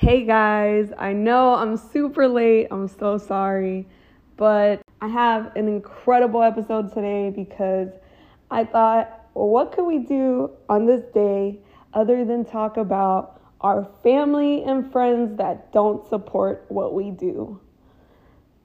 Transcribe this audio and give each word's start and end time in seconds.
Hey 0.00 0.24
guys, 0.24 0.92
I 0.96 1.12
know 1.12 1.56
I'm 1.56 1.76
super 1.76 2.28
late. 2.28 2.68
I'm 2.70 2.86
so 2.86 3.18
sorry. 3.18 3.88
But 4.36 4.80
I 5.00 5.08
have 5.08 5.56
an 5.56 5.66
incredible 5.66 6.40
episode 6.40 6.94
today 6.94 7.30
because 7.30 7.88
I 8.48 8.62
thought, 8.62 9.26
well, 9.34 9.48
what 9.48 9.72
could 9.72 9.86
we 9.86 9.98
do 9.98 10.52
on 10.68 10.86
this 10.86 11.02
day 11.12 11.58
other 11.94 12.24
than 12.24 12.44
talk 12.44 12.76
about 12.76 13.42
our 13.60 13.90
family 14.04 14.62
and 14.62 14.92
friends 14.92 15.36
that 15.38 15.72
don't 15.72 16.08
support 16.08 16.64
what 16.68 16.94
we 16.94 17.10
do? 17.10 17.60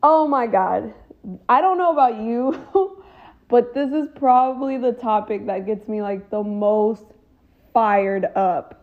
Oh 0.04 0.28
my 0.28 0.46
God. 0.46 0.94
I 1.50 1.62
don't 1.62 1.80
know 1.80 1.94
about 1.94 2.22
you, 2.22 3.02
but 3.48 3.74
this 3.74 3.92
is 3.92 4.08
probably 4.14 4.78
the 4.78 4.92
topic 4.92 5.48
that 5.48 5.66
gets 5.66 5.88
me 5.88 6.04
like 6.04 6.30
the 6.30 6.44
most 6.44 7.06
fired 7.74 8.26
up 8.36 8.83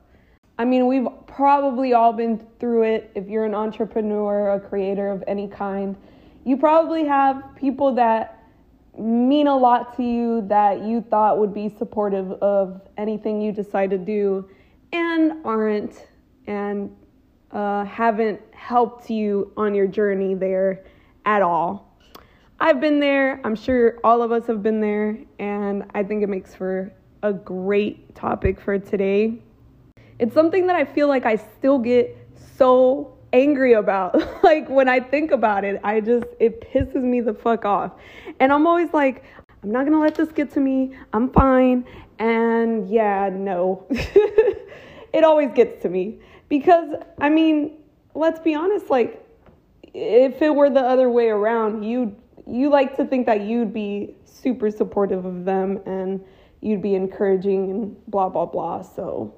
I 0.60 0.64
mean, 0.66 0.86
we've 0.86 1.08
probably 1.26 1.94
all 1.94 2.12
been 2.12 2.46
through 2.58 2.82
it. 2.82 3.12
If 3.14 3.28
you're 3.28 3.46
an 3.46 3.54
entrepreneur, 3.54 4.50
a 4.50 4.60
creator 4.60 5.08
of 5.08 5.24
any 5.26 5.48
kind, 5.48 5.96
you 6.44 6.58
probably 6.58 7.06
have 7.06 7.56
people 7.56 7.94
that 7.94 8.44
mean 8.98 9.46
a 9.46 9.56
lot 9.56 9.96
to 9.96 10.02
you 10.02 10.42
that 10.48 10.82
you 10.82 11.00
thought 11.00 11.38
would 11.38 11.54
be 11.54 11.70
supportive 11.78 12.32
of 12.42 12.82
anything 12.98 13.40
you 13.40 13.52
decide 13.52 13.88
to 13.88 13.96
do 13.96 14.50
and 14.92 15.42
aren't 15.46 16.08
and 16.46 16.94
uh, 17.52 17.86
haven't 17.86 18.38
helped 18.52 19.08
you 19.08 19.50
on 19.56 19.74
your 19.74 19.86
journey 19.86 20.34
there 20.34 20.84
at 21.24 21.40
all. 21.40 21.96
I've 22.60 22.82
been 22.82 23.00
there. 23.00 23.40
I'm 23.44 23.56
sure 23.56 23.98
all 24.04 24.20
of 24.20 24.30
us 24.30 24.46
have 24.46 24.62
been 24.62 24.82
there. 24.82 25.16
And 25.38 25.90
I 25.94 26.02
think 26.02 26.22
it 26.22 26.28
makes 26.28 26.54
for 26.54 26.92
a 27.22 27.32
great 27.32 28.14
topic 28.14 28.60
for 28.60 28.78
today. 28.78 29.40
It's 30.20 30.34
something 30.34 30.66
that 30.66 30.76
I 30.76 30.84
feel 30.84 31.08
like 31.08 31.24
I 31.24 31.36
still 31.36 31.78
get 31.78 32.14
so 32.58 33.16
angry 33.32 33.72
about. 33.72 34.14
like 34.42 34.68
when 34.68 34.86
I 34.86 35.00
think 35.00 35.30
about 35.30 35.64
it, 35.64 35.80
I 35.82 36.00
just, 36.00 36.26
it 36.38 36.60
pisses 36.60 37.02
me 37.02 37.22
the 37.22 37.32
fuck 37.32 37.64
off. 37.64 37.92
And 38.38 38.52
I'm 38.52 38.66
always 38.66 38.92
like, 38.92 39.24
I'm 39.62 39.72
not 39.72 39.86
gonna 39.86 39.98
let 39.98 40.14
this 40.14 40.30
get 40.30 40.52
to 40.52 40.60
me. 40.60 40.94
I'm 41.14 41.30
fine. 41.30 41.86
And 42.18 42.90
yeah, 42.90 43.30
no. 43.32 43.86
it 43.90 45.24
always 45.24 45.52
gets 45.54 45.80
to 45.82 45.88
me. 45.88 46.18
Because, 46.50 46.96
I 47.18 47.30
mean, 47.30 47.78
let's 48.14 48.40
be 48.40 48.54
honest, 48.54 48.90
like, 48.90 49.26
if 49.94 50.42
it 50.42 50.54
were 50.54 50.68
the 50.68 50.80
other 50.80 51.08
way 51.08 51.30
around, 51.30 51.82
you 51.82 52.14
you 52.46 52.68
like 52.68 52.96
to 52.96 53.06
think 53.06 53.26
that 53.26 53.42
you'd 53.42 53.72
be 53.72 54.16
super 54.24 54.70
supportive 54.70 55.24
of 55.24 55.44
them 55.44 55.80
and 55.86 56.22
you'd 56.60 56.82
be 56.82 56.94
encouraging 56.94 57.70
and 57.70 58.06
blah 58.06 58.28
blah 58.28 58.46
blah. 58.46 58.82
So 58.82 59.34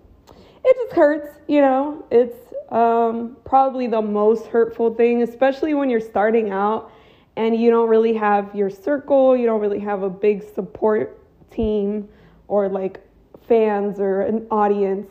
it 0.64 0.76
just 0.76 0.96
hurts, 0.96 1.28
you 1.48 1.60
know. 1.60 2.04
It's 2.10 2.36
um, 2.70 3.36
probably 3.44 3.86
the 3.86 4.02
most 4.02 4.46
hurtful 4.46 4.94
thing, 4.94 5.22
especially 5.22 5.74
when 5.74 5.90
you're 5.90 6.00
starting 6.00 6.50
out 6.50 6.92
and 7.36 7.56
you 7.56 7.70
don't 7.70 7.88
really 7.88 8.14
have 8.14 8.54
your 8.54 8.70
circle, 8.70 9.36
you 9.36 9.46
don't 9.46 9.60
really 9.60 9.80
have 9.80 10.02
a 10.02 10.10
big 10.10 10.42
support 10.54 11.18
team 11.50 12.08
or 12.48 12.68
like 12.68 13.00
fans 13.48 13.98
or 13.98 14.22
an 14.22 14.46
audience. 14.50 15.08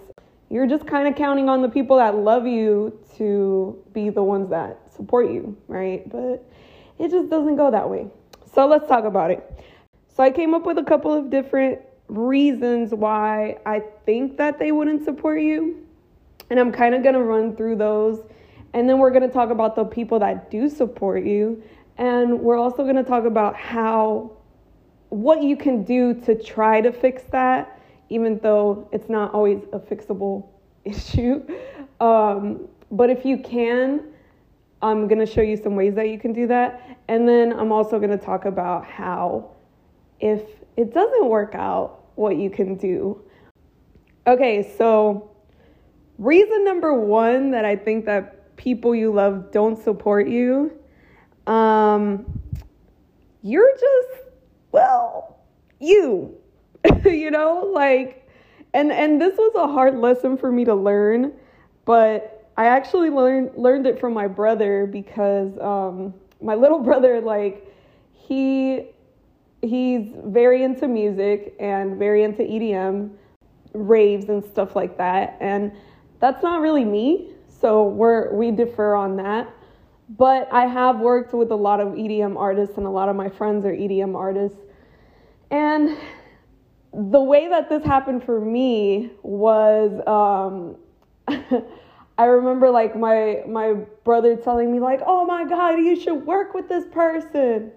You're 0.49 0.67
just 0.67 0.85
kind 0.85 1.07
of 1.07 1.15
counting 1.15 1.49
on 1.49 1.61
the 1.61 1.69
people 1.69 1.97
that 1.97 2.15
love 2.15 2.45
you 2.45 2.99
to 3.17 3.81
be 3.93 4.09
the 4.09 4.23
ones 4.23 4.49
that 4.49 4.79
support 4.95 5.31
you, 5.31 5.55
right? 5.67 6.07
But 6.09 6.45
it 6.99 7.09
just 7.09 7.29
doesn't 7.29 7.55
go 7.55 7.71
that 7.71 7.89
way. 7.89 8.07
So 8.53 8.67
let's 8.67 8.87
talk 8.87 9.05
about 9.05 9.31
it. 9.31 9.49
So 10.15 10.23
I 10.23 10.29
came 10.29 10.53
up 10.53 10.65
with 10.65 10.77
a 10.77 10.83
couple 10.83 11.13
of 11.13 11.29
different 11.29 11.79
reasons 12.11 12.93
why 12.93 13.57
I 13.65 13.81
think 14.05 14.37
that 14.37 14.59
they 14.59 14.71
wouldn't 14.71 15.05
support 15.05 15.41
you. 15.41 15.87
And 16.49 16.59
I'm 16.59 16.71
kind 16.71 16.93
of 16.93 17.03
going 17.03 17.15
to 17.15 17.23
run 17.23 17.55
through 17.55 17.77
those. 17.77 18.19
And 18.73 18.87
then 18.87 18.99
we're 18.99 19.11
going 19.11 19.23
to 19.23 19.33
talk 19.33 19.49
about 19.49 19.75
the 19.75 19.85
people 19.85 20.19
that 20.19 20.51
do 20.51 20.67
support 20.67 21.23
you. 21.23 21.63
And 21.97 22.41
we're 22.41 22.57
also 22.57 22.83
going 22.83 22.97
to 22.97 23.03
talk 23.03 23.23
about 23.23 23.55
how, 23.55 24.31
what 25.09 25.41
you 25.41 25.55
can 25.55 25.83
do 25.83 26.13
to 26.25 26.35
try 26.35 26.81
to 26.81 26.91
fix 26.91 27.23
that, 27.31 27.79
even 28.09 28.39
though 28.39 28.89
it's 28.91 29.09
not 29.09 29.33
always 29.33 29.63
a 29.71 29.79
fixable 29.79 30.47
issue. 30.85 31.41
Um, 32.01 32.67
but 32.91 33.09
if 33.09 33.25
you 33.25 33.37
can, 33.37 34.03
I'm 34.81 35.07
going 35.07 35.19
to 35.19 35.25
show 35.25 35.41
you 35.41 35.55
some 35.55 35.75
ways 35.75 35.95
that 35.95 36.09
you 36.09 36.19
can 36.19 36.33
do 36.33 36.47
that. 36.47 36.97
And 37.07 37.27
then 37.27 37.53
I'm 37.53 37.71
also 37.71 37.99
going 37.99 38.09
to 38.09 38.17
talk 38.17 38.43
about 38.43 38.83
how, 38.83 39.51
if 40.19 40.41
it 40.75 40.93
doesn't 40.93 41.25
work 41.25 41.55
out, 41.55 42.00
what 42.15 42.37
you 42.37 42.49
can 42.49 42.75
do. 42.75 43.21
Okay, 44.27 44.73
so 44.77 45.31
reason 46.17 46.63
number 46.63 46.93
one 46.93 47.51
that 47.51 47.65
I 47.65 47.75
think 47.75 48.05
that 48.05 48.55
people 48.55 48.93
you 48.93 49.11
love 49.11 49.51
don't 49.51 49.81
support 49.83 50.27
you, 50.27 50.71
um, 51.47 52.39
you're 53.41 53.73
just, 53.73 54.23
well, 54.71 55.39
you, 55.79 56.37
you 57.05 57.31
know, 57.31 57.71
like, 57.73 58.29
and, 58.73 58.91
and 58.91 59.19
this 59.19 59.35
was 59.37 59.53
a 59.55 59.67
hard 59.67 59.97
lesson 59.97 60.37
for 60.37 60.51
me 60.51 60.63
to 60.65 60.75
learn, 60.75 61.33
but 61.85 62.51
I 62.55 62.65
actually 62.65 63.09
learned, 63.09 63.51
learned 63.55 63.87
it 63.87 63.99
from 63.99 64.13
my 64.13 64.27
brother 64.27 64.85
because, 64.85 65.57
um, 65.59 66.13
my 66.41 66.53
little 66.53 66.79
brother, 66.83 67.19
like, 67.19 67.67
he 68.13 68.85
he's 69.61 70.13
very 70.25 70.63
into 70.63 70.87
music 70.87 71.55
and 71.59 71.97
very 71.97 72.23
into 72.23 72.43
EDM, 72.43 73.11
raves 73.73 74.29
and 74.29 74.43
stuff 74.43 74.75
like 74.75 74.97
that. 74.97 75.37
And 75.39 75.71
that's 76.19 76.43
not 76.43 76.61
really 76.61 76.85
me, 76.85 77.31
so 77.47 77.87
we're 77.87 78.33
we 78.33 78.51
differ 78.51 78.95
on 78.95 79.15
that. 79.17 79.53
But 80.17 80.51
I 80.51 80.65
have 80.65 80.99
worked 80.99 81.33
with 81.33 81.51
a 81.51 81.55
lot 81.55 81.79
of 81.79 81.89
EDM 81.89 82.37
artists 82.37 82.77
and 82.77 82.85
a 82.85 82.89
lot 82.89 83.07
of 83.07 83.15
my 83.15 83.29
friends 83.29 83.65
are 83.65 83.71
EDM 83.71 84.15
artists. 84.15 84.57
And 85.51 85.97
the 86.93 87.21
way 87.21 87.47
that 87.47 87.69
this 87.69 87.83
happened 87.83 88.23
for 88.23 88.39
me 88.41 89.11
was 89.23 89.91
um, 90.07 90.75
I 92.17 92.25
remember 92.25 92.69
like 92.69 92.95
my 92.95 93.43
my 93.47 93.73
brother 94.03 94.35
telling 94.35 94.71
me 94.71 94.79
like, 94.79 95.01
"Oh 95.05 95.25
my 95.25 95.45
god, 95.45 95.79
you 95.79 95.95
should 95.95 96.25
work 96.25 96.53
with 96.53 96.67
this 96.67 96.85
person." 96.91 97.71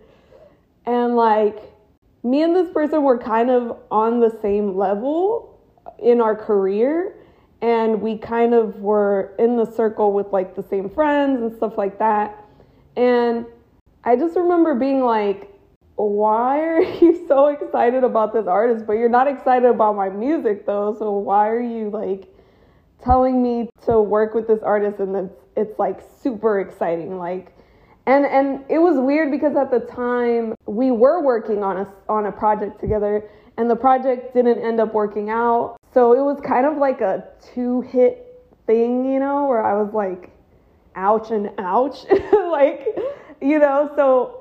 And 0.87 1.17
like 1.17 1.74
me 2.25 2.43
and 2.43 2.57
this 2.57 2.71
person 2.71 3.03
were 3.03 3.19
kind 3.19 3.51
of 3.51 3.77
on 3.91 4.19
the 4.19 4.37
same 4.41 4.77
level 4.77 5.61
in 6.03 6.21
our 6.21 6.35
career 6.35 7.15
and 7.61 8.01
we 8.01 8.19
kind 8.19 8.55
of 8.55 8.81
were 8.81 9.35
in 9.39 9.57
the 9.57 9.65
circle 9.65 10.13
with 10.13 10.33
like 10.33 10.57
the 10.57 10.63
same 10.63 10.89
friends 10.89 11.41
and 11.41 11.55
stuff 11.57 11.79
like 11.79 11.99
that. 11.99 12.45
And 12.97 13.47
i 14.05 14.17
just 14.17 14.37
remember 14.37 14.75
being 14.75 15.01
like 15.01 15.51
why 15.97 16.61
are 16.61 16.83
you 17.01 17.25
so 17.29 17.49
excited 17.49 18.05
about 18.05 18.33
this 18.33 18.47
artist? 18.47 18.87
But 18.87 18.95
you're 18.95 19.09
not 19.09 19.29
excited 19.29 19.69
about 19.69 19.95
my 19.95 20.09
music 20.09 20.67
though 20.67 20.97
so 20.99 21.13
why 21.13 21.49
are 21.49 21.61
you 21.61 21.91
like 21.91 22.29
telling 23.03 23.43
me 23.43 23.69
to 23.87 24.01
work 24.01 24.35
with 24.35 24.47
this 24.47 24.63
artist? 24.63 24.99
And 24.99 25.15
it's 25.15 25.35
it's 25.57 25.79
like 25.79 26.01
super 26.23 26.61
exciting 26.61 27.19
like 27.19 27.54
and 28.07 28.27
and 28.27 28.65
it 28.69 28.79
was 28.79 28.99
weird 28.99 29.31
because 29.31 29.57
at 29.57 29.71
the 29.71 29.81
time 29.81 30.55
we 30.67 30.91
were 30.91 31.23
working 31.23 31.63
on 31.63 31.79
a 31.79 31.93
on 32.09 32.27
a 32.27 32.33
project 32.33 32.81
together 32.81 33.29
and 33.57 33.71
the 33.71 33.77
project 33.77 34.35
didn't 34.35 34.59
end 34.59 34.81
up 34.81 34.93
working 34.93 35.31
out. 35.31 35.77
So 35.93 36.13
it 36.13 36.23
was 36.23 36.41
kind 36.41 36.67
of 36.67 36.77
like 36.77 37.01
a 37.01 37.25
two 37.55 37.83
hit 37.83 38.45
thing, 38.67 39.05
you 39.05 39.21
know, 39.21 39.47
where 39.47 39.65
I 39.65 39.81
was 39.81 39.95
like 39.95 40.31
ouch 40.97 41.31
and 41.31 41.51
ouch 41.59 42.05
like 42.51 42.87
you 43.41 43.59
know, 43.59 43.91
so 43.97 44.41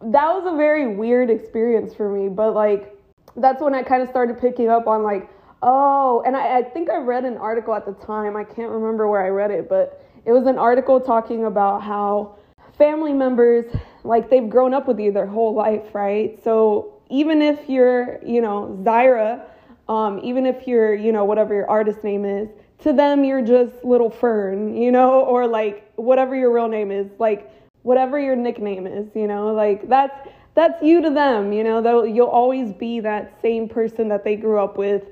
that 0.00 0.26
was 0.26 0.44
a 0.46 0.56
very 0.56 0.94
weird 0.94 1.30
experience 1.30 1.94
for 1.94 2.10
me, 2.10 2.28
but 2.28 2.52
like 2.52 2.94
that's 3.36 3.62
when 3.62 3.74
I 3.74 3.82
kind 3.82 4.02
of 4.02 4.08
started 4.08 4.40
picking 4.40 4.68
up 4.68 4.86
on 4.86 5.02
like 5.02 5.30
oh, 5.62 6.22
and 6.24 6.36
I, 6.36 6.58
I 6.58 6.62
think 6.62 6.88
I 6.90 6.98
read 6.98 7.24
an 7.24 7.36
article 7.36 7.74
at 7.74 7.84
the 7.84 7.92
time. 8.04 8.36
I 8.36 8.44
can't 8.44 8.70
remember 8.70 9.08
where 9.08 9.24
I 9.24 9.28
read 9.28 9.50
it, 9.50 9.68
but 9.68 10.04
it 10.24 10.32
was 10.32 10.46
an 10.46 10.58
article 10.58 11.00
talking 11.00 11.46
about 11.46 11.82
how 11.82 12.36
family 12.78 13.12
members, 13.12 13.66
like 14.04 14.30
they've 14.30 14.48
grown 14.48 14.72
up 14.72 14.86
with 14.88 14.98
you 14.98 15.12
their 15.12 15.26
whole 15.26 15.54
life, 15.54 15.94
right? 15.94 16.42
So 16.42 16.94
even 17.10 17.42
if 17.42 17.68
you're, 17.68 18.24
you 18.24 18.40
know, 18.40 18.78
Zyra, 18.82 19.44
um, 19.88 20.20
even 20.22 20.46
if 20.46 20.66
you're, 20.66 20.94
you 20.94 21.12
know, 21.12 21.24
whatever 21.24 21.54
your 21.54 21.68
artist 21.68 22.04
name 22.04 22.24
is, 22.24 22.48
to 22.80 22.92
them 22.92 23.24
you're 23.24 23.42
just 23.42 23.84
little 23.84 24.10
Fern, 24.10 24.76
you 24.76 24.92
know, 24.92 25.20
or 25.24 25.46
like 25.46 25.92
whatever 25.96 26.36
your 26.36 26.52
real 26.52 26.68
name 26.68 26.90
is, 26.90 27.08
like 27.18 27.52
whatever 27.82 28.18
your 28.18 28.36
nickname 28.36 28.86
is, 28.86 29.08
you 29.14 29.26
know, 29.26 29.52
like 29.52 29.88
that's 29.88 30.28
that's 30.54 30.82
you 30.82 31.00
to 31.00 31.10
them, 31.10 31.52
you 31.52 31.62
know, 31.62 31.80
They'll, 31.80 32.04
you'll 32.04 32.26
always 32.26 32.72
be 32.72 32.98
that 33.00 33.40
same 33.40 33.68
person 33.68 34.08
that 34.08 34.24
they 34.24 34.34
grew 34.34 34.58
up 34.58 34.76
with. 34.76 35.04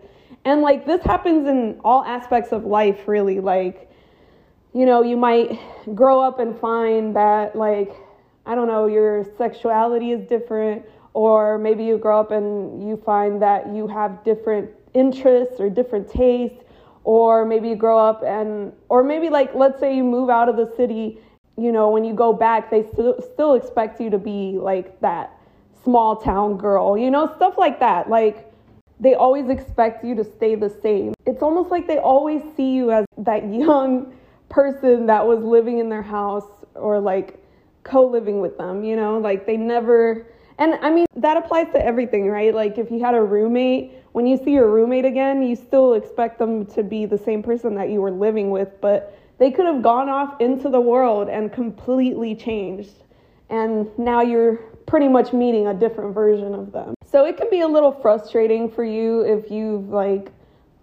And 0.45 0.61
like 0.61 0.87
this 0.87 1.03
happens 1.03 1.47
in 1.49 1.81
all 1.85 2.05
aspects 2.05 2.53
of 2.53 2.65
life, 2.65 3.07
really. 3.07 3.39
Like 3.41 3.91
you 4.77 4.85
know, 4.85 5.03
you 5.03 5.17
might 5.17 5.59
grow 5.95 6.21
up 6.21 6.39
and 6.39 6.55
find 6.61 7.17
that, 7.17 7.57
like, 7.57 7.97
I 8.45 8.55
don't 8.55 8.69
know, 8.69 8.87
your 8.87 9.25
sexuality 9.39 10.11
is 10.11 10.29
different, 10.29 10.85
or 11.15 11.57
maybe 11.57 11.83
you 11.83 11.97
grow 11.97 12.21
up 12.21 12.31
and 12.31 12.87
you 12.87 12.99
find 12.99 13.41
that 13.41 13.69
you 13.75 13.87
have 13.87 14.23
different 14.23 14.69
interests 14.93 15.61
or 15.61 15.71
different 15.71 16.11
tastes, 16.11 16.63
or 17.05 17.47
maybe 17.47 17.69
you 17.69 17.77
grow 17.77 17.99
up 17.99 18.23
and 18.23 18.71
or 18.91 19.03
maybe 19.03 19.31
like 19.31 19.55
let's 19.55 19.81
say 19.81 19.97
you 19.97 20.05
move 20.05 20.29
out 20.29 20.49
of 20.49 20.57
the 20.57 20.67
city 20.77 21.21
you 21.57 21.71
know 21.71 21.89
when 21.89 22.05
you 22.05 22.13
go 22.13 22.33
back 22.33 22.69
they 22.69 22.83
still 22.83 23.15
still 23.33 23.55
expect 23.55 24.01
you 24.01 24.11
to 24.11 24.19
be 24.19 24.59
like 24.59 25.01
that 25.01 25.31
small 25.85 26.17
town 26.17 26.57
girl 26.57 26.99
you 26.99 27.11
know 27.11 27.33
stuff 27.37 27.57
like 27.57 27.79
that. 27.79 28.11
Like 28.11 28.53
they 28.99 29.15
always 29.15 29.49
expect 29.49 30.05
you 30.05 30.15
to 30.17 30.25
stay 30.25 30.57
the 30.57 30.71
same. 30.83 31.15
It's 31.27 31.43
almost 31.43 31.71
like 31.71 31.87
they 31.87 31.99
always 31.99 32.43
see 32.57 32.73
you 32.75 32.91
as 32.91 33.07
that 33.19 33.45
young 33.53 34.13
person 34.49 35.07
that 35.07 35.27
was 35.27 35.43
living 35.43 35.79
in 35.79 35.89
their 35.89 36.03
house 36.03 36.49
or 36.75 37.01
like 37.01 37.43
co-living 37.85 38.41
with 38.41 38.59
them 38.59 38.83
you 38.83 38.97
know 38.97 39.19
like 39.19 39.47
they 39.47 39.57
never 39.57 40.27
and 40.59 40.75
I 40.81 40.91
mean, 40.91 41.07
that 41.17 41.37
applies 41.37 41.67
to 41.73 41.85
everything, 41.85 42.29
right? 42.29 42.55
Like 42.55 42.79
if 42.79 42.91
you 42.91 43.01
had 43.01 43.15
a 43.15 43.21
roommate, 43.21 43.93
when 44.13 44.27
you 44.27 44.37
see 44.39 44.53
your 44.53 44.71
roommate 44.71 45.05
again, 45.05 45.43
you 45.43 45.55
still 45.55 45.95
expect 45.95 46.39
them 46.39 46.65
to 46.67 46.83
be 46.83 47.05
the 47.05 47.19
same 47.19 47.43
person 47.43 47.75
that 47.75 47.91
you 47.91 48.01
were 48.01 48.11
living 48.11 48.51
with, 48.51 48.81
but 48.81 49.19
they 49.39 49.51
could 49.51 49.67
have 49.67 49.83
gone 49.83 50.09
off 50.09 50.41
into 50.41 50.71
the 50.71 50.81
world 50.81 51.29
and 51.29 51.53
completely 51.53 52.35
changed. 52.35 52.95
And 53.51 53.87
now 53.99 54.23
you're 54.23 54.57
pretty 54.87 55.09
much 55.09 55.33
meeting 55.33 55.67
a 55.67 55.75
different 55.75 56.15
version 56.15 56.55
of 56.55 56.73
them. 56.73 56.95
So 57.05 57.27
it 57.27 57.37
can 57.37 57.51
be 57.51 57.61
a 57.61 57.69
little 57.69 57.93
frustrating 57.93 58.71
for 58.71 58.85
you 58.85 59.21
if 59.23 59.51
you've 59.51 59.89
like 59.89 60.33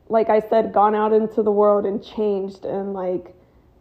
like 0.09 0.29
I 0.29 0.41
said 0.41 0.73
gone 0.73 0.93
out 0.93 1.13
into 1.13 1.41
the 1.41 1.51
world 1.51 1.85
and 1.85 2.03
changed 2.03 2.65
and 2.65 2.93
like 2.93 3.33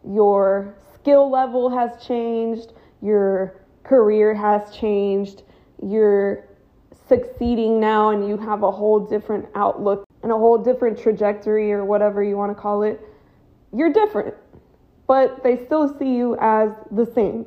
your 0.07 0.75
skill 0.95 1.29
level 1.29 1.69
has 1.69 2.03
changed, 2.05 2.73
your 3.01 3.55
career 3.83 4.33
has 4.33 4.75
changed 4.75 5.43
you're 5.83 6.45
succeeding 7.07 7.79
now 7.79 8.11
and 8.11 8.27
you 8.27 8.37
have 8.37 8.63
a 8.63 8.71
whole 8.71 8.99
different 8.99 9.45
outlook 9.55 10.07
and 10.21 10.31
a 10.31 10.37
whole 10.37 10.57
different 10.57 10.97
trajectory 10.97 11.71
or 11.73 11.83
whatever 11.83 12.23
you 12.23 12.37
want 12.37 12.55
to 12.55 12.59
call 12.59 12.83
it, 12.83 13.01
you're 13.75 13.91
different. 13.91 14.33
But 15.07 15.43
they 15.43 15.65
still 15.65 15.93
see 15.99 16.15
you 16.15 16.37
as 16.39 16.69
the 16.91 17.05
same. 17.05 17.45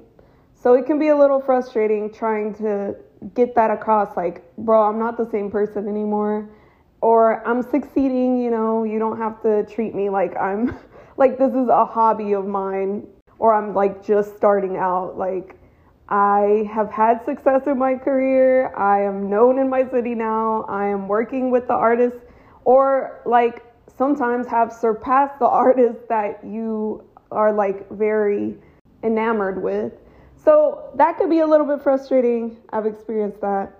So 0.54 0.74
it 0.74 0.84
can 0.84 0.98
be 0.98 1.08
a 1.08 1.16
little 1.16 1.40
frustrating 1.40 2.12
trying 2.12 2.54
to 2.56 2.96
get 3.34 3.54
that 3.54 3.70
across 3.70 4.14
like, 4.16 4.44
bro, 4.58 4.82
I'm 4.82 4.98
not 4.98 5.16
the 5.16 5.28
same 5.30 5.50
person 5.50 5.88
anymore. 5.88 6.50
Or 7.00 7.46
I'm 7.46 7.62
succeeding, 7.62 8.38
you 8.38 8.50
know, 8.50 8.84
you 8.84 8.98
don't 8.98 9.16
have 9.18 9.40
to 9.42 9.64
treat 9.64 9.94
me 9.94 10.10
like 10.10 10.36
I'm 10.36 10.76
like 11.16 11.38
this 11.38 11.52
is 11.52 11.68
a 11.68 11.84
hobby 11.84 12.32
of 12.32 12.46
mine 12.46 13.06
or 13.38 13.54
I'm 13.54 13.74
like 13.74 14.04
just 14.04 14.36
starting 14.36 14.76
out. 14.76 15.16
Like, 15.16 15.56
I 16.08 16.68
have 16.72 16.90
had 16.90 17.24
success 17.24 17.62
in 17.66 17.78
my 17.78 17.96
career. 17.96 18.74
I 18.76 19.02
am 19.02 19.28
known 19.28 19.58
in 19.58 19.68
my 19.68 19.88
city 19.90 20.14
now. 20.14 20.64
I 20.68 20.86
am 20.86 21.08
working 21.08 21.50
with 21.50 21.66
the 21.66 21.74
artists, 21.74 22.20
or 22.64 23.20
like 23.26 23.64
sometimes 23.96 24.46
have 24.46 24.72
surpassed 24.72 25.38
the 25.38 25.46
artists 25.64 26.02
that 26.08 26.44
you 26.44 27.04
are 27.30 27.52
like 27.52 27.90
very 27.90 28.56
enamored 29.02 29.62
with. 29.62 29.92
So 30.36 30.90
that 30.94 31.18
could 31.18 31.28
be 31.28 31.40
a 31.40 31.46
little 31.46 31.66
bit 31.66 31.82
frustrating. 31.82 32.56
I've 32.72 32.86
experienced 32.86 33.40
that. 33.40 33.72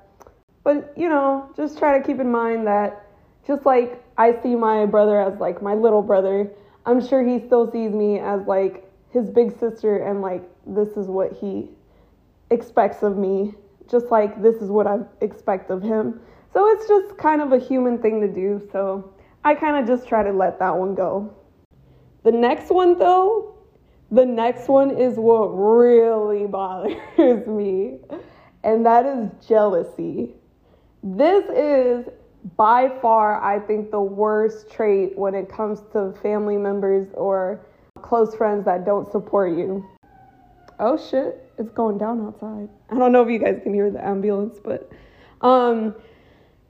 But, 0.65 0.93
you 0.97 1.09
know, 1.09 1.49
just 1.57 1.79
try 1.79 1.97
to 1.97 2.05
keep 2.05 2.19
in 2.19 2.29
mind 2.29 2.67
that 2.67 3.07
just 3.47 3.65
like 3.65 4.03
I 4.19 4.43
see 4.43 4.57
my 4.57 4.85
brother 4.85 5.21
as 5.21 5.39
like 5.39 5.63
my 5.63 5.75
little 5.75 6.03
brother, 6.03 6.51
I'm 6.87 7.07
sure 7.07 7.27
he 7.27 7.45
still 7.45 7.71
sees 7.71 7.93
me 7.93 8.19
as 8.21 8.47
like 8.47 8.91
his 9.11 9.29
big 9.29 9.59
sister 9.59 9.99
and 9.99 10.23
like 10.23 10.49
this 10.67 10.97
is 10.97 11.09
what 11.09 11.33
he 11.33 11.69
expects 12.51 13.03
of 13.03 13.17
me, 13.17 13.55
just 13.91 14.07
like 14.07 14.41
this 14.41 14.57
is 14.57 14.71
what 14.71 14.87
I 14.87 14.99
expect 15.21 15.71
of 15.71 15.83
him. 15.83 16.21
So 16.53 16.69
it's 16.69 16.89
just 16.89 17.19
kind 17.19 17.43
of 17.43 17.53
a 17.53 17.59
human 17.59 17.99
thing 17.99 18.21
to 18.21 18.29
do. 18.29 18.67
So 18.73 19.13
I 19.45 19.55
kind 19.55 19.77
of 19.77 19.87
just 19.87 20.09
try 20.09 20.23
to 20.23 20.33
let 20.33 20.59
that 20.61 20.77
one 20.77 20.95
go. 20.95 21.35
The 22.23 22.33
next 22.33 22.71
one, 22.71 22.99
though, 22.99 23.55
the 24.11 24.25
next 24.25 24.69
one 24.69 24.91
is 24.91 25.17
what 25.17 25.47
really 25.49 26.47
bothers 26.49 27.47
me, 27.47 27.99
and 28.65 28.85
that 28.87 29.07
is 29.07 29.31
jealousy. 29.47 30.35
This 31.03 31.45
is 31.51 32.09
by 32.57 32.91
far, 33.01 33.43
I 33.43 33.59
think, 33.59 33.91
the 33.91 34.01
worst 34.01 34.71
trait 34.71 35.17
when 35.19 35.35
it 35.35 35.49
comes 35.49 35.81
to 35.93 36.13
family 36.23 36.57
members 36.57 37.09
or 37.15 37.61
close 38.03 38.35
friends 38.35 38.65
that 38.67 38.85
don't 38.85 39.11
support 39.11 39.57
you. 39.57 39.85
Oh 40.79 40.97
shit 40.97 41.47
it's 41.59 41.71
going 41.71 41.99
down 41.99 42.27
outside. 42.27 42.69
I 42.91 42.95
don't 42.99 43.13
know 43.13 43.23
if 43.23 43.31
you 43.31 43.39
guys 43.39 43.61
can 43.63 43.73
hear 43.73 43.91
the 43.91 44.05
ambulance, 44.05 44.59
but 44.63 44.91
um 45.41 45.95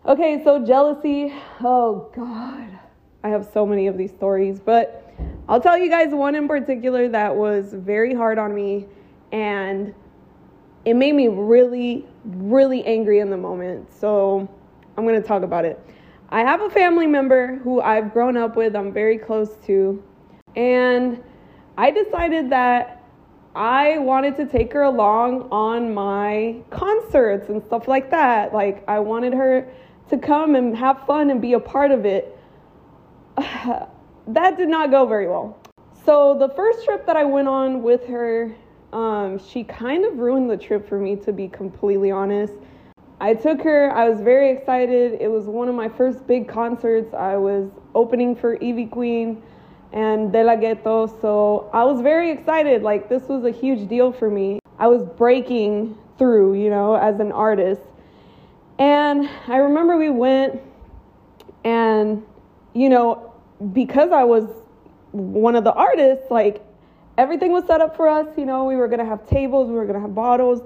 okay, 0.05 0.43
so 0.45 0.65
jealousy. 0.65 1.33
Oh 1.61 2.11
god. 2.15 2.79
I 3.25 3.29
have 3.29 3.49
so 3.53 3.67
many 3.67 3.89
of 3.89 3.99
these 3.99 4.13
stories, 4.13 4.61
but 4.61 5.13
I'll 5.49 5.61
tell 5.61 5.77
you 5.77 5.91
guys 5.91 6.13
one 6.13 6.35
in 6.35 6.47
particular 6.47 7.09
that 7.09 7.35
was 7.35 7.73
very 7.73 8.15
hard 8.15 8.39
on 8.39 8.55
me 8.55 8.87
and 9.33 9.95
it 10.85 10.95
made 10.95 11.15
me 11.15 11.29
really 11.29 12.07
really 12.25 12.85
angry 12.85 13.19
in 13.19 13.31
the 13.31 13.37
moment. 13.37 13.93
So 13.93 14.49
I'm 14.97 15.05
going 15.05 15.21
to 15.21 15.27
talk 15.27 15.43
about 15.43 15.65
it. 15.65 15.79
I 16.31 16.41
have 16.41 16.61
a 16.61 16.71
family 16.71 17.07
member 17.07 17.57
who 17.57 17.81
I've 17.81 18.13
grown 18.13 18.37
up 18.37 18.57
with, 18.57 18.75
I'm 18.75 18.93
very 18.93 19.19
close 19.19 19.57
to, 19.67 20.03
and 20.57 21.23
I 21.77 21.91
decided 21.91 22.51
that 22.51 23.05
I 23.55 23.99
wanted 23.99 24.37
to 24.37 24.47
take 24.47 24.73
her 24.73 24.83
along 24.83 25.49
on 25.51 25.95
my 25.95 26.57
concerts 26.71 27.49
and 27.49 27.63
stuff 27.63 27.89
like 27.89 28.11
that. 28.11 28.53
Like, 28.53 28.85
I 28.89 28.99
wanted 28.99 29.33
her 29.35 29.69
to 30.11 30.19
come 30.19 30.55
and 30.55 30.77
have 30.77 31.07
fun 31.07 31.31
and 31.31 31.41
be 31.41 31.55
a 31.55 31.61
part 31.61 31.91
of 31.91 32.05
it. 32.05 32.37
that 33.37 34.57
did 34.57 34.69
not 34.69 34.91
go 34.91 35.07
very 35.07 35.29
well. 35.29 35.59
So, 36.05 36.37
the 36.39 36.49
first 36.51 36.85
trip 36.85 37.07
that 37.07 37.17
I 37.17 37.25
went 37.25 37.49
on 37.49 37.83
with 37.83 38.07
her, 38.07 38.55
um, 38.93 39.39
she 39.39 39.65
kind 39.65 40.05
of 40.05 40.19
ruined 40.19 40.51
the 40.51 40.57
trip 40.57 40.89
for 40.89 40.99
me, 40.99 41.17
to 41.17 41.33
be 41.33 41.49
completely 41.49 42.11
honest. 42.11 42.53
I 43.19 43.33
took 43.33 43.63
her, 43.63 43.91
I 43.93 44.09
was 44.09 44.21
very 44.21 44.51
excited. 44.51 45.19
It 45.21 45.31
was 45.31 45.47
one 45.47 45.69
of 45.69 45.75
my 45.75 45.89
first 45.89 46.27
big 46.27 46.49
concerts. 46.49 47.15
I 47.15 47.37
was 47.37 47.71
opening 47.95 48.37
for 48.37 48.57
Ivy 48.57 48.87
Queen 48.87 49.43
and 49.93 50.31
De 50.33 50.45
La 50.45 50.57
Ghetto. 50.57 51.07
So 51.23 51.71
I 51.73 51.85
was 51.85 52.03
very 52.03 52.31
excited. 52.31 52.83
Like, 52.83 53.09
this 53.09 53.23
was 53.23 53.45
a 53.45 53.51
huge 53.51 53.89
deal 53.89 54.13
for 54.13 54.29
me. 54.29 54.59
I 54.79 54.89
was 54.89 55.03
breaking 55.17 55.97
through, 56.19 56.55
you 56.63 56.69
know, 56.69 56.95
as 56.95 57.19
an 57.19 57.33
artist. 57.33 57.81
And 58.79 59.27
I 59.49 59.57
remember 59.57 59.97
we 59.97 60.11
went, 60.11 60.61
and, 61.65 62.23
you 62.75 62.91
know, 62.91 63.33
because 63.73 64.13
I 64.13 64.25
was 64.25 64.45
one 65.13 65.57
of 65.57 65.65
the 65.65 65.73
artists, 65.73 66.31
like, 66.31 66.63
everything 67.17 67.53
was 67.53 67.65
set 67.67 67.81
up 67.81 67.97
for 67.97 68.09
us. 68.09 68.27
You 68.37 68.45
know, 68.45 68.65
we 68.65 68.77
were 68.77 68.89
going 68.89 68.99
to 68.99 69.07
have 69.07 69.27
tables, 69.27 69.69
we 69.69 69.75
were 69.75 69.87
going 69.87 69.95
to 69.95 70.03
have 70.03 70.15
bottles. 70.15 70.61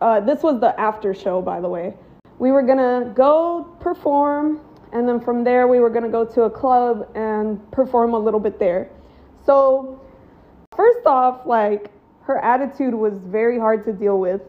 Uh, 0.00 0.20
this 0.20 0.42
was 0.42 0.60
the 0.60 0.78
after 0.78 1.14
show, 1.14 1.40
by 1.40 1.60
the 1.60 1.68
way. 1.68 1.94
We 2.38 2.50
were 2.50 2.62
to 2.78 3.12
go 3.14 3.76
perform 3.80 4.60
and 4.94 5.08
then 5.08 5.20
from 5.20 5.42
there 5.42 5.66
we 5.66 5.80
were 5.80 5.90
to 6.04 6.08
go 6.08 6.24
to 6.24 6.42
a 6.42 6.50
club 6.50 7.08
and 7.16 7.60
perform 7.72 8.14
a 8.14 8.18
little 8.18 8.40
bit 8.40 8.58
there. 8.58 8.88
So, 9.44 10.00
first 10.74 11.04
off, 11.04 11.46
like 11.46 11.90
her 12.22 12.38
attitude 12.38 12.94
was 12.94 13.12
very 13.26 13.58
hard 13.58 13.84
to 13.86 13.92
deal 13.92 14.18
with 14.18 14.40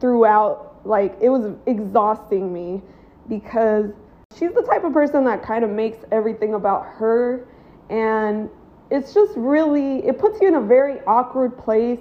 throughout. 0.00 0.80
Like 0.84 1.16
it 1.20 1.28
was 1.28 1.54
exhausting 1.66 2.52
me 2.52 2.82
because 3.28 3.90
she's 4.36 4.52
the 4.52 4.62
type 4.62 4.84
of 4.84 4.92
person 4.92 5.24
that 5.24 5.42
kind 5.42 5.64
of 5.64 5.70
makes 5.70 5.98
everything 6.10 6.54
about 6.54 6.86
her 6.86 7.46
and 7.90 8.48
it's 8.90 9.12
just 9.12 9.32
really 9.36 10.06
it 10.06 10.18
puts 10.18 10.40
you 10.40 10.48
in 10.48 10.54
a 10.54 10.60
very 10.60 11.00
awkward 11.06 11.56
place 11.58 12.00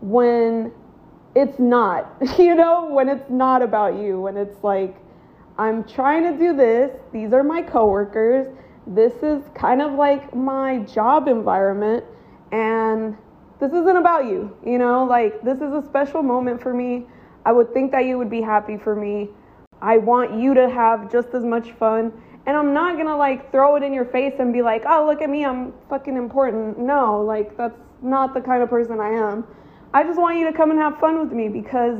when 0.00 0.70
it's 1.36 1.58
not 1.60 2.16
you 2.38 2.54
know 2.54 2.88
when 2.90 3.08
it's 3.08 3.30
not 3.30 3.62
about 3.62 3.94
you 3.96 4.20
when 4.20 4.36
it's 4.36 4.64
like 4.64 4.96
I'm 5.58 5.84
trying 5.84 6.22
to 6.24 6.38
do 6.38 6.54
this. 6.54 6.90
These 7.12 7.32
are 7.32 7.42
my 7.42 7.62
coworkers. 7.62 8.46
This 8.86 9.14
is 9.22 9.42
kind 9.54 9.80
of 9.80 9.94
like 9.94 10.34
my 10.34 10.80
job 10.80 11.28
environment. 11.28 12.04
And 12.52 13.16
this 13.58 13.72
isn't 13.72 13.96
about 13.96 14.26
you, 14.26 14.54
you 14.64 14.78
know, 14.78 15.04
like 15.04 15.42
this 15.42 15.56
is 15.56 15.72
a 15.72 15.82
special 15.86 16.22
moment 16.22 16.60
for 16.60 16.74
me. 16.74 17.06
I 17.46 17.52
would 17.52 17.72
think 17.72 17.90
that 17.92 18.04
you 18.04 18.18
would 18.18 18.28
be 18.28 18.42
happy 18.42 18.76
for 18.76 18.94
me. 18.94 19.30
I 19.80 19.96
want 19.98 20.38
you 20.38 20.52
to 20.54 20.68
have 20.68 21.10
just 21.10 21.28
as 21.28 21.42
much 21.42 21.72
fun. 21.72 22.12
And 22.44 22.56
I'm 22.56 22.74
not 22.74 22.98
gonna 22.98 23.16
like 23.16 23.50
throw 23.50 23.76
it 23.76 23.82
in 23.82 23.94
your 23.94 24.04
face 24.04 24.34
and 24.38 24.52
be 24.52 24.60
like, 24.60 24.84
oh, 24.86 25.06
look 25.06 25.22
at 25.22 25.30
me, 25.30 25.44
I'm 25.44 25.72
fucking 25.88 26.16
important. 26.16 26.78
No, 26.78 27.22
like 27.22 27.56
that's 27.56 27.78
not 28.02 28.34
the 28.34 28.40
kind 28.42 28.62
of 28.62 28.68
person 28.68 29.00
I 29.00 29.08
am. 29.08 29.44
I 29.94 30.02
just 30.02 30.18
want 30.20 30.38
you 30.38 30.50
to 30.50 30.56
come 30.56 30.70
and 30.70 30.78
have 30.78 30.98
fun 30.98 31.18
with 31.18 31.32
me 31.32 31.48
because 31.48 31.98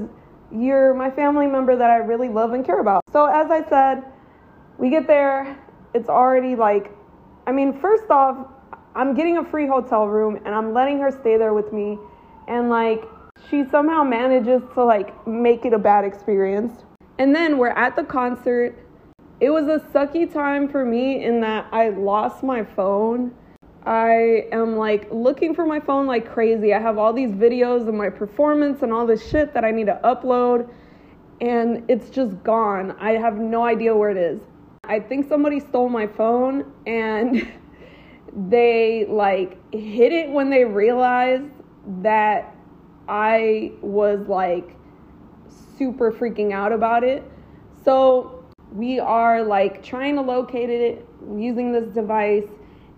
you're 0.52 0.94
my 0.94 1.10
family 1.10 1.46
member 1.46 1.76
that 1.76 1.90
I 1.90 1.96
really 1.96 2.28
love 2.28 2.52
and 2.52 2.64
care 2.64 2.80
about. 2.80 3.02
So, 3.12 3.26
as 3.26 3.50
I 3.50 3.66
said, 3.68 4.04
we 4.78 4.90
get 4.90 5.06
there, 5.06 5.58
it's 5.94 6.08
already 6.08 6.54
like, 6.56 6.90
I 7.46 7.52
mean, 7.52 7.78
first 7.80 8.10
off, 8.10 8.48
I'm 8.94 9.14
getting 9.14 9.38
a 9.38 9.44
free 9.44 9.66
hotel 9.66 10.06
room 10.06 10.36
and 10.44 10.54
I'm 10.54 10.72
letting 10.72 10.98
her 11.00 11.10
stay 11.10 11.36
there 11.36 11.54
with 11.54 11.72
me. 11.72 11.98
And 12.48 12.68
like, 12.68 13.04
she 13.48 13.64
somehow 13.70 14.02
manages 14.02 14.62
to 14.74 14.84
like 14.84 15.26
make 15.26 15.64
it 15.64 15.72
a 15.72 15.78
bad 15.78 16.04
experience. 16.04 16.84
And 17.18 17.34
then 17.34 17.58
we're 17.58 17.68
at 17.68 17.96
the 17.96 18.04
concert. 18.04 18.76
It 19.40 19.50
was 19.50 19.68
a 19.68 19.84
sucky 19.92 20.30
time 20.30 20.68
for 20.68 20.84
me 20.84 21.24
in 21.24 21.40
that 21.40 21.66
I 21.72 21.90
lost 21.90 22.42
my 22.42 22.64
phone 22.64 23.34
I 23.86 24.48
am 24.50 24.76
like 24.76 25.06
looking 25.12 25.54
for 25.54 25.64
my 25.64 25.78
phone 25.78 26.06
like 26.06 26.28
crazy. 26.28 26.74
I 26.74 26.80
have 26.80 26.98
all 26.98 27.12
these 27.12 27.30
videos 27.30 27.86
of 27.86 27.94
my 27.94 28.10
performance 28.10 28.82
and 28.82 28.92
all 28.92 29.06
this 29.06 29.30
shit 29.30 29.54
that 29.54 29.64
I 29.64 29.70
need 29.70 29.86
to 29.86 30.00
upload, 30.02 30.68
and 31.40 31.88
it's 31.88 32.10
just 32.10 32.42
gone. 32.42 32.96
I 32.98 33.12
have 33.12 33.38
no 33.38 33.64
idea 33.64 33.96
where 33.96 34.10
it 34.10 34.16
is. 34.16 34.40
I 34.82 34.98
think 34.98 35.28
somebody 35.28 35.60
stole 35.60 35.88
my 35.88 36.06
phone 36.06 36.72
and 36.86 37.48
they 38.50 39.06
like 39.08 39.56
hit 39.72 40.12
it 40.12 40.30
when 40.30 40.50
they 40.50 40.64
realized 40.64 41.50
that 42.02 42.56
I 43.08 43.70
was 43.82 44.26
like 44.26 44.76
super 45.78 46.10
freaking 46.10 46.52
out 46.52 46.72
about 46.72 47.04
it. 47.04 47.22
So 47.84 48.44
we 48.72 48.98
are 48.98 49.44
like 49.44 49.80
trying 49.84 50.16
to 50.16 50.22
locate 50.22 50.70
it 50.70 51.06
using 51.36 51.70
this 51.70 51.86
device 51.94 52.48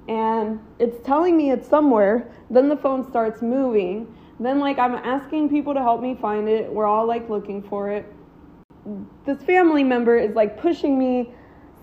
and 0.08 0.58
it's 0.78 1.06
telling 1.06 1.36
me 1.36 1.50
it's 1.50 1.68
somewhere. 1.68 2.32
Then 2.50 2.68
the 2.68 2.76
phone 2.76 3.08
starts 3.08 3.42
moving. 3.42 4.12
Then 4.40 4.58
like 4.58 4.78
I'm 4.78 4.94
asking 4.94 5.50
people 5.50 5.74
to 5.74 5.80
help 5.80 6.00
me 6.00 6.14
find 6.14 6.48
it. 6.48 6.72
We're 6.72 6.86
all 6.86 7.06
like 7.06 7.28
looking 7.28 7.62
for 7.62 7.90
it. 7.90 8.06
This 9.26 9.42
family 9.42 9.84
member 9.84 10.16
is 10.16 10.34
like 10.34 10.60
pushing 10.60 10.98
me 10.98 11.32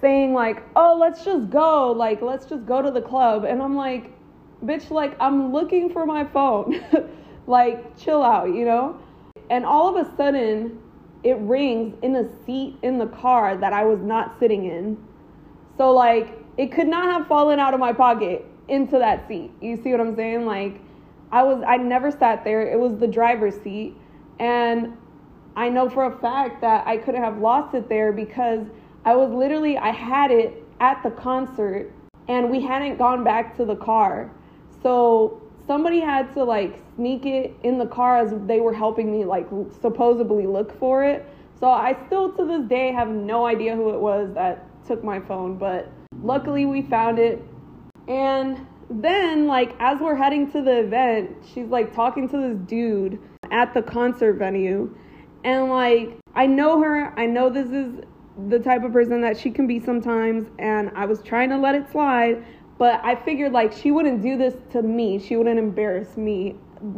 saying 0.01 0.34
like, 0.34 0.63
"Oh, 0.75 0.98
let's 1.00 1.24
just 1.24 1.50
go. 1.50 1.91
Like 1.91 2.22
let's 2.22 2.46
just 2.46 2.65
go 2.65 2.82
to 2.82 2.91
the 2.91 3.01
club." 3.01 3.44
And 3.44 3.62
I'm 3.62 3.75
like, 3.75 4.12
"Bitch, 4.63 4.89
like 4.89 5.15
I'm 5.20 5.53
looking 5.53 5.91
for 5.91 6.05
my 6.05 6.25
phone." 6.25 6.84
like 7.48 7.96
chill 7.98 8.24
out, 8.24 8.48
you 8.48 8.65
know? 8.65 9.00
And 9.51 9.65
all 9.65 9.96
of 9.96 10.08
a 10.08 10.15
sudden, 10.15 10.79
it 11.24 11.38
rings 11.39 11.96
in 12.01 12.15
a 12.15 12.27
seat 12.46 12.77
in 12.82 12.98
the 12.98 13.08
car 13.08 13.55
that 13.58 13.74
I 13.74 13.84
was 13.84 14.00
not 14.00 14.39
sitting 14.39 14.65
in. 14.65 14.98
So 15.77 15.91
like 15.91 16.45
it 16.58 16.72
could 16.72 16.88
not 16.88 17.06
have 17.06 17.28
fallen 17.28 17.60
out 17.60 17.74
of 17.74 17.80
my 17.80 17.94
pocket 17.94 18.46
into 18.68 18.98
that 18.98 19.28
seat. 19.28 19.52
You 19.62 19.82
see 19.82 19.92
what 19.92 20.00
I'm 20.00 20.16
saying? 20.16 20.46
Like 20.46 20.82
I 21.32 21.44
was 21.44 21.64
I 21.68 21.78
never 21.78 22.12
sat 22.12 22.44
there. 22.44 22.62
It 22.62 22.80
was 22.80 22.98
the 22.98 23.08
driver's 23.08 23.56
seat 23.62 23.96
and 24.40 24.98
I 25.56 25.70
know 25.70 25.90
for 25.90 26.06
a 26.06 26.20
fact 26.20 26.62
that 26.62 26.86
I 26.86 26.98
couldn't 26.98 27.24
have 27.24 27.38
lost 27.38 27.74
it 27.76 27.88
there 27.88 28.12
because 28.12 28.66
I 29.06 29.16
was 29.16 29.32
literally 29.32 29.78
I 29.78 29.92
had 29.92 30.32
it 30.32 30.64
at 30.80 31.02
the 31.04 31.12
concert 31.12 31.92
and 32.28 32.50
we 32.50 32.62
hadn't 32.62 32.98
gone 32.98 33.24
back 33.24 33.56
to 33.58 33.66
the 33.66 33.76
car. 33.76 34.32
So 34.82 35.42
somebody 35.68 36.00
had 36.00 36.34
to 36.34 36.44
like 36.44 36.82
sneak 36.96 37.26
it 37.26 37.54
in 37.64 37.78
the 37.78 37.88
car 37.88 38.18
as 38.18 38.34
they 38.48 38.60
were 38.60 38.74
helping 38.74 39.12
me 39.12 39.26
like 39.26 39.48
supposedly 39.82 40.48
look 40.48 40.78
for 40.80 41.04
it. 41.04 41.26
So 41.60 41.70
I 41.70 41.98
still 42.08 42.32
to 42.34 42.46
this 42.46 42.68
day 42.68 42.92
have 42.92 43.10
no 43.10 43.46
idea 43.46 43.76
who 43.76 43.92
it 43.92 44.00
was 44.00 44.34
that 44.34 44.66
took 44.86 45.04
my 45.04 45.20
phone, 45.20 45.58
but 45.58 45.92
luckily 46.25 46.65
we 46.65 46.82
found 46.82 47.20
it. 47.20 47.41
And 48.08 48.65
then 48.89 49.48
like 49.48 49.75
as 49.79 50.00
we're 50.00 50.15
heading 50.15 50.51
to 50.51 50.62
the 50.62 50.79
event, 50.79 51.32
she's 51.53 51.67
like 51.67 51.94
talking 51.94 52.27
to 52.29 52.38
this 52.38 52.58
dude 52.67 53.20
at 53.51 53.74
the 53.74 53.82
concert 53.82 54.34
venue. 54.34 54.96
And 55.44 55.70
like 55.70 56.17
I 56.34 56.48
know 56.48 56.82
her, 56.82 57.17
I 57.17 57.25
know 57.25 57.50
this 57.50 57.70
is 57.70 58.01
the 58.50 58.60
type 58.60 58.84
of 58.84 58.91
person 58.91 59.22
that 59.22 59.38
she 59.38 59.50
can 59.50 59.65
be 59.65 59.79
sometimes 59.79 60.48
and 60.60 60.91
I 60.96 61.05
was 61.05 61.22
trying 61.22 61.50
to 61.50 61.58
let 61.58 61.75
it 61.75 61.89
slide, 61.91 62.44
but 62.77 63.00
I 63.03 63.15
figured 63.15 63.53
like 63.53 63.72
she 63.72 63.91
wouldn't 63.91 64.22
do 64.22 64.38
this 64.38 64.55
to 64.72 64.82
me. 64.82 65.20
She 65.20 65.38
wouldn't 65.38 65.60
embarrass 65.60 66.17
me. 66.17 66.55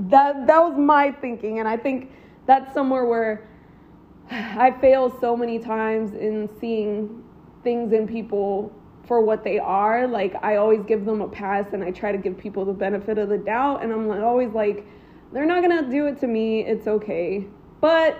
That 0.10 0.48
that 0.48 0.60
was 0.60 0.78
my 0.78 1.12
thinking 1.12 1.60
and 1.60 1.68
I 1.68 1.78
think 1.78 2.12
that's 2.46 2.74
somewhere 2.74 3.06
where 3.06 3.48
I 4.32 4.72
fail 4.82 5.16
so 5.20 5.36
many 5.36 5.60
times 5.60 6.14
in 6.14 6.50
seeing 6.60 7.24
things 7.64 7.92
in 7.92 8.08
people 8.08 8.74
for 9.08 9.22
what 9.22 9.44
they 9.44 9.58
are. 9.58 10.08
Like 10.08 10.36
I 10.44 10.58
always 10.58 10.84
give 10.86 11.06
them 11.06 11.22
a 11.22 11.28
pass 11.28 11.74
and 11.74 11.84
I 11.84 11.92
try 11.92 12.12
to 12.12 12.18
give 12.18 12.38
people 12.38 12.66
the 12.66 12.74
benefit 12.74 13.18
of 13.18 13.30
the 13.30 13.38
doubt 13.38 13.84
and 13.84 13.92
I'm 13.92 14.10
always 14.24 14.52
like 14.52 14.86
they're 15.32 15.46
not 15.46 15.64
going 15.64 15.84
to 15.84 15.90
do 15.90 16.08
it 16.08 16.20
to 16.22 16.28
me. 16.28 16.62
It's 16.66 16.88
okay. 16.88 17.46
But 17.82 18.18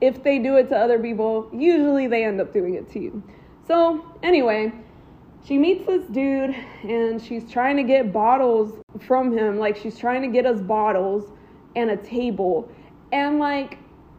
if 0.00 0.22
they 0.22 0.38
do 0.38 0.56
it 0.56 0.68
to 0.70 0.76
other 0.76 0.98
people, 0.98 1.48
usually 1.52 2.06
they 2.06 2.24
end 2.24 2.40
up 2.40 2.52
doing 2.52 2.74
it 2.74 2.90
to 2.90 3.00
you. 3.00 3.22
So, 3.66 4.04
anyway, 4.22 4.72
she 5.44 5.58
meets 5.58 5.86
this 5.86 6.04
dude 6.08 6.54
and 6.82 7.22
she's 7.22 7.50
trying 7.50 7.76
to 7.76 7.84
get 7.84 8.12
bottles 8.12 8.74
from 9.06 9.36
him. 9.36 9.58
Like, 9.58 9.76
she's 9.76 9.96
trying 9.96 10.22
to 10.22 10.28
get 10.28 10.44
us 10.44 10.60
bottles 10.60 11.30
and 11.76 11.90
a 11.90 11.96
table. 11.96 12.68
And, 13.12 13.38
like, 13.38 13.78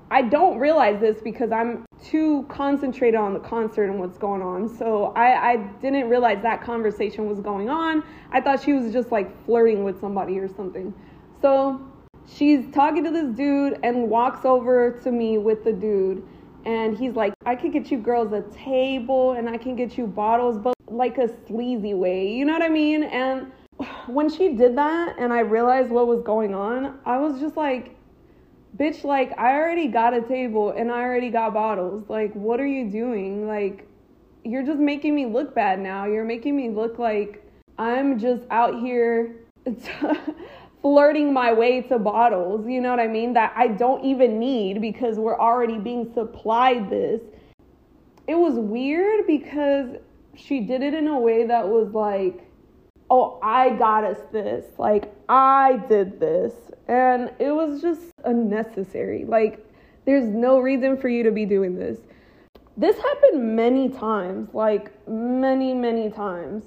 I 0.09 0.21
don't 0.21 0.57
realize 0.57 1.01
this 1.01 1.21
because 1.21 1.51
I'm 1.51 1.85
too 2.03 2.45
concentrated 2.49 3.19
on 3.19 3.33
the 3.33 3.39
concert 3.39 3.85
and 3.85 3.99
what's 3.99 4.17
going 4.17 4.41
on. 4.41 4.67
So 4.67 5.13
I, 5.15 5.51
I 5.51 5.55
didn't 5.81 6.09
realize 6.09 6.41
that 6.43 6.61
conversation 6.61 7.27
was 7.27 7.39
going 7.39 7.69
on. 7.69 8.03
I 8.31 8.41
thought 8.41 8.61
she 8.61 8.73
was 8.73 8.91
just 8.91 9.11
like 9.11 9.45
flirting 9.45 9.83
with 9.83 9.99
somebody 9.99 10.37
or 10.37 10.47
something. 10.47 10.93
So 11.41 11.81
she's 12.27 12.69
talking 12.73 13.03
to 13.03 13.11
this 13.11 13.35
dude 13.35 13.79
and 13.83 14.09
walks 14.09 14.45
over 14.45 14.99
to 15.03 15.11
me 15.11 15.37
with 15.37 15.63
the 15.63 15.73
dude 15.73 16.23
and 16.65 16.97
he's 16.97 17.13
like, 17.13 17.33
I 17.45 17.55
can 17.55 17.71
get 17.71 17.91
you 17.91 17.97
girls 17.97 18.31
a 18.33 18.41
table 18.55 19.33
and 19.33 19.49
I 19.49 19.57
can 19.57 19.75
get 19.75 19.97
you 19.97 20.07
bottles, 20.07 20.57
but 20.57 20.73
like 20.87 21.17
a 21.17 21.29
sleazy 21.47 21.93
way. 21.93 22.31
You 22.31 22.45
know 22.45 22.53
what 22.53 22.61
I 22.61 22.69
mean? 22.69 23.03
And 23.03 23.51
when 24.07 24.29
she 24.29 24.53
did 24.55 24.77
that 24.77 25.15
and 25.17 25.33
I 25.33 25.39
realized 25.39 25.89
what 25.89 26.07
was 26.07 26.21
going 26.21 26.53
on, 26.53 26.99
I 27.05 27.17
was 27.17 27.39
just 27.39 27.57
like, 27.57 27.95
bitch, 28.77 29.03
like, 29.03 29.37
I 29.37 29.53
already 29.53 29.87
got 29.87 30.13
a 30.13 30.21
table 30.21 30.71
and 30.71 30.91
I 30.91 31.01
already 31.01 31.29
got 31.29 31.53
bottles. 31.53 32.09
Like, 32.09 32.33
what 32.33 32.59
are 32.59 32.67
you 32.67 32.89
doing? 32.89 33.47
Like, 33.47 33.87
you're 34.43 34.65
just 34.65 34.79
making 34.79 35.15
me 35.15 35.25
look 35.25 35.55
bad 35.55 35.79
now. 35.79 36.05
You're 36.05 36.25
making 36.25 36.55
me 36.55 36.69
look 36.69 36.99
like 36.99 37.43
I'm 37.77 38.19
just 38.19 38.43
out 38.51 38.79
here. 38.79 39.35
flirting 40.83 41.31
my 41.31 41.53
way 41.53 41.81
to 41.81 41.97
bottles, 41.97 42.67
you 42.67 42.81
know 42.81 42.89
what 42.89 42.99
I 42.99 43.07
mean? 43.07 43.33
That 43.33 43.53
I 43.55 43.69
don't 43.69 44.03
even 44.03 44.37
need 44.37 44.81
because 44.81 45.17
we're 45.17 45.39
already 45.39 45.77
being 45.77 46.13
supplied 46.13 46.89
this. 46.89 47.21
It 48.27 48.35
was 48.35 48.55
weird 48.55 49.25
because 49.25 49.95
she 50.35 50.59
did 50.59 50.83
it 50.83 50.93
in 50.93 51.07
a 51.07 51.17
way 51.17 51.47
that 51.47 51.67
was 51.67 51.93
like, 51.93 52.45
oh, 53.09 53.39
I 53.41 53.69
got 53.69 54.03
us 54.03 54.17
this. 54.33 54.65
Like, 54.77 55.13
I 55.29 55.81
did 55.87 56.19
this. 56.19 56.53
And 56.87 57.31
it 57.39 57.51
was 57.51 57.81
just 57.81 58.11
unnecessary. 58.25 59.25
Like, 59.25 59.65
there's 60.05 60.25
no 60.25 60.59
reason 60.59 60.97
for 60.97 61.09
you 61.09 61.23
to 61.23 61.31
be 61.31 61.45
doing 61.45 61.77
this. 61.77 61.99
This 62.75 62.97
happened 62.97 63.55
many 63.55 63.89
times, 63.89 64.53
like, 64.53 64.91
many, 65.07 65.73
many 65.73 66.09
times. 66.09 66.63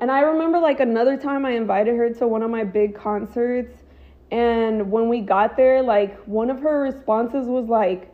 And 0.00 0.10
I 0.10 0.20
remember 0.20 0.58
like 0.58 0.80
another 0.80 1.16
time 1.16 1.44
I 1.44 1.50
invited 1.50 1.94
her 1.96 2.10
to 2.14 2.26
one 2.26 2.42
of 2.42 2.50
my 2.50 2.64
big 2.64 2.94
concerts. 2.94 3.76
And 4.30 4.90
when 4.90 5.08
we 5.08 5.20
got 5.20 5.56
there, 5.56 5.82
like 5.82 6.18
one 6.24 6.48
of 6.48 6.60
her 6.60 6.80
responses 6.80 7.46
was 7.46 7.66
like, 7.66 8.12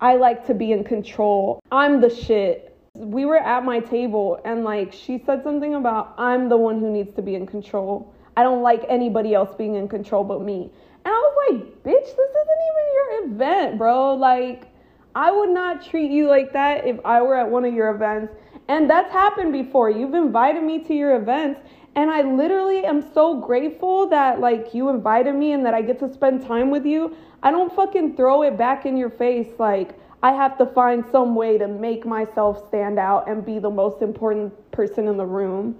I 0.00 0.14
like 0.14 0.46
to 0.46 0.54
be 0.54 0.72
in 0.72 0.84
control. 0.84 1.60
I'm 1.72 2.00
the 2.00 2.10
shit. 2.10 2.76
We 2.94 3.24
were 3.24 3.38
at 3.38 3.64
my 3.64 3.80
table 3.80 4.40
and 4.44 4.62
like 4.62 4.92
she 4.92 5.20
said 5.26 5.42
something 5.42 5.74
about 5.74 6.14
I'm 6.18 6.48
the 6.48 6.56
one 6.56 6.78
who 6.78 6.90
needs 6.90 7.12
to 7.16 7.22
be 7.22 7.34
in 7.34 7.46
control. 7.46 8.13
I 8.36 8.42
don't 8.42 8.62
like 8.62 8.84
anybody 8.88 9.34
else 9.34 9.54
being 9.56 9.74
in 9.74 9.88
control 9.88 10.24
but 10.24 10.42
me. 10.42 10.70
And 11.04 11.14
I 11.14 11.18
was 11.18 11.50
like, 11.50 11.82
bitch, 11.82 12.04
this 12.04 12.12
isn't 12.12 12.60
even 12.70 12.92
your 12.94 13.32
event, 13.32 13.78
bro. 13.78 14.14
Like, 14.14 14.68
I 15.14 15.30
would 15.30 15.50
not 15.50 15.84
treat 15.84 16.10
you 16.10 16.28
like 16.28 16.52
that 16.52 16.86
if 16.86 16.98
I 17.04 17.22
were 17.22 17.36
at 17.36 17.48
one 17.48 17.64
of 17.64 17.72
your 17.72 17.94
events 17.94 18.32
and 18.68 18.88
that's 18.88 19.12
happened 19.12 19.52
before. 19.52 19.90
You've 19.90 20.14
invited 20.14 20.62
me 20.62 20.82
to 20.84 20.94
your 20.94 21.16
events 21.16 21.60
and 21.94 22.10
I 22.10 22.22
literally 22.22 22.84
am 22.84 23.12
so 23.12 23.40
grateful 23.40 24.08
that 24.08 24.40
like 24.40 24.74
you 24.74 24.88
invited 24.88 25.34
me 25.34 25.52
and 25.52 25.64
that 25.64 25.74
I 25.74 25.82
get 25.82 26.00
to 26.00 26.12
spend 26.12 26.44
time 26.44 26.70
with 26.70 26.84
you. 26.84 27.16
I 27.42 27.50
don't 27.50 27.72
fucking 27.72 28.16
throw 28.16 28.42
it 28.42 28.56
back 28.56 28.86
in 28.86 28.96
your 28.96 29.10
face 29.10 29.48
like 29.58 29.98
I 30.22 30.32
have 30.32 30.56
to 30.58 30.66
find 30.66 31.04
some 31.12 31.34
way 31.34 31.58
to 31.58 31.68
make 31.68 32.06
myself 32.06 32.66
stand 32.66 32.98
out 32.98 33.28
and 33.28 33.44
be 33.44 33.58
the 33.58 33.70
most 33.70 34.00
important 34.00 34.52
person 34.72 35.06
in 35.06 35.18
the 35.18 35.26
room. 35.26 35.78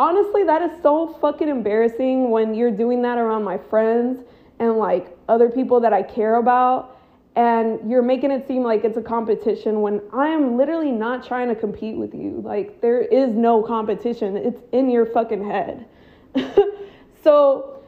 Honestly, 0.00 0.44
that 0.44 0.62
is 0.62 0.70
so 0.80 1.08
fucking 1.20 1.50
embarrassing 1.50 2.30
when 2.30 2.54
you're 2.54 2.70
doing 2.70 3.02
that 3.02 3.18
around 3.18 3.44
my 3.44 3.58
friends 3.58 4.24
and 4.58 4.78
like 4.78 5.14
other 5.28 5.50
people 5.50 5.78
that 5.78 5.92
I 5.92 6.02
care 6.02 6.36
about 6.36 6.98
and 7.36 7.78
you're 7.90 8.00
making 8.00 8.30
it 8.30 8.48
seem 8.48 8.62
like 8.62 8.82
it's 8.82 8.96
a 8.96 9.02
competition 9.02 9.82
when 9.82 10.00
I 10.10 10.28
am 10.28 10.56
literally 10.56 10.90
not 10.90 11.26
trying 11.26 11.48
to 11.48 11.54
compete 11.54 11.98
with 11.98 12.14
you. 12.14 12.40
Like, 12.42 12.80
there 12.80 13.02
is 13.02 13.28
no 13.34 13.62
competition, 13.62 14.38
it's 14.38 14.62
in 14.72 14.88
your 14.88 15.04
fucking 15.04 15.44
head. 15.44 15.86
so, 17.22 17.82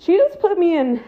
she 0.00 0.16
just 0.16 0.40
put 0.40 0.58
me 0.58 0.76
in 0.76 1.00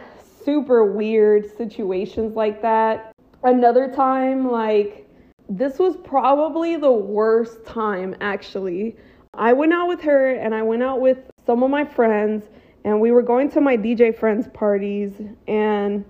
super 0.47 0.85
weird 0.85 1.57
situations 1.57 2.37
like 2.37 2.63
that. 2.63 3.13
Another 3.43 3.93
time, 3.93 4.53
like, 4.53 5.05
this 5.49 5.81
was 5.81 5.97
probably 5.97 6.77
the 6.77 6.93
worst 6.93 7.67
time 7.67 8.15
actually. 8.21 8.97
I 9.39 9.53
went 9.53 9.73
out 9.73 9.89
with 9.89 10.01
her 10.03 10.35
and 10.35 10.55
I 10.55 10.63
went 10.63 10.83
out 10.83 11.01
with 11.01 11.19
some 11.47 11.63
of 11.63 11.71
my 11.71 11.85
friends, 11.85 12.45
and 12.85 13.01
we 13.01 13.11
were 13.11 13.23
going 13.23 13.51
to 13.53 13.61
my 13.61 13.77
DJ 13.77 14.15
friends' 14.15 14.49
parties 14.53 15.13
and 15.47 16.05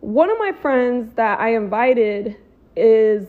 one 0.00 0.30
of 0.30 0.38
my 0.38 0.52
friends 0.52 1.12
that 1.14 1.40
I 1.40 1.54
invited 1.56 2.36
is 2.76 3.26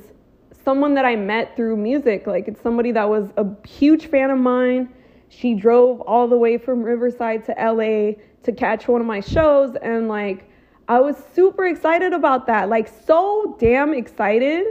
someone 0.63 0.93
that 0.95 1.05
I 1.05 1.15
met 1.15 1.55
through 1.55 1.77
music. 1.77 2.27
Like, 2.27 2.47
it's 2.47 2.61
somebody 2.61 2.91
that 2.91 3.07
was 3.09 3.29
a 3.37 3.45
huge 3.67 4.07
fan 4.07 4.29
of 4.29 4.37
mine. 4.37 4.89
she 5.29 5.53
drove 5.53 6.01
all 6.01 6.27
the 6.27 6.37
way 6.37 6.57
from 6.57 6.81
Riverside 6.81 7.45
to 7.45 7.51
LA 7.53 8.13
to 8.43 8.51
catch 8.51 8.87
one 8.87 9.01
of 9.01 9.07
my 9.07 9.19
shows. 9.19 9.75
And 9.81 10.07
like, 10.07 10.49
I 10.87 10.99
was 10.99 11.17
super 11.33 11.65
excited 11.65 12.13
about 12.13 12.47
that. 12.47 12.69
Like, 12.69 12.87
so 13.05 13.57
damn 13.59 13.93
excited 13.93 14.65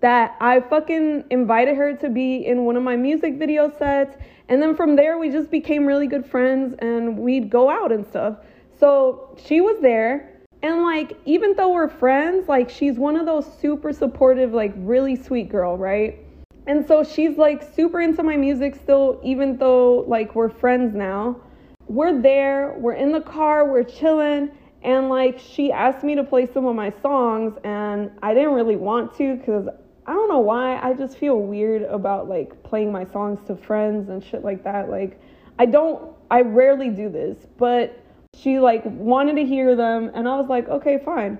that 0.00 0.36
I 0.40 0.60
fucking 0.60 1.24
invited 1.30 1.76
her 1.76 1.94
to 1.94 2.08
be 2.08 2.46
in 2.46 2.64
one 2.64 2.76
of 2.76 2.82
my 2.82 2.96
music 2.96 3.38
video 3.38 3.70
sets. 3.78 4.16
And 4.48 4.60
then 4.60 4.74
from 4.74 4.96
there, 4.96 5.18
we 5.18 5.30
just 5.30 5.50
became 5.50 5.86
really 5.86 6.06
good 6.06 6.26
friends 6.26 6.74
and 6.80 7.18
we'd 7.18 7.50
go 7.50 7.70
out 7.70 7.92
and 7.92 8.06
stuff. 8.06 8.38
So 8.78 9.36
she 9.44 9.60
was 9.60 9.80
there. 9.80 10.38
And 10.62 10.82
like, 10.82 11.16
even 11.24 11.54
though 11.54 11.72
we're 11.72 11.88
friends, 11.88 12.48
like, 12.48 12.68
she's 12.68 12.96
one 12.96 13.16
of 13.16 13.26
those 13.26 13.46
super 13.60 13.92
supportive, 13.92 14.52
like, 14.52 14.72
really 14.76 15.16
sweet 15.16 15.48
girl, 15.48 15.76
right? 15.78 16.18
And 16.66 16.86
so 16.86 17.02
she's 17.02 17.36
like 17.38 17.62
super 17.74 18.00
into 18.00 18.22
my 18.22 18.36
music 18.36 18.74
still, 18.74 19.20
even 19.24 19.56
though 19.56 20.04
like 20.06 20.34
we're 20.34 20.50
friends 20.50 20.94
now. 20.94 21.40
We're 21.88 22.20
there, 22.20 22.76
we're 22.78 22.94
in 22.94 23.12
the 23.12 23.20
car, 23.20 23.70
we're 23.70 23.84
chilling. 23.84 24.50
And 24.82 25.08
like, 25.08 25.38
she 25.38 25.72
asked 25.72 26.04
me 26.04 26.14
to 26.14 26.24
play 26.24 26.46
some 26.46 26.66
of 26.66 26.74
my 26.74 26.90
songs, 27.02 27.58
and 27.64 28.10
I 28.22 28.32
didn't 28.32 28.52
really 28.52 28.76
want 28.76 29.14
to 29.18 29.36
because 29.36 29.68
I 30.06 30.12
don't 30.12 30.28
know 30.28 30.40
why. 30.40 30.80
I 30.80 30.94
just 30.94 31.18
feel 31.18 31.36
weird 31.36 31.82
about 31.82 32.28
like 32.28 32.62
playing 32.62 32.90
my 32.90 33.04
songs 33.04 33.40
to 33.46 33.56
friends 33.56 34.08
and 34.08 34.22
shit 34.24 34.44
like 34.44 34.64
that. 34.64 34.88
Like, 34.88 35.20
I 35.58 35.66
don't, 35.66 36.12
I 36.30 36.40
rarely 36.42 36.88
do 36.88 37.08
this, 37.08 37.36
but 37.58 38.02
she 38.34 38.58
like 38.58 38.82
wanted 38.84 39.36
to 39.36 39.44
hear 39.44 39.76
them, 39.76 40.10
and 40.14 40.28
I 40.28 40.36
was 40.36 40.48
like, 40.48 40.68
okay, 40.68 40.98
fine. 41.04 41.38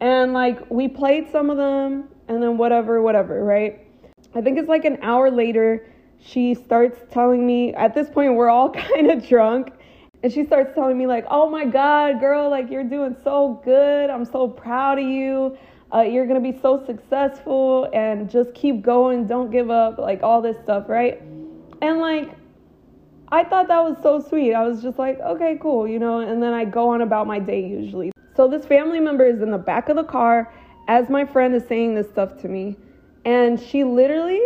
And 0.00 0.32
like, 0.32 0.70
we 0.70 0.88
played 0.88 1.30
some 1.30 1.50
of 1.50 1.56
them, 1.56 2.08
and 2.28 2.42
then 2.42 2.58
whatever, 2.58 3.02
whatever, 3.02 3.42
right? 3.42 3.80
I 4.34 4.40
think 4.42 4.58
it's 4.58 4.68
like 4.68 4.84
an 4.84 4.98
hour 5.02 5.30
later, 5.30 5.86
she 6.20 6.54
starts 6.54 6.98
telling 7.10 7.46
me, 7.46 7.74
at 7.74 7.94
this 7.94 8.08
point, 8.10 8.34
we're 8.34 8.50
all 8.50 8.70
kind 8.90 9.10
of 9.10 9.26
drunk. 9.26 9.72
And 10.22 10.32
she 10.32 10.44
starts 10.44 10.74
telling 10.74 10.98
me, 10.98 11.06
like, 11.06 11.24
oh 11.30 11.48
my 11.48 11.64
God, 11.64 12.20
girl, 12.20 12.50
like, 12.50 12.70
you're 12.70 12.84
doing 12.84 13.16
so 13.22 13.60
good. 13.64 14.10
I'm 14.10 14.24
so 14.24 14.48
proud 14.48 14.98
of 14.98 15.04
you 15.04 15.56
uh, 15.94 16.00
you're 16.00 16.26
gonna 16.26 16.40
be 16.40 16.58
so 16.60 16.84
successful 16.84 17.88
and 17.92 18.28
just 18.28 18.52
keep 18.54 18.82
going, 18.82 19.26
don't 19.26 19.50
give 19.50 19.70
up, 19.70 19.98
like 19.98 20.22
all 20.22 20.42
this 20.42 20.56
stuff, 20.62 20.88
right? 20.88 21.20
And 21.82 21.98
like, 21.98 22.30
I 23.28 23.44
thought 23.44 23.68
that 23.68 23.80
was 23.80 23.96
so 24.02 24.20
sweet. 24.20 24.54
I 24.54 24.66
was 24.66 24.82
just 24.82 24.98
like, 24.98 25.18
okay, 25.20 25.58
cool, 25.60 25.86
you 25.86 25.98
know, 25.98 26.20
and 26.20 26.42
then 26.42 26.52
I 26.52 26.64
go 26.64 26.88
on 26.90 27.02
about 27.02 27.26
my 27.26 27.38
day 27.38 27.66
usually. 27.66 28.12
So 28.34 28.48
this 28.48 28.66
family 28.66 29.00
member 29.00 29.24
is 29.24 29.42
in 29.42 29.50
the 29.50 29.58
back 29.58 29.88
of 29.88 29.96
the 29.96 30.04
car 30.04 30.52
as 30.88 31.08
my 31.08 31.24
friend 31.24 31.54
is 31.54 31.66
saying 31.66 31.94
this 31.94 32.08
stuff 32.08 32.40
to 32.42 32.48
me, 32.48 32.76
and 33.24 33.58
she 33.58 33.82
literally 33.82 34.40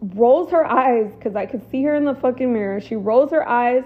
rolls 0.00 0.50
her 0.50 0.64
eyes 0.64 1.12
because 1.16 1.34
I 1.34 1.46
could 1.46 1.68
see 1.70 1.82
her 1.84 1.94
in 1.94 2.04
the 2.04 2.14
fucking 2.14 2.52
mirror. 2.52 2.80
She 2.80 2.94
rolls 2.94 3.30
her 3.32 3.48
eyes, 3.48 3.82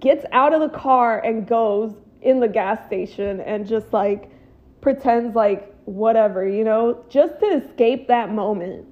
gets 0.00 0.26
out 0.32 0.52
of 0.52 0.60
the 0.60 0.76
car, 0.76 1.20
and 1.20 1.46
goes 1.46 1.94
in 2.20 2.40
the 2.40 2.48
gas 2.48 2.84
station 2.86 3.40
and 3.40 3.66
just 3.66 3.92
like 3.92 4.30
pretends 4.86 5.34
like 5.34 5.74
whatever, 5.84 6.46
you 6.46 6.62
know, 6.62 7.04
just 7.08 7.40
to 7.40 7.46
escape 7.46 8.06
that 8.06 8.30
moment. 8.30 8.86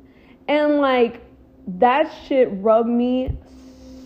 And 0.49 0.79
like 0.79 1.21
that 1.69 2.13
shit 2.27 2.49
rubbed 2.51 2.89
me 2.89 3.39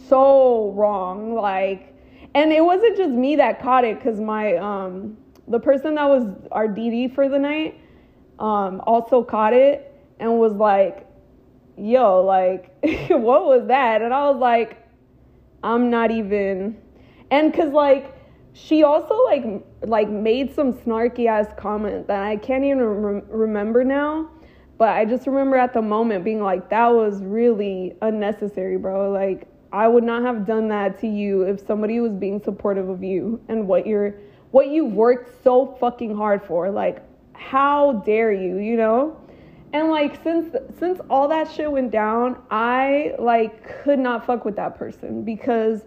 so 0.06 0.72
wrong. 0.72 1.34
Like, 1.34 1.96
and 2.34 2.52
it 2.52 2.62
wasn't 2.62 2.94
just 2.98 3.12
me 3.12 3.36
that 3.36 3.62
caught 3.62 3.86
it 3.86 3.96
because 3.96 4.20
my, 4.20 4.56
um, 4.56 5.16
the 5.46 5.58
person 5.58 5.94
that 5.94 6.06
was 6.06 6.24
our 6.52 6.68
DD 6.68 7.14
for 7.14 7.26
the 7.26 7.38
night, 7.38 7.80
um, 8.38 8.82
also 8.86 9.24
caught 9.24 9.54
it 9.54 9.90
and 10.20 10.38
was 10.38 10.52
like, 10.52 11.06
yo, 11.78 12.20
like, 12.20 12.70
what 13.08 13.46
was 13.46 13.66
that? 13.68 14.02
And 14.02 14.12
I 14.12 14.28
was 14.28 14.38
like, 14.38 14.76
I'm 15.62 15.88
not 15.88 16.10
even, 16.10 16.76
and 17.30 17.54
cause 17.54 17.72
like, 17.72 18.14
she 18.52 18.82
also 18.82 19.14
like 19.24 19.44
like 19.82 20.08
made 20.08 20.54
some 20.54 20.72
snarky 20.72 21.26
ass 21.26 21.46
comment 21.56 22.06
that 22.08 22.22
I 22.22 22.36
can't 22.36 22.64
even 22.64 22.78
re- 22.78 23.22
remember 23.28 23.84
now, 23.84 24.30
but 24.78 24.90
I 24.90 25.04
just 25.04 25.26
remember 25.26 25.56
at 25.56 25.72
the 25.72 25.82
moment 25.82 26.24
being 26.24 26.42
like 26.42 26.68
that 26.70 26.88
was 26.88 27.22
really 27.22 27.96
unnecessary, 28.02 28.76
bro. 28.76 29.10
Like 29.10 29.46
I 29.72 29.86
would 29.86 30.04
not 30.04 30.22
have 30.22 30.46
done 30.46 30.68
that 30.68 30.98
to 31.00 31.06
you 31.06 31.42
if 31.42 31.64
somebody 31.66 32.00
was 32.00 32.12
being 32.12 32.42
supportive 32.42 32.88
of 32.88 33.02
you 33.02 33.40
and 33.48 33.66
what 33.68 33.86
you're 33.86 34.14
what 34.50 34.68
you've 34.68 34.92
worked 34.92 35.42
so 35.44 35.76
fucking 35.78 36.16
hard 36.16 36.42
for. 36.42 36.70
Like 36.70 37.02
how 37.34 38.02
dare 38.04 38.32
you, 38.32 38.58
you 38.58 38.76
know? 38.76 39.20
And 39.72 39.90
like 39.90 40.22
since 40.22 40.54
since 40.78 41.00
all 41.10 41.28
that 41.28 41.50
shit 41.50 41.70
went 41.70 41.90
down, 41.90 42.42
I 42.50 43.14
like 43.18 43.82
could 43.82 43.98
not 43.98 44.24
fuck 44.24 44.44
with 44.44 44.56
that 44.56 44.78
person 44.78 45.22
because 45.22 45.82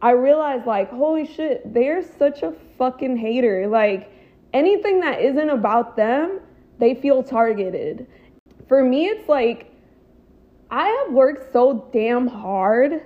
I 0.00 0.12
realized 0.12 0.66
like, 0.66 0.90
holy 0.90 1.26
shit, 1.26 1.72
they're 1.74 2.02
such 2.18 2.42
a 2.42 2.52
fucking 2.76 3.16
hater. 3.16 3.66
Like 3.66 4.10
anything 4.52 5.00
that 5.00 5.20
isn't 5.20 5.50
about 5.50 5.96
them, 5.96 6.40
they 6.78 6.94
feel 6.94 7.22
targeted. 7.22 8.06
For 8.68 8.84
me, 8.84 9.06
it's 9.06 9.28
like 9.28 9.72
I 10.70 10.86
have 10.88 11.12
worked 11.12 11.52
so 11.52 11.88
damn 11.92 12.26
hard 12.26 13.02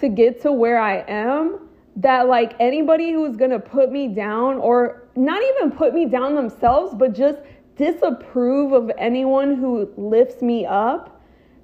to 0.00 0.08
get 0.08 0.42
to 0.42 0.52
where 0.52 0.78
I 0.78 0.98
am 1.08 1.68
that 1.96 2.28
like 2.28 2.54
anybody 2.60 3.12
who's 3.12 3.36
gonna 3.36 3.58
put 3.58 3.90
me 3.90 4.08
down 4.08 4.58
or 4.58 5.08
not 5.16 5.42
even 5.42 5.70
put 5.70 5.94
me 5.94 6.06
down 6.06 6.34
themselves, 6.34 6.94
but 6.94 7.12
just 7.12 7.38
disapprove 7.76 8.72
of 8.72 8.90
anyone 8.98 9.54
who 9.54 9.90
lifts 9.96 10.42
me 10.42 10.66
up 10.66 11.17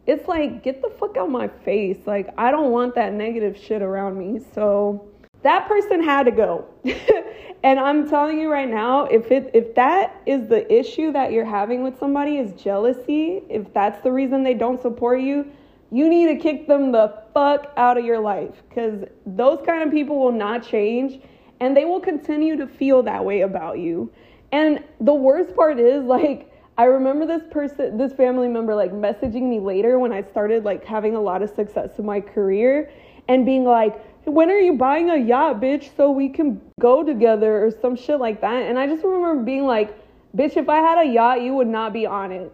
it's 0.07 0.29
like 0.29 0.63
get 0.63 0.83
the 0.83 0.91
fuck 0.99 1.17
out 1.17 1.31
my 1.31 1.49
face. 1.49 1.99
Like 2.07 2.33
i 2.39 2.51
don't 2.51 2.71
want 2.71 2.95
that 2.95 3.13
negative 3.13 3.57
shit 3.57 3.83
around 3.83 4.19
me. 4.19 4.41
So 4.55 5.09
that 5.43 5.69
person 5.69 6.03
had 6.03 6.25
to 6.25 6.31
go. 6.31 6.67
And 7.65 7.81
i'm 7.81 8.07
telling 8.11 8.39
you 8.39 8.53
right 8.53 8.69
now 8.69 9.07
if 9.07 9.31
it 9.33 9.51
if 9.55 9.75
that 9.75 10.21
is 10.27 10.51
the 10.51 10.71
issue 10.71 11.13
that 11.13 11.33
you're 11.33 11.47
having 11.47 11.83
with 11.83 11.99
somebody 11.99 12.37
is 12.37 12.53
jealousy 12.63 13.41
if 13.49 13.73
that's 13.73 14.03
the 14.03 14.13
reason 14.13 14.43
they 14.43 14.53
don't 14.53 14.83
support 14.83 15.23
you 15.23 15.51
you 15.95 16.09
need 16.09 16.27
to 16.27 16.37
kick 16.37 16.67
them 16.67 16.91
the 16.91 17.23
fuck 17.33 17.73
out 17.77 17.97
of 17.97 18.05
your 18.05 18.19
life. 18.19 18.65
Because 18.69 19.05
those 19.27 19.65
kind 19.65 19.83
of 19.85 19.93
people 19.93 20.19
will 20.19 20.33
not 20.33 20.67
change 20.67 21.23
and 21.61 21.77
they 21.77 21.85
will 21.85 22.01
continue 22.01 22.57
to 22.57 22.67
feel 22.67 23.05
that 23.05 23.25
way 23.25 23.43
about 23.43 23.79
you. 23.79 24.13
And 24.51 24.83
the 25.01 25.15
worst 25.15 25.55
part 25.55 25.79
is 25.79 26.03
like 26.03 26.51
I 26.77 26.85
remember 26.85 27.25
this 27.25 27.43
person, 27.51 27.97
this 27.97 28.13
family 28.13 28.49
member, 28.49 28.75
like 28.75 28.93
messaging 28.93 29.49
me 29.49 29.61
later 29.61 29.99
when 29.99 30.13
I 30.13 30.23
started 30.23 30.65
like 30.65 30.85
having 30.85 31.15
a 31.15 31.21
lot 31.21 31.43
of 31.43 31.51
success 31.51 31.99
in 31.99 32.05
my 32.05 32.21
career 32.21 32.91
and 33.29 33.47
being 33.47 33.65
like, 33.65 34.01
when 34.25 34.51
are 34.51 34.59
you 34.59 34.75
buying 34.77 35.11
a 35.11 35.17
yacht, 35.17 35.61
bitch, 35.61 35.95
so 35.97 36.11
we 36.11 36.29
can 36.29 36.61
go 36.81 37.05
together 37.05 37.65
or 37.65 37.71
some 37.71 37.95
shit 37.95 38.19
like 38.19 38.41
that. 38.41 38.63
And 38.63 38.79
I 38.79 38.87
just 38.87 39.05
remember 39.05 39.43
being 39.45 39.67
like, 39.67 39.97
bitch, 40.35 40.57
if 40.57 40.69
I 40.69 40.79
had 40.79 40.99
a 40.99 41.09
yacht, 41.09 41.43
you 41.43 41.55
would 41.55 41.69
not 41.69 41.93
be 41.93 42.07
on 42.07 42.33
it. 42.33 42.53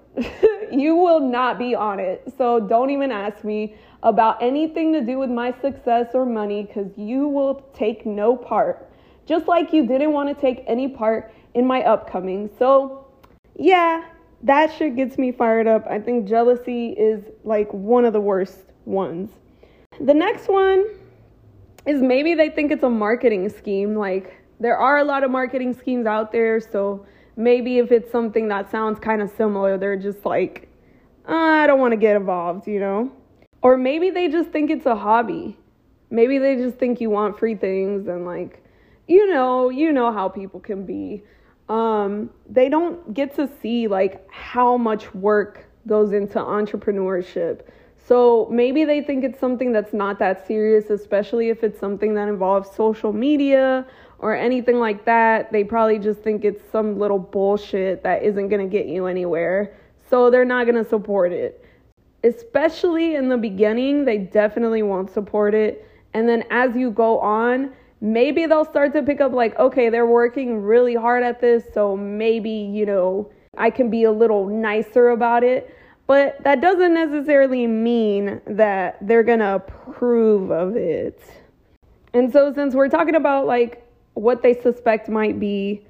you 0.72 0.96
will 0.96 1.20
not 1.20 1.58
be 1.58 1.74
on 1.74 1.98
it. 1.98 2.30
So 2.36 2.60
don't 2.60 2.90
even 2.90 3.10
ask 3.10 3.42
me 3.42 3.74
about 4.02 4.42
anything 4.42 4.92
to 4.92 5.00
do 5.00 5.18
with 5.18 5.30
my 5.30 5.54
success 5.60 6.08
or 6.12 6.26
money 6.26 6.64
because 6.64 6.90
you 6.96 7.28
will 7.28 7.64
take 7.72 8.04
no 8.04 8.36
part. 8.36 8.90
Just 9.24 9.46
like 9.46 9.72
you 9.72 9.86
didn't 9.86 10.12
want 10.12 10.28
to 10.28 10.38
take 10.38 10.64
any 10.66 10.88
part 10.88 11.32
in 11.54 11.66
my 11.66 11.82
upcoming. 11.82 12.50
So 12.58 12.99
yeah, 13.60 14.04
that 14.42 14.72
shit 14.72 14.96
gets 14.96 15.18
me 15.18 15.32
fired 15.32 15.66
up. 15.66 15.86
I 15.86 15.98
think 15.98 16.26
jealousy 16.26 16.92
is 16.92 17.22
like 17.44 17.70
one 17.74 18.06
of 18.06 18.14
the 18.14 18.20
worst 18.20 18.64
ones. 18.86 19.28
The 20.00 20.14
next 20.14 20.48
one 20.48 20.86
is 21.84 22.00
maybe 22.00 22.32
they 22.32 22.48
think 22.48 22.72
it's 22.72 22.82
a 22.82 22.88
marketing 22.88 23.50
scheme. 23.50 23.94
Like, 23.96 24.42
there 24.60 24.78
are 24.78 24.96
a 24.96 25.04
lot 25.04 25.24
of 25.24 25.30
marketing 25.30 25.74
schemes 25.74 26.06
out 26.06 26.32
there, 26.32 26.58
so 26.58 27.04
maybe 27.36 27.76
if 27.76 27.92
it's 27.92 28.10
something 28.10 28.48
that 28.48 28.70
sounds 28.70 28.98
kind 28.98 29.20
of 29.20 29.30
similar, 29.36 29.76
they're 29.76 29.96
just 29.96 30.24
like, 30.24 30.66
uh, 31.28 31.34
I 31.34 31.66
don't 31.66 31.80
want 31.80 31.92
to 31.92 31.98
get 31.98 32.16
involved, 32.16 32.66
you 32.66 32.80
know? 32.80 33.12
Or 33.62 33.76
maybe 33.76 34.08
they 34.08 34.28
just 34.28 34.50
think 34.50 34.70
it's 34.70 34.86
a 34.86 34.96
hobby. 34.96 35.58
Maybe 36.08 36.38
they 36.38 36.56
just 36.56 36.78
think 36.78 36.98
you 36.98 37.10
want 37.10 37.38
free 37.38 37.56
things 37.56 38.08
and 38.08 38.24
like, 38.24 38.64
you 39.06 39.30
know, 39.30 39.68
you 39.68 39.92
know 39.92 40.12
how 40.12 40.30
people 40.30 40.60
can 40.60 40.86
be 40.86 41.24
um, 41.70 42.30
they 42.48 42.68
don't 42.68 43.14
get 43.14 43.34
to 43.36 43.48
see 43.62 43.86
like 43.86 44.28
how 44.28 44.76
much 44.76 45.14
work 45.14 45.64
goes 45.86 46.12
into 46.12 46.38
entrepreneurship. 46.38 47.60
So 48.06 48.48
maybe 48.50 48.84
they 48.84 49.00
think 49.00 49.22
it's 49.22 49.38
something 49.38 49.70
that's 49.70 49.92
not 49.92 50.18
that 50.18 50.44
serious, 50.48 50.90
especially 50.90 51.48
if 51.48 51.62
it's 51.62 51.78
something 51.78 52.12
that 52.14 52.28
involves 52.28 52.72
social 52.72 53.12
media 53.12 53.86
or 54.18 54.34
anything 54.34 54.80
like 54.80 55.04
that. 55.04 55.52
They 55.52 55.62
probably 55.62 56.00
just 56.00 56.20
think 56.22 56.44
it's 56.44 56.60
some 56.72 56.98
little 56.98 57.20
bullshit 57.20 58.02
that 58.02 58.24
isn't 58.24 58.48
going 58.48 58.68
to 58.68 58.70
get 58.70 58.86
you 58.86 59.06
anywhere. 59.06 59.76
So 60.10 60.28
they're 60.28 60.44
not 60.44 60.66
going 60.66 60.82
to 60.82 60.88
support 60.88 61.32
it. 61.32 61.64
Especially 62.24 63.14
in 63.14 63.28
the 63.28 63.38
beginning, 63.38 64.04
they 64.04 64.18
definitely 64.18 64.82
won't 64.82 65.08
support 65.08 65.54
it. 65.54 65.86
And 66.14 66.28
then 66.28 66.42
as 66.50 66.74
you 66.74 66.90
go 66.90 67.20
on, 67.20 67.72
maybe 68.00 68.46
they'll 68.46 68.64
start 68.64 68.92
to 68.92 69.02
pick 69.02 69.20
up 69.20 69.32
like 69.32 69.58
okay 69.58 69.90
they're 69.90 70.06
working 70.06 70.60
really 70.62 70.94
hard 70.94 71.22
at 71.22 71.40
this 71.40 71.64
so 71.74 71.96
maybe 71.96 72.50
you 72.50 72.86
know 72.86 73.30
i 73.58 73.70
can 73.70 73.90
be 73.90 74.04
a 74.04 74.12
little 74.12 74.46
nicer 74.46 75.10
about 75.10 75.44
it 75.44 75.74
But 76.10 76.42
that 76.42 76.60
doesn't 76.60 76.92
necessarily 76.92 77.68
mean 77.68 78.40
that 78.44 78.98
they're 79.00 79.22
to 79.38 79.54
approve 79.54 80.50
of 80.50 80.74
it. 80.74 81.22
And 82.12 82.32
so, 82.32 82.52
since 82.52 82.74
we're 82.74 82.88
talking 82.88 83.14
about 83.14 83.46
like 83.46 83.86
what 84.14 84.42
they 84.42 84.60
suspect 84.60 85.08
might 85.08 85.38
be 85.38 85.86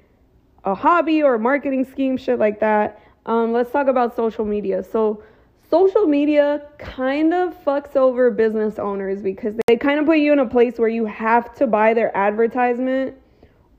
a 0.63 0.75
hobby 0.75 1.23
or 1.23 1.33
a 1.33 1.39
marketing 1.39 1.85
scheme, 1.85 2.17
shit 2.17 2.37
like 2.37 2.59
that, 2.59 3.01
um, 3.25 3.51
let's 3.51 3.71
talk 3.71 3.87
about 3.87 4.15
social 4.15 4.45
media. 4.45 4.83
So, 4.83 5.23
social 5.71 6.05
media 6.05 6.61
kind 6.77 7.33
of 7.33 7.55
fucks 7.63 7.95
over 7.95 8.29
business 8.29 8.77
owners 8.77 9.21
because 9.21 9.55
they 9.67 9.77
kind 9.77 9.99
of 9.99 10.05
put 10.05 10.17
you 10.17 10.33
in 10.33 10.39
a 10.39 10.45
place 10.45 10.77
where 10.77 10.89
you 10.89 11.05
have 11.05 11.55
to 11.55 11.65
buy 11.65 11.93
their 11.93 12.15
advertisement 12.15 13.15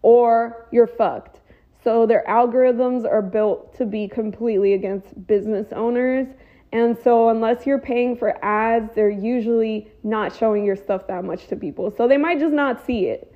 or 0.00 0.66
you're 0.72 0.86
fucked. 0.86 1.40
So 1.84 2.06
their 2.06 2.24
algorithms 2.26 3.04
are 3.04 3.20
built 3.20 3.76
to 3.76 3.84
be 3.84 4.08
completely 4.08 4.72
against 4.72 5.26
business 5.26 5.70
owners. 5.72 6.26
And 6.74 6.96
so, 7.04 7.28
unless 7.28 7.66
you're 7.66 7.78
paying 7.78 8.16
for 8.16 8.42
ads, 8.42 8.94
they're 8.94 9.10
usually 9.10 9.92
not 10.04 10.34
showing 10.34 10.64
your 10.64 10.76
stuff 10.76 11.06
that 11.08 11.22
much 11.22 11.48
to 11.48 11.56
people. 11.56 11.90
So, 11.94 12.08
they 12.08 12.16
might 12.16 12.38
just 12.38 12.54
not 12.54 12.86
see 12.86 13.08
it. 13.08 13.30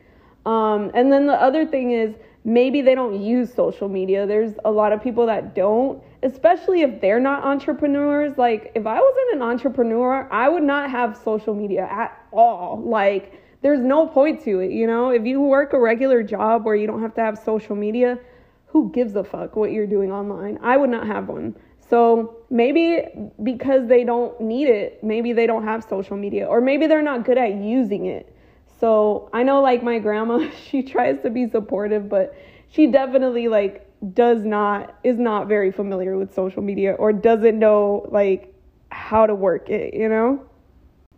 Um, 0.47 0.91
and 0.95 1.13
then 1.13 1.27
the 1.27 1.35
other 1.35 1.67
thing 1.67 1.91
is, 1.91 2.15
maybe 2.47 2.81
they 2.81 2.95
don't 2.95 3.21
use 3.21 3.53
social 3.53 3.91
media. 3.91 4.25
There's 4.25 4.55
a 4.65 4.71
lot 4.71 4.93
of 4.93 5.03
people 5.03 5.27
that 5.27 5.55
don't, 5.55 6.03
especially 6.27 6.83
if 6.83 7.01
they're 7.01 7.21
not 7.21 7.45
entrepreneurs. 7.45 8.37
Like, 8.37 8.73
if 8.75 8.87
I 8.87 9.01
wasn't 9.01 9.35
an 9.35 9.43
entrepreneur, 9.43 10.29
I 10.31 10.49
would 10.49 10.65
not 10.65 10.91
have 10.91 11.17
social 11.17 11.55
media 11.55 11.89
at 11.91 12.19
all. 12.33 12.83
Like, 12.85 13.41
there's 13.63 13.81
no 13.81 14.07
point 14.07 14.43
to 14.45 14.59
it, 14.59 14.73
you 14.73 14.87
know? 14.87 15.11
If 15.11 15.25
you 15.25 15.41
work 15.41 15.73
a 15.73 15.81
regular 15.81 16.23
job 16.23 16.65
where 16.65 16.75
you 16.75 16.87
don't 16.87 17.01
have 17.01 17.15
to 17.15 17.21
have 17.21 17.39
social 17.39 17.77
media, 17.77 18.19
who 18.67 18.91
gives 18.91 19.15
a 19.15 19.23
fuck 19.23 19.55
what 19.57 19.71
you're 19.71 19.87
doing 19.87 20.11
online? 20.11 20.59
I 20.63 20.77
would 20.77 20.91
not 20.91 21.07
have 21.07 21.29
one. 21.29 21.55
So 21.89 22.39
maybe 22.51 23.05
because 23.43 23.87
they 23.87 24.03
don't 24.03 24.39
need 24.41 24.69
it, 24.69 25.05
maybe 25.05 25.33
they 25.33 25.47
don't 25.47 25.63
have 25.63 25.85
social 25.85 26.17
media, 26.17 26.47
or 26.47 26.61
maybe 26.61 26.89
they're 26.89 27.03
not 27.03 27.25
good 27.25 27.39
at 27.39 27.55
using 27.55 28.07
it. 28.07 28.35
So 28.81 29.31
I 29.33 29.45
know 29.45 29.63
like 29.63 29.85
my 29.85 30.01
grandma, 30.01 30.51
she 30.69 30.83
tries 30.83 31.23
to 31.23 31.31
be 31.31 31.49
supportive, 31.49 32.09
but 32.09 32.35
she 32.69 32.89
definitely 32.89 33.47
like 33.47 33.86
does 34.13 34.45
not 34.45 34.99
is 35.05 35.19
not 35.19 35.49
very 35.49 35.73
familiar 35.73 36.17
with 36.17 36.35
social 36.35 36.63
media 36.63 36.93
or 36.93 37.13
doesn't 37.13 37.59
know 37.59 38.07
like 38.11 38.53
how 38.91 39.27
to 39.27 39.35
work 39.35 39.69
it, 39.71 39.95
you 39.95 40.09
know? 40.09 40.43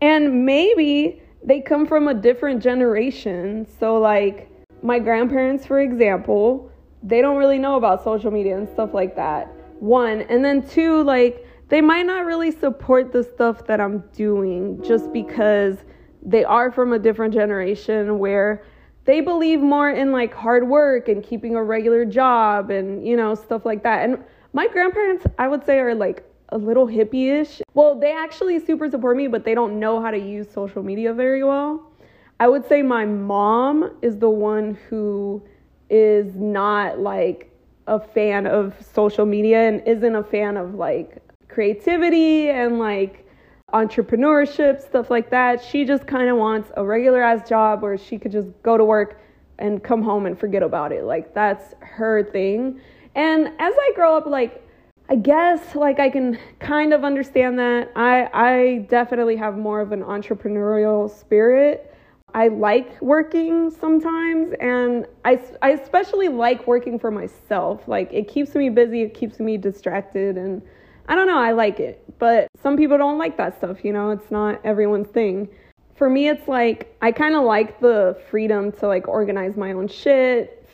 And 0.01 0.47
maybe 0.47 1.21
they 1.45 1.61
come 1.61 1.87
from 1.87 2.09
a 2.09 2.15
different 2.15 2.63
generation. 2.63 3.67
So 3.79 3.99
like 3.99 4.51
my 4.83 4.99
grandparents 4.99 5.67
for 5.67 5.81
example, 5.81 6.71
they 7.03 7.21
don't 7.21 7.37
really 7.37 7.59
know 7.59 7.77
about 7.77 8.05
social 8.05 8.31
media 8.31 8.57
and 8.57 8.69
stuff 8.69 8.95
like 8.95 9.17
that. 9.17 9.53
One, 9.81 10.23
and 10.23 10.45
then 10.45 10.67
two, 10.67 11.03
like 11.03 11.45
they 11.69 11.81
might 11.81 12.07
not 12.07 12.25
really 12.25 12.51
support 12.51 13.13
the 13.13 13.23
stuff 13.23 13.67
that 13.67 13.81
I'm 13.81 14.05
doing 14.15 14.83
just 14.83 15.13
because 15.13 15.79
they 16.23 16.45
are 16.45 16.73
from 16.73 16.93
a 16.93 16.99
different 16.99 17.35
generation 17.35 18.19
where 18.19 18.65
they 19.09 19.23
believe 19.23 19.61
more 19.61 19.89
in 19.89 20.13
like 20.13 20.35
hard 20.35 20.69
work 20.69 21.09
and 21.09 21.25
keeping 21.25 21.57
a 21.57 21.65
regular 21.65 22.05
job 22.05 22.71
and 22.71 23.07
you 23.07 23.17
know 23.17 23.35
stuff 23.35 23.65
like 23.65 23.83
that. 23.83 24.05
And 24.05 24.23
my 24.53 24.69
grandparents, 24.69 25.25
I 25.39 25.49
would 25.49 25.65
say, 25.65 25.79
are 25.79 25.95
like 25.95 26.23
a 26.51 26.59
little 26.59 26.87
hippie-ish. 26.87 27.63
Well, 27.73 27.99
they 27.99 28.13
actually 28.13 28.59
super 28.59 28.91
support 28.91 29.17
me, 29.17 29.27
but 29.27 29.45
they 29.45 29.55
don't 29.55 29.81
know 29.81 30.03
how 30.03 30.11
to 30.11 30.19
use 30.19 30.51
social 30.51 30.83
media 30.83 31.15
very 31.15 31.43
well. 31.43 31.91
I 32.39 32.49
would 32.49 32.69
say 32.69 32.83
my 32.83 33.07
mom 33.07 33.97
is 34.03 34.19
the 34.19 34.29
one 34.29 34.79
who 34.91 35.43
is 35.89 36.37
not 36.37 36.99
like 36.99 37.51
a 37.87 37.99
fan 37.99 38.47
of 38.47 38.75
social 38.93 39.25
media 39.25 39.69
and 39.69 39.83
isn't 39.89 40.17
a 40.17 40.23
fan 40.23 40.59
of 40.59 40.75
like 40.75 41.23
creativity 41.49 42.51
and 42.51 42.79
like 42.79 43.27
entrepreneurship, 43.73 44.81
stuff 44.81 45.11
like 45.11 45.31
that. 45.31 45.63
She 45.63 45.85
just 45.85 46.07
kind 46.07 46.29
of 46.29 46.37
wants 46.37 46.71
a 46.77 46.85
regular 46.85 47.23
ass 47.23 47.49
job 47.49 47.83
where 47.83 47.99
she 47.99 48.19
could 48.19 48.33
just 48.33 48.49
go 48.63 48.77
to 48.77 48.85
work 48.85 49.21
and 49.59 49.83
come 49.83 50.03
home 50.03 50.27
and 50.27 50.39
forget 50.39 50.63
about 50.63 50.93
it. 50.93 51.05
Like 51.05 51.35
that's 51.35 51.75
her 51.81 52.25
thing. 52.25 52.81
And 53.15 53.49
as 53.59 53.75
I 53.77 53.93
grow 53.95 54.17
up, 54.17 54.27
like 54.27 54.65
I 55.11 55.17
guess 55.17 55.75
like 55.75 55.99
I 56.01 56.09
can 56.11 56.39
kind 56.61 56.93
of 56.93 57.05
understand 57.05 57.59
that. 57.59 57.91
I 57.97 58.29
I 58.33 58.87
definitely 58.89 59.37
have 59.37 59.59
more 59.59 59.81
of 59.81 59.93
an 59.93 60.03
entrepreneurial 60.03 61.11
spirit. 61.11 61.95
I 62.35 62.49
like 62.49 63.01
working 63.01 63.71
sometimes 63.71 64.53
and 64.61 65.07
I, 65.25 65.41
I 65.63 65.71
especially 65.71 66.29
like 66.29 66.67
working 66.67 66.99
for 66.99 67.11
myself. 67.11 67.89
Like 67.89 68.13
it 68.13 68.29
keeps 68.29 68.55
me 68.55 68.69
busy, 68.69 69.03
it 69.03 69.15
keeps 69.15 69.41
me 69.41 69.57
distracted 69.57 70.37
and 70.37 70.63
I 71.09 71.15
don't 71.15 71.27
know, 71.27 71.39
I 71.39 71.53
like 71.53 71.81
it. 71.81 72.05
But 72.19 72.49
some 72.63 72.77
people 72.77 72.99
don't 72.99 73.19
like 73.19 73.37
that 73.39 73.57
stuff, 73.59 73.85
you 73.85 73.93
know, 73.93 74.11
it's 74.11 74.31
not 74.31 74.61
everyone's 74.65 75.09
thing. 75.09 75.49
For 75.97 76.09
me 76.09 76.29
it's 76.29 76.47
like 76.47 76.95
I 77.03 77.11
kind 77.11 77.35
of 77.35 77.45
like 77.45 77.81
the 77.81 78.21
freedom 78.31 78.71
to 78.73 78.87
like 78.87 79.09
organize 79.09 79.57
my 79.57 79.73
own 79.73 79.89
shit, 79.89 80.69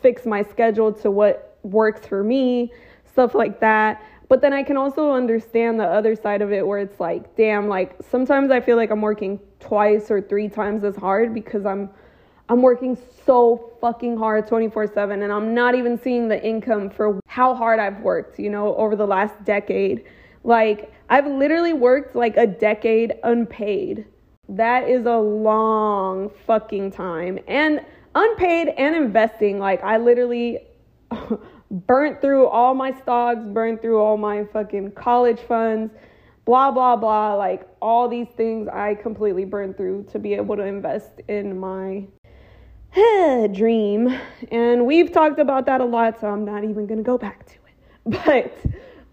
fix 0.00 0.24
my 0.24 0.42
schedule 0.42 0.92
to 0.92 1.10
what 1.10 1.58
works 1.62 2.06
for 2.06 2.22
me, 2.22 2.72
stuff 3.12 3.34
like 3.34 3.60
that. 3.60 4.02
But 4.28 4.40
then 4.40 4.52
I 4.52 4.62
can 4.62 4.76
also 4.76 5.12
understand 5.12 5.78
the 5.78 5.84
other 5.84 6.16
side 6.16 6.40
of 6.40 6.50
it 6.52 6.66
where 6.66 6.78
it's 6.78 6.98
like, 6.98 7.36
damn, 7.36 7.68
like 7.68 7.94
sometimes 8.10 8.50
I 8.50 8.60
feel 8.60 8.76
like 8.76 8.90
I'm 8.90 9.02
working 9.02 9.38
twice 9.60 10.10
or 10.10 10.20
three 10.20 10.48
times 10.48 10.82
as 10.84 10.96
hard 10.96 11.34
because 11.34 11.66
I'm 11.66 11.90
I'm 12.48 12.60
working 12.60 12.98
so 13.24 13.72
fucking 13.80 14.18
hard 14.18 14.46
24/7 14.46 15.22
and 15.22 15.32
I'm 15.32 15.54
not 15.54 15.74
even 15.74 15.98
seeing 15.98 16.28
the 16.28 16.42
income 16.44 16.90
for 16.90 17.18
how 17.26 17.54
hard 17.54 17.78
I've 17.78 18.00
worked, 18.00 18.38
you 18.38 18.50
know, 18.50 18.74
over 18.76 18.96
the 18.96 19.06
last 19.06 19.42
decade. 19.44 20.04
Like 20.42 20.92
I've 21.08 21.26
literally 21.26 21.72
worked 21.72 22.14
like 22.14 22.36
a 22.36 22.46
decade 22.46 23.14
unpaid. 23.22 24.06
That 24.48 24.88
is 24.88 25.06
a 25.06 25.16
long 25.16 26.30
fucking 26.46 26.90
time. 26.92 27.38
And 27.48 27.80
unpaid 28.14 28.68
and 28.76 28.94
investing, 28.94 29.58
like 29.58 29.82
I 29.82 29.96
literally 29.96 30.58
burnt 31.70 32.20
through 32.20 32.46
all 32.48 32.74
my 32.74 32.92
stocks, 33.00 33.40
burnt 33.42 33.80
through 33.80 34.00
all 34.00 34.18
my 34.18 34.44
fucking 34.44 34.92
college 34.92 35.40
funds, 35.40 35.92
blah, 36.44 36.70
blah, 36.70 36.96
blah. 36.96 37.34
Like 37.34 37.66
all 37.80 38.06
these 38.06 38.28
things 38.36 38.68
I 38.68 38.96
completely 38.96 39.46
burned 39.46 39.78
through 39.78 40.04
to 40.12 40.18
be 40.18 40.34
able 40.34 40.56
to 40.56 40.62
invest 40.62 41.20
in 41.28 41.58
my 41.58 42.04
dream. 43.52 44.16
And 44.50 44.86
we've 44.86 45.10
talked 45.10 45.38
about 45.38 45.66
that 45.66 45.80
a 45.80 45.84
lot, 45.84 46.20
so 46.20 46.28
I'm 46.28 46.44
not 46.44 46.64
even 46.64 46.86
going 46.86 46.98
to 46.98 47.04
go 47.04 47.18
back 47.18 47.46
to 47.46 47.54
it. 47.54 47.60
But 48.24 48.56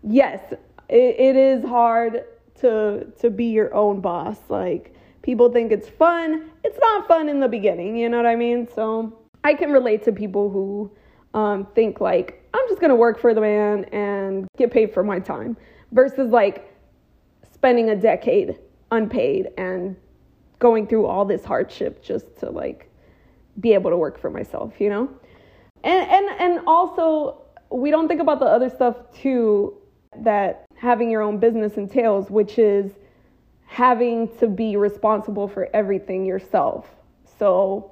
yes, 0.04 0.54
it, 0.90 1.16
it 1.18 1.36
is 1.36 1.64
hard 1.64 2.26
to 2.60 3.08
to 3.20 3.30
be 3.30 3.46
your 3.46 3.74
own 3.74 4.02
boss. 4.02 4.38
Like 4.50 4.94
people 5.22 5.52
think 5.52 5.72
it's 5.72 5.88
fun. 5.88 6.50
It's 6.64 6.78
not 6.80 7.08
fun 7.08 7.30
in 7.30 7.40
the 7.40 7.48
beginning, 7.48 7.96
you 7.98 8.10
know 8.10 8.18
what 8.18 8.26
I 8.26 8.36
mean? 8.36 8.68
So 8.76 9.18
I 9.44 9.54
can 9.54 9.72
relate 9.72 10.04
to 10.04 10.12
people 10.12 10.50
who 10.50 10.92
um, 11.34 11.68
think 11.74 12.02
like 12.02 12.46
I'm 12.54 12.68
just 12.68 12.82
gonna 12.82 12.96
work 12.96 13.18
for 13.18 13.34
the 13.34 13.42
man 13.42 13.86
and 13.86 14.48
get 14.58 14.72
paid 14.72 14.94
for 14.94 15.04
my 15.04 15.20
time 15.20 15.56
versus 15.92 16.32
like 16.32 16.76
spending 17.54 17.90
a 17.90 17.96
decade 17.96 18.60
unpaid 18.92 19.52
and 19.58 19.96
going 20.60 20.86
through 20.86 21.06
all 21.06 21.24
this 21.24 21.46
hardship 21.46 22.04
just 22.04 22.38
to 22.40 22.50
like 22.50 22.91
be 23.60 23.74
able 23.74 23.90
to 23.92 23.98
work 23.98 24.20
for 24.20 24.30
myself, 24.30 24.74
you 24.80 24.90
know? 24.90 25.10
And 25.84 26.10
and 26.10 26.26
and 26.40 26.60
also 26.68 27.42
we 27.72 27.92
don't 27.92 28.08
think 28.08 28.22
about 28.22 28.40
the 28.40 28.46
other 28.46 28.70
stuff 28.70 28.96
too 29.14 29.76
that 30.18 30.66
having 30.76 31.10
your 31.10 31.22
own 31.22 31.38
business 31.38 31.78
entails, 31.78 32.30
which 32.30 32.60
is 32.60 32.92
having 33.66 34.28
to 34.38 34.48
be 34.48 34.76
responsible 34.76 35.48
for 35.48 35.70
everything 35.74 36.26
yourself. 36.26 36.88
So 37.40 37.92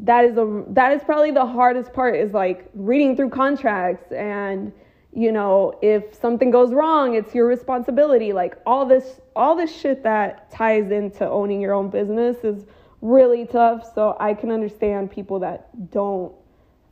that 0.00 0.24
is 0.24 0.36
a 0.36 0.64
that 0.68 0.92
is 0.92 1.02
probably 1.04 1.30
the 1.30 1.44
hardest 1.46 1.92
part 1.92 2.16
is 2.16 2.32
like 2.32 2.68
reading 2.74 3.14
through 3.14 3.28
contracts 3.28 4.10
and 4.12 4.72
you 5.12 5.30
know 5.30 5.78
if 5.82 6.14
something 6.14 6.50
goes 6.50 6.72
wrong 6.72 7.14
it's 7.14 7.34
your 7.34 7.46
responsibility 7.46 8.32
like 8.32 8.56
all 8.64 8.86
this 8.86 9.20
all 9.36 9.54
this 9.54 9.74
shit 9.74 10.02
that 10.02 10.50
ties 10.50 10.90
into 10.90 11.28
owning 11.28 11.60
your 11.60 11.74
own 11.74 11.90
business 11.90 12.36
is 12.44 12.64
really 13.02 13.46
tough 13.46 13.94
so 13.94 14.16
i 14.20 14.34
can 14.34 14.50
understand 14.50 15.10
people 15.10 15.38
that 15.38 15.90
don't 15.90 16.34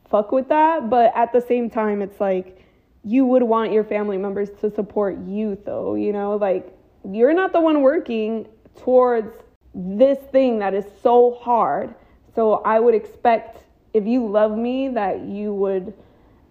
fuck 0.09 0.31
with 0.31 0.47
that 0.49 0.89
but 0.89 1.11
at 1.15 1.31
the 1.31 1.41
same 1.41 1.69
time 1.69 2.01
it's 2.01 2.19
like 2.19 2.65
you 3.03 3.25
would 3.25 3.43
want 3.43 3.71
your 3.71 3.83
family 3.83 4.17
members 4.17 4.49
to 4.59 4.69
support 4.73 5.17
you 5.25 5.57
though 5.65 5.95
you 5.95 6.11
know 6.11 6.35
like 6.35 6.75
you're 7.09 7.33
not 7.33 7.53
the 7.53 7.61
one 7.61 7.81
working 7.81 8.47
towards 8.77 9.31
this 9.75 10.17
thing 10.31 10.59
that 10.59 10.73
is 10.73 10.85
so 11.01 11.37
hard 11.41 11.93
so 12.35 12.61
I 12.63 12.79
would 12.79 12.95
expect 12.95 13.63
if 13.93 14.05
you 14.05 14.25
love 14.27 14.57
me 14.57 14.87
that 14.89 15.21
you 15.21 15.53
would 15.53 15.93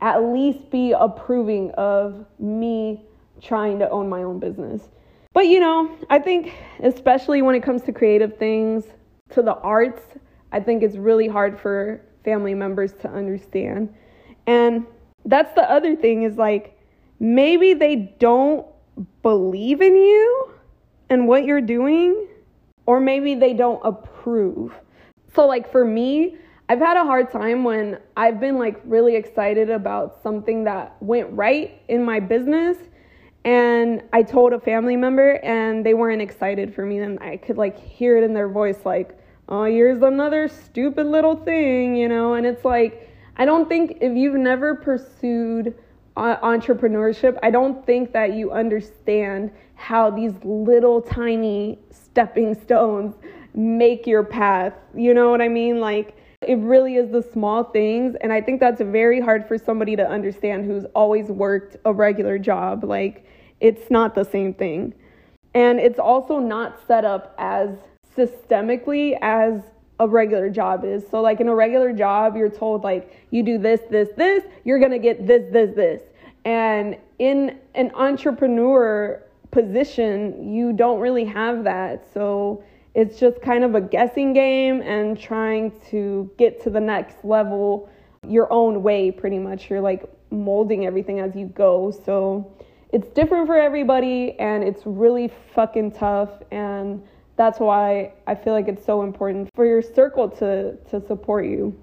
at 0.01 0.23
least 0.23 0.71
be 0.71 0.93
approving 0.93 1.71
of 1.73 2.27
me 2.39 3.03
trying 3.41 3.79
to 3.79 3.89
own 3.91 4.09
my 4.09 4.23
own 4.23 4.39
business. 4.39 4.83
But 5.33 5.47
you 5.47 5.61
know, 5.61 5.97
I 6.11 6.19
think 6.19 6.53
especially 6.83 7.43
when 7.43 7.55
it 7.55 7.63
comes 7.63 7.83
to 7.83 7.93
creative 7.93 8.37
things, 8.37 8.85
to 9.31 9.43
the 9.43 9.55
arts, 9.57 10.03
I 10.53 10.61
think 10.61 10.83
it's 10.83 10.97
really 10.97 11.29
hard 11.29 11.59
for 11.59 12.03
family 12.25 12.55
members 12.55 12.93
to 13.01 13.09
understand. 13.09 13.95
And 14.47 14.87
that's 15.25 15.55
the 15.55 15.71
other 15.71 15.95
thing 15.95 16.23
is 16.23 16.37
like 16.37 16.79
maybe 17.21 17.75
they 17.75 18.15
don't 18.19 18.67
believe 19.23 19.81
in 19.81 19.95
you 19.95 20.53
and 21.11 21.27
what 21.27 21.45
you're 21.45 21.61
doing, 21.61 22.27
or 22.87 23.01
maybe 23.01 23.35
they 23.35 23.55
don't 23.55 23.81
approve. 23.85 24.75
So, 25.35 25.47
like 25.47 25.71
for 25.71 25.85
me, 25.85 26.37
I've 26.69 26.81
had 26.81 26.97
a 26.97 27.05
hard 27.05 27.31
time 27.31 27.65
when 27.65 27.99
I've 28.17 28.41
been 28.41 28.59
like 28.59 28.81
really 28.85 29.17
excited 29.17 29.71
about 29.71 30.23
something 30.23 30.65
that 30.65 30.97
went 31.01 31.31
right 31.33 31.81
in 31.89 32.05
my 32.05 32.21
business 32.21 32.77
and 33.45 34.03
I 34.13 34.23
told 34.23 34.53
a 34.53 34.61
family 34.61 34.97
member 34.97 35.37
and 35.45 35.85
they 35.85 35.95
weren't 35.95 36.23
excited 36.23 36.75
for 36.75 36.85
me 36.85 36.99
and 36.99 37.19
I 37.21 37.37
could 37.37 37.57
like 37.57 37.79
hear 37.79 38.17
it 38.17 38.25
in 38.25 38.35
their 38.35 38.49
voice 38.49 38.79
like, 38.85 39.19
"Oh, 39.49 39.65
here's 39.65 40.03
another 40.03 40.49
stupid 40.49 41.07
little 41.07 41.37
thing," 41.37 41.97
you 41.97 42.09
know, 42.09 42.35
and 42.35 42.47
it's 42.47 42.65
like 42.65 43.09
I 43.37 43.45
don't 43.45 43.69
think 43.69 43.99
if 44.01 44.17
you've 44.17 44.35
never 44.35 44.75
pursued 44.75 45.75
uh, 46.17 46.37
entrepreneurship, 46.39 47.39
I 47.43 47.51
don't 47.51 47.87
think 47.87 48.13
that 48.13 48.35
you 48.35 48.51
understand 48.51 49.53
how 49.77 50.11
these 50.11 50.35
little 50.43 51.01
tiny 51.01 51.79
stepping 51.91 52.61
stones 52.61 53.15
make 53.55 54.07
your 54.07 54.25
path. 54.25 54.75
You 54.95 55.15
know 55.15 55.31
what 55.31 55.41
I 55.41 55.47
mean? 55.47 55.79
Like, 55.79 56.17
it 56.49 56.57
really 56.57 56.97
is 56.97 57.11
the 57.11 57.23
small 57.23 57.63
things. 57.63 58.17
And 58.23 58.33
I 58.33 58.41
think 58.41 58.59
that's 58.59 58.81
very 58.81 59.21
hard 59.21 59.47
for 59.47 59.59
somebody 59.59 59.95
to 59.97 60.09
understand 60.09 60.65
who's 60.65 60.87
always 60.95 61.27
worked 61.27 61.77
a 61.85 61.93
regular 61.93 62.39
job. 62.39 62.85
Like, 62.85 63.27
it's 63.61 63.91
not 63.91 64.15
the 64.15 64.25
same 64.25 64.55
thing. 64.55 64.95
And 65.53 65.79
it's 65.79 65.99
also 65.99 66.39
not 66.39 66.81
set 66.87 67.05
up 67.05 67.35
as 67.37 67.69
systemically 68.17 69.19
as 69.21 69.61
a 70.01 70.09
regular 70.09 70.49
job 70.49 70.87
is. 70.87 71.05
So, 71.11 71.21
like 71.21 71.41
in 71.41 71.49
a 71.49 71.55
regular 71.55 71.93
job, 71.93 72.35
you're 72.35 72.49
told, 72.49 72.83
like, 72.83 73.15
you 73.31 73.43
do 73.43 73.59
this, 73.59 73.81
this, 73.91 74.09
this, 74.17 74.43
you're 74.65 74.79
gonna 74.79 74.99
get 74.99 75.27
this, 75.27 75.53
this, 75.53 75.77
this. 75.77 76.01
And 76.47 76.97
in 77.19 77.59
an 77.75 77.91
entrepreneur 77.95 79.23
position, 79.51 80.51
you 80.51 80.73
don't 80.73 80.99
really 80.99 81.27
have 81.27 81.65
that. 81.65 82.07
So, 82.15 82.65
it's 82.95 83.19
just 83.19 83.41
kind 83.43 83.65
of 83.65 83.75
a 83.75 83.81
guessing 83.81 84.33
game 84.33 84.81
and 84.83 85.19
trying 85.19 85.73
to 85.91 86.31
get 86.39 86.63
to 86.63 86.71
the 86.71 86.81
next 86.81 87.25
level 87.25 87.89
your 88.27 88.53
own 88.53 88.83
way, 88.83 89.11
pretty 89.11 89.39
much. 89.39 89.71
You're 89.71 89.81
like 89.81 90.05
molding 90.31 90.87
everything 90.87 91.21
as 91.21 91.37
you 91.37 91.47
go. 91.47 91.91
So, 91.91 92.53
it's 92.93 93.09
different 93.09 93.47
for 93.47 93.59
everybody 93.59 94.39
and 94.39 94.65
it's 94.65 94.83
really 94.87 95.31
fucking 95.55 95.93
tough. 95.93 96.31
And 96.51 97.03
that's 97.37 97.61
why 97.61 98.13
I 98.27 98.35
feel 98.35 98.53
like 98.53 98.69
it's 98.69 98.85
so 98.85 99.03
important 99.03 99.49
for 99.55 99.65
your 99.65 99.83
circle 99.83 100.29
to 100.31 100.77
to 100.91 101.07
support 101.07 101.47
you. 101.47 101.81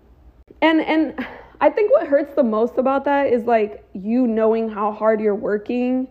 And 0.62 0.82
and 0.82 1.26
I 1.62 1.70
think 1.70 1.92
what 1.92 2.08
hurts 2.08 2.36
the 2.36 2.44
most 2.44 2.78
about 2.78 3.06
that 3.06 3.28
is 3.28 3.46
like 3.46 3.88
you 3.94 4.28
knowing 4.28 4.70
how 4.70 4.92
hard 4.92 5.22
you're 5.22 5.36
working. 5.36 6.08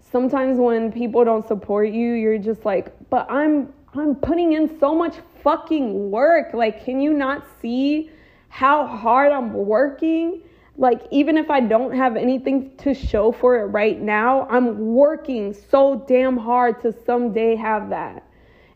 Sometimes 0.00 0.58
when 0.58 0.92
people 0.92 1.24
don't 1.24 1.46
support 1.46 1.88
you, 1.88 2.12
you're 2.12 2.38
just 2.38 2.64
like, 2.64 2.92
"But 3.10 3.26
I'm 3.28 3.72
I'm 3.98 4.14
putting 4.14 4.52
in 4.52 4.78
so 4.78 4.94
much 4.94 5.16
fucking 5.42 6.10
work. 6.10 6.54
Like, 6.54 6.84
can 6.84 7.00
you 7.00 7.12
not 7.12 7.46
see 7.60 8.10
how 8.48 8.86
hard 8.86 9.32
I'm 9.32 9.52
working?" 9.52 10.42
Like, 10.78 11.02
even 11.10 11.38
if 11.38 11.50
I 11.50 11.60
don't 11.60 11.94
have 11.94 12.16
anything 12.16 12.76
to 12.78 12.92
show 12.92 13.32
for 13.32 13.58
it 13.60 13.66
right 13.66 13.98
now, 14.00 14.46
I'm 14.50 14.94
working 14.94 15.54
so 15.54 16.04
damn 16.06 16.36
hard 16.36 16.82
to 16.82 16.92
someday 17.06 17.56
have 17.56 17.88
that. 17.90 18.22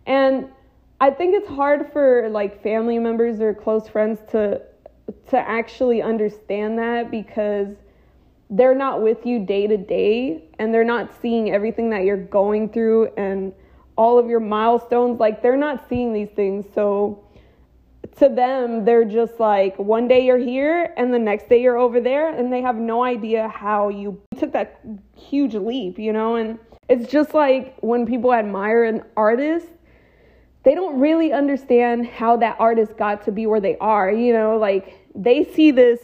And 0.07 0.49
I 1.01 1.11
think 1.11 1.35
it's 1.35 1.49
hard 1.49 1.93
for 1.93 2.29
like 2.31 2.63
family 2.63 2.99
members 2.99 3.41
or 3.41 3.55
close 3.55 3.89
friends 3.89 4.21
to 4.31 4.63
to 5.29 5.39
actually 5.39 6.03
understand 6.03 6.79
that 6.79 7.11
because 7.11 7.69
they're 8.51 8.75
not 8.75 9.03
with 9.03 9.25
you 9.25 9.45
day 9.45 9.67
to 9.67 9.77
day 9.77 10.45
and 10.59 10.73
they're 10.73 10.85
not 10.85 11.11
seeing 11.21 11.51
everything 11.51 11.91
that 11.91 12.05
you're 12.05 12.17
going 12.17 12.69
through 12.69 13.07
and 13.17 13.53
all 13.97 14.19
of 14.19 14.29
your 14.29 14.41
milestones 14.41 15.19
like 15.21 15.43
they're 15.43 15.57
not 15.57 15.89
seeing 15.89 16.13
these 16.13 16.31
things 16.31 16.65
so 16.75 17.25
to 18.17 18.29
them 18.29 18.85
they're 18.85 19.05
just 19.05 19.39
like 19.39 19.79
one 19.79 20.09
day 20.09 20.25
you're 20.25 20.39
here 20.39 20.93
and 20.97 21.13
the 21.13 21.19
next 21.19 21.49
day 21.49 21.61
you're 21.61 21.79
over 21.79 22.01
there 22.01 22.35
and 22.35 22.53
they 22.53 22.61
have 22.61 22.77
no 22.77 23.03
idea 23.03 23.49
how 23.49 23.89
you 23.89 24.21
took 24.39 24.53
that 24.53 24.81
huge 25.17 25.55
leap 25.55 25.99
you 25.99 26.13
know 26.13 26.37
and 26.37 26.59
it's 26.89 27.11
just 27.11 27.35
like 27.35 27.77
when 27.81 28.05
people 28.05 28.33
admire 28.33 28.85
an 28.85 29.03
artist 29.17 29.67
they 30.63 30.75
don't 30.75 31.01
really 31.01 31.33
understand 31.33 32.07
how 32.07 32.37
that 32.37 32.57
artist 32.59 32.97
got 32.97 33.25
to 33.25 33.33
be 33.33 33.47
where 33.47 33.61
they 33.61 33.77
are. 33.79 34.11
You 34.11 34.33
know, 34.33 34.59
like 34.59 34.99
they 35.15 35.45
see 35.45 35.71
this 35.71 35.99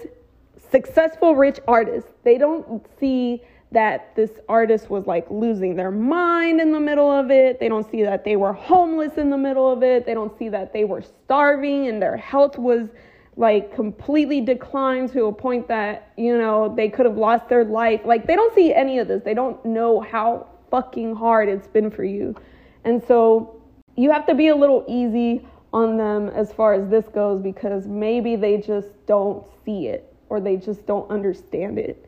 successful, 0.70 1.34
rich 1.34 1.60
artist. 1.68 2.08
They 2.24 2.38
don't 2.38 2.84
see 2.98 3.42
that 3.72 4.14
this 4.14 4.30
artist 4.48 4.88
was 4.90 5.06
like 5.06 5.28
losing 5.30 5.74
their 5.74 5.90
mind 5.90 6.60
in 6.60 6.72
the 6.72 6.80
middle 6.80 7.10
of 7.10 7.30
it. 7.30 7.58
They 7.58 7.68
don't 7.68 7.90
see 7.90 8.02
that 8.04 8.24
they 8.24 8.36
were 8.36 8.52
homeless 8.52 9.18
in 9.18 9.30
the 9.30 9.36
middle 9.36 9.70
of 9.70 9.82
it. 9.82 10.06
They 10.06 10.14
don't 10.14 10.36
see 10.38 10.48
that 10.50 10.72
they 10.72 10.84
were 10.84 11.02
starving 11.02 11.88
and 11.88 12.00
their 12.00 12.16
health 12.16 12.58
was 12.58 12.88
like 13.36 13.74
completely 13.74 14.40
declined 14.40 15.12
to 15.12 15.26
a 15.26 15.32
point 15.32 15.68
that, 15.68 16.12
you 16.16 16.38
know, 16.38 16.72
they 16.74 16.88
could 16.88 17.04
have 17.06 17.18
lost 17.18 17.48
their 17.48 17.64
life. 17.64 18.00
Like 18.04 18.26
they 18.26 18.34
don't 18.34 18.54
see 18.54 18.72
any 18.72 18.98
of 18.98 19.08
this. 19.08 19.22
They 19.24 19.34
don't 19.34 19.62
know 19.64 20.00
how 20.00 20.46
fucking 20.70 21.14
hard 21.14 21.48
it's 21.48 21.66
been 21.66 21.90
for 21.90 22.04
you. 22.04 22.34
And 22.84 23.02
so 23.06 23.60
you 23.96 24.10
have 24.12 24.26
to 24.26 24.34
be 24.34 24.48
a 24.48 24.56
little 24.56 24.84
easy 24.88 25.46
on 25.72 25.96
them 25.98 26.28
as 26.28 26.52
far 26.52 26.72
as 26.74 26.88
this 26.88 27.06
goes 27.08 27.42
because 27.42 27.86
maybe 27.86 28.36
they 28.36 28.58
just 28.58 28.88
don't 29.06 29.44
see 29.64 29.88
it 29.88 30.14
or 30.28 30.40
they 30.40 30.56
just 30.56 30.86
don't 30.86 31.10
understand 31.10 31.78
it. 31.78 32.05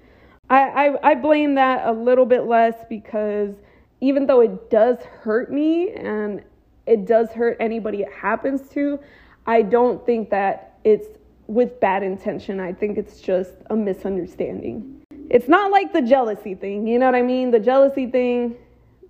I, 0.50 0.88
I, 0.88 1.10
I 1.10 1.14
blame 1.14 1.54
that 1.56 1.86
a 1.86 1.92
little 1.92 2.26
bit 2.26 2.44
less 2.44 2.74
because 2.88 3.54
even 4.00 4.26
though 4.26 4.40
it 4.40 4.70
does 4.70 4.98
hurt 5.02 5.52
me 5.52 5.90
and 5.92 6.42
it 6.86 7.04
does 7.04 7.30
hurt 7.30 7.56
anybody 7.60 8.02
it 8.02 8.12
happens 8.12 8.68
to, 8.70 8.98
I 9.46 9.62
don't 9.62 10.04
think 10.06 10.30
that 10.30 10.78
it's 10.84 11.08
with 11.46 11.80
bad 11.80 12.02
intention. 12.02 12.60
I 12.60 12.72
think 12.72 12.96
it's 12.98 13.20
just 13.20 13.54
a 13.70 13.76
misunderstanding. 13.76 15.02
It's 15.30 15.48
not 15.48 15.70
like 15.70 15.92
the 15.92 16.02
jealousy 16.02 16.54
thing, 16.54 16.86
you 16.86 16.98
know 16.98 17.06
what 17.06 17.14
I 17.14 17.22
mean? 17.22 17.50
The 17.50 17.60
jealousy 17.60 18.06
thing, 18.06 18.56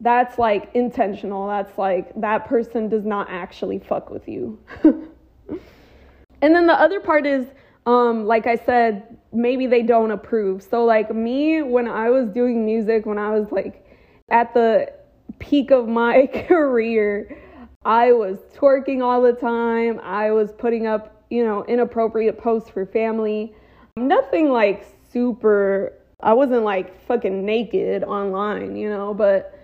that's 0.00 0.38
like 0.38 0.70
intentional. 0.74 1.46
That's 1.48 1.76
like 1.78 2.12
that 2.20 2.46
person 2.46 2.88
does 2.88 3.04
not 3.04 3.28
actually 3.30 3.78
fuck 3.78 4.10
with 4.10 4.28
you. 4.28 4.58
and 4.82 6.54
then 6.54 6.66
the 6.66 6.72
other 6.72 7.00
part 7.00 7.26
is, 7.26 7.46
um, 7.86 8.26
like 8.26 8.46
I 8.46 8.56
said, 8.56 9.17
maybe 9.32 9.66
they 9.66 9.82
don't 9.82 10.10
approve. 10.10 10.62
So, 10.62 10.84
like 10.84 11.14
me, 11.14 11.62
when 11.62 11.88
I 11.88 12.10
was 12.10 12.28
doing 12.28 12.64
music, 12.64 13.06
when 13.06 13.18
I 13.18 13.30
was 13.38 13.50
like 13.50 13.86
at 14.30 14.54
the 14.54 14.92
peak 15.38 15.70
of 15.70 15.88
my 15.88 16.26
career, 16.48 17.36
I 17.84 18.12
was 18.12 18.38
twerking 18.54 19.02
all 19.02 19.22
the 19.22 19.32
time. 19.32 20.00
I 20.00 20.30
was 20.30 20.52
putting 20.52 20.86
up, 20.86 21.24
you 21.30 21.44
know, 21.44 21.64
inappropriate 21.64 22.38
posts 22.38 22.70
for 22.70 22.86
family. 22.86 23.54
Nothing 23.96 24.50
like 24.50 24.86
super, 25.12 25.92
I 26.20 26.34
wasn't 26.34 26.64
like 26.64 27.06
fucking 27.06 27.44
naked 27.44 28.04
online, 28.04 28.76
you 28.76 28.88
know, 28.88 29.14
but 29.14 29.58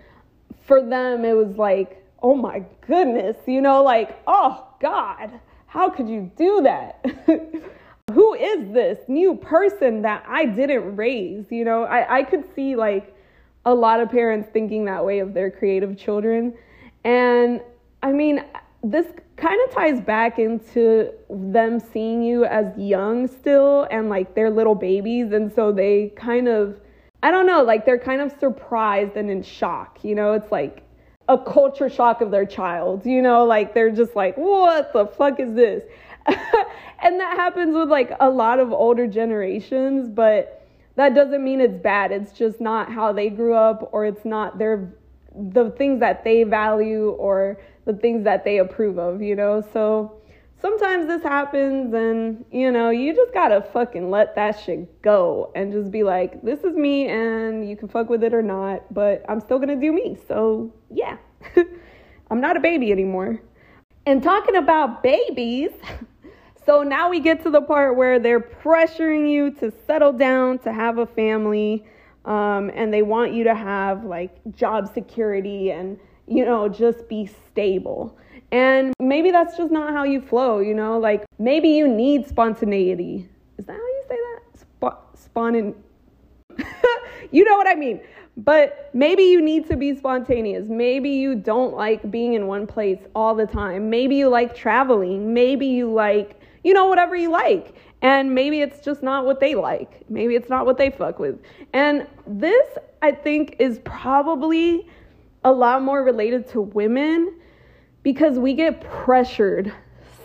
for 0.61 0.81
them, 0.81 1.23
it 1.23 1.33
was 1.33 1.57
like, 1.57 2.03
oh 2.23 2.35
my 2.35 2.63
goodness, 2.87 3.37
you 3.45 3.61
know, 3.61 3.83
like, 3.83 4.19
oh 4.25 4.67
God, 4.81 5.39
how 5.67 5.89
could 5.89 6.09
you 6.09 6.31
do 6.35 6.61
that? 6.63 7.05
Who 8.15 8.33
is 8.33 8.71
this 8.71 8.97
new 9.09 9.35
person 9.35 10.03
that 10.03 10.23
I 10.25 10.45
didn't 10.45 10.95
raise? 10.95 11.47
You 11.49 11.65
know, 11.65 11.83
I, 11.83 12.19
I 12.19 12.23
could 12.23 12.45
see 12.55 12.77
like 12.77 13.13
a 13.65 13.73
lot 13.73 13.99
of 13.99 14.09
parents 14.09 14.47
thinking 14.53 14.85
that 14.85 15.03
way 15.03 15.19
of 15.19 15.33
their 15.33 15.51
creative 15.51 15.97
children. 15.97 16.53
And 17.03 17.59
I 18.03 18.13
mean, 18.13 18.41
this 18.85 19.05
kind 19.35 19.59
of 19.67 19.75
ties 19.75 19.99
back 19.99 20.39
into 20.39 21.11
them 21.29 21.81
seeing 21.81 22.23
you 22.23 22.45
as 22.45 22.65
young 22.77 23.27
still 23.27 23.85
and 23.91 24.07
like 24.07 24.33
they're 24.33 24.49
little 24.49 24.75
babies. 24.75 25.33
And 25.33 25.53
so 25.53 25.73
they 25.73 26.13
kind 26.15 26.47
of 26.47 26.79
I 27.21 27.31
don't 27.31 27.45
know, 27.45 27.63
like 27.63 27.85
they're 27.85 27.99
kind 27.99 28.21
of 28.21 28.31
surprised 28.39 29.17
and 29.17 29.29
in 29.29 29.43
shock. 29.43 29.99
You 30.05 30.15
know, 30.15 30.31
it's 30.31 30.53
like 30.53 30.83
a 31.27 31.37
culture 31.37 31.89
shock 31.89 32.21
of 32.21 32.31
their 32.31 32.45
child, 32.45 33.05
you 33.05 33.21
know, 33.21 33.43
like 33.43 33.73
they're 33.73 33.91
just 33.91 34.15
like, 34.15 34.37
what 34.37 34.93
the 34.93 35.05
fuck 35.05 35.41
is 35.41 35.53
this? 35.53 35.83
and 37.05 37.19
that 37.19 37.37
happens 37.37 37.75
with 37.75 37.87
like 37.87 38.11
a 38.19 38.29
lot 38.29 38.59
of 38.59 38.73
older 38.73 39.05
generations, 39.05 40.09
but 40.09 40.67
that 40.95 41.13
doesn't 41.13 41.43
mean 41.43 41.61
it's 41.61 41.77
bad. 41.77 42.11
It's 42.11 42.31
just 42.31 42.59
not 42.59 42.91
how 42.91 43.13
they 43.13 43.29
grew 43.29 43.53
up 43.53 43.89
or 43.93 44.05
it's 44.05 44.25
not 44.25 44.57
their 44.57 44.91
the 45.35 45.69
things 45.71 45.99
that 45.99 46.23
they 46.23 46.43
value 46.43 47.09
or 47.09 47.61
the 47.85 47.93
things 47.93 48.23
that 48.23 48.43
they 48.43 48.57
approve 48.57 48.97
of, 48.97 49.21
you 49.21 49.35
know? 49.35 49.61
So 49.71 50.19
sometimes 50.59 51.05
this 51.05 51.21
happens 51.21 51.93
and 51.93 52.43
you 52.49 52.71
know 52.71 52.89
you 52.89 53.13
just 53.13 53.31
gotta 53.33 53.61
fucking 53.71 54.09
let 54.09 54.33
that 54.33 54.59
shit 54.59 55.01
go 55.03 55.51
and 55.53 55.71
just 55.71 55.91
be 55.91 56.01
like 56.01 56.41
this 56.41 56.61
is 56.63 56.75
me 56.75 57.07
and 57.07 57.69
you 57.69 57.75
can 57.75 57.87
fuck 57.87 58.09
with 58.09 58.23
it 58.23 58.33
or 58.33 58.41
not 58.41 58.81
but 58.91 59.23
i'm 59.27 59.39
still 59.41 59.59
gonna 59.59 59.75
do 59.75 59.91
me 59.91 60.17
so 60.27 60.73
yeah 60.89 61.17
i'm 62.31 62.39
not 62.39 62.55
a 62.55 62.59
baby 62.59 62.91
anymore 62.91 63.39
and 64.07 64.23
talking 64.23 64.55
about 64.55 65.03
babies 65.03 65.71
so 66.65 66.83
now 66.83 67.09
we 67.09 67.19
get 67.19 67.43
to 67.43 67.49
the 67.49 67.61
part 67.61 67.95
where 67.95 68.19
they're 68.19 68.39
pressuring 68.39 69.31
you 69.31 69.51
to 69.51 69.71
settle 69.85 70.13
down 70.13 70.57
to 70.59 70.73
have 70.73 70.97
a 70.97 71.05
family 71.05 71.85
um, 72.25 72.71
and 72.73 72.93
they 72.93 73.01
want 73.01 73.33
you 73.33 73.43
to 73.43 73.53
have 73.53 74.03
like 74.03 74.31
job 74.51 74.91
security 74.93 75.71
and 75.71 75.99
you 76.27 76.43
know 76.43 76.67
just 76.67 77.07
be 77.07 77.25
stable 77.25 78.17
and 78.51 78.93
maybe 78.99 79.31
that's 79.31 79.55
just 79.57 79.71
not 79.71 79.93
how 79.93 80.03
you 80.03 80.19
flow 80.19 80.59
you 80.59 80.73
know 80.73 80.97
like 80.97 81.25
maybe 81.37 81.69
you 81.69 81.87
need 81.87 82.27
spontaneity 82.27 83.29
is 83.57 83.65
that 83.65 83.73
how 83.73 83.77
you 83.77 84.03
say 84.09 84.15
that 84.15 84.41
Sp- 84.57 85.01
you 87.31 87.43
know 87.43 87.57
what 87.57 87.67
i 87.67 87.75
mean 87.75 87.99
but 88.37 88.89
maybe 88.93 89.23
you 89.23 89.41
need 89.41 89.67
to 89.67 89.77
be 89.77 89.95
spontaneous. 89.95 90.67
Maybe 90.67 91.09
you 91.09 91.35
don't 91.35 91.73
like 91.73 92.09
being 92.11 92.33
in 92.33 92.47
one 92.47 92.67
place 92.67 92.99
all 93.15 93.33
the 93.33 93.45
time. 93.45 93.89
Maybe 93.89 94.15
you 94.15 94.27
like 94.27 94.55
traveling. 94.55 95.33
Maybe 95.33 95.67
you 95.67 95.91
like, 95.91 96.39
you 96.65 96.73
know, 96.73 96.87
whatever 96.87 97.15
you 97.15 97.29
like. 97.29 97.75
And 98.01 98.33
maybe 98.33 98.59
it's 98.59 98.83
just 98.83 99.03
not 99.03 99.23
what 99.23 99.39
they 99.39 99.53
like. 99.55 100.09
Maybe 100.09 100.35
it's 100.35 100.49
not 100.49 100.65
what 100.65 100.77
they 100.77 100.89
fuck 100.89 101.19
with. 101.19 101.39
And 101.73 102.07
this, 102.27 102.67
I 103.01 103.11
think, 103.11 103.55
is 103.59 103.79
probably 103.85 104.89
a 105.43 105.51
lot 105.51 105.83
more 105.83 106.03
related 106.03 106.49
to 106.49 106.61
women 106.61 107.39
because 108.01 108.39
we 108.39 108.55
get 108.55 108.81
pressured 108.81 109.71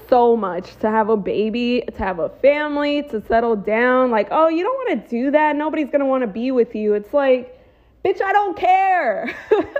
so 0.08 0.34
much 0.34 0.76
to 0.80 0.88
have 0.88 1.10
a 1.10 1.16
baby, 1.16 1.84
to 1.86 1.98
have 1.98 2.18
a 2.18 2.30
family, 2.30 3.02
to 3.04 3.22
settle 3.26 3.54
down. 3.54 4.10
Like, 4.10 4.28
oh, 4.30 4.48
you 4.48 4.64
don't 4.64 4.74
want 4.74 5.04
to 5.04 5.08
do 5.08 5.30
that. 5.32 5.56
Nobody's 5.56 5.88
going 5.88 6.00
to 6.00 6.06
want 6.06 6.22
to 6.22 6.26
be 6.26 6.50
with 6.52 6.74
you. 6.74 6.94
It's 6.94 7.12
like, 7.12 7.62
bitch, 8.02 8.22
I 8.22 8.32
don't 8.32 8.56
care. 8.56 9.36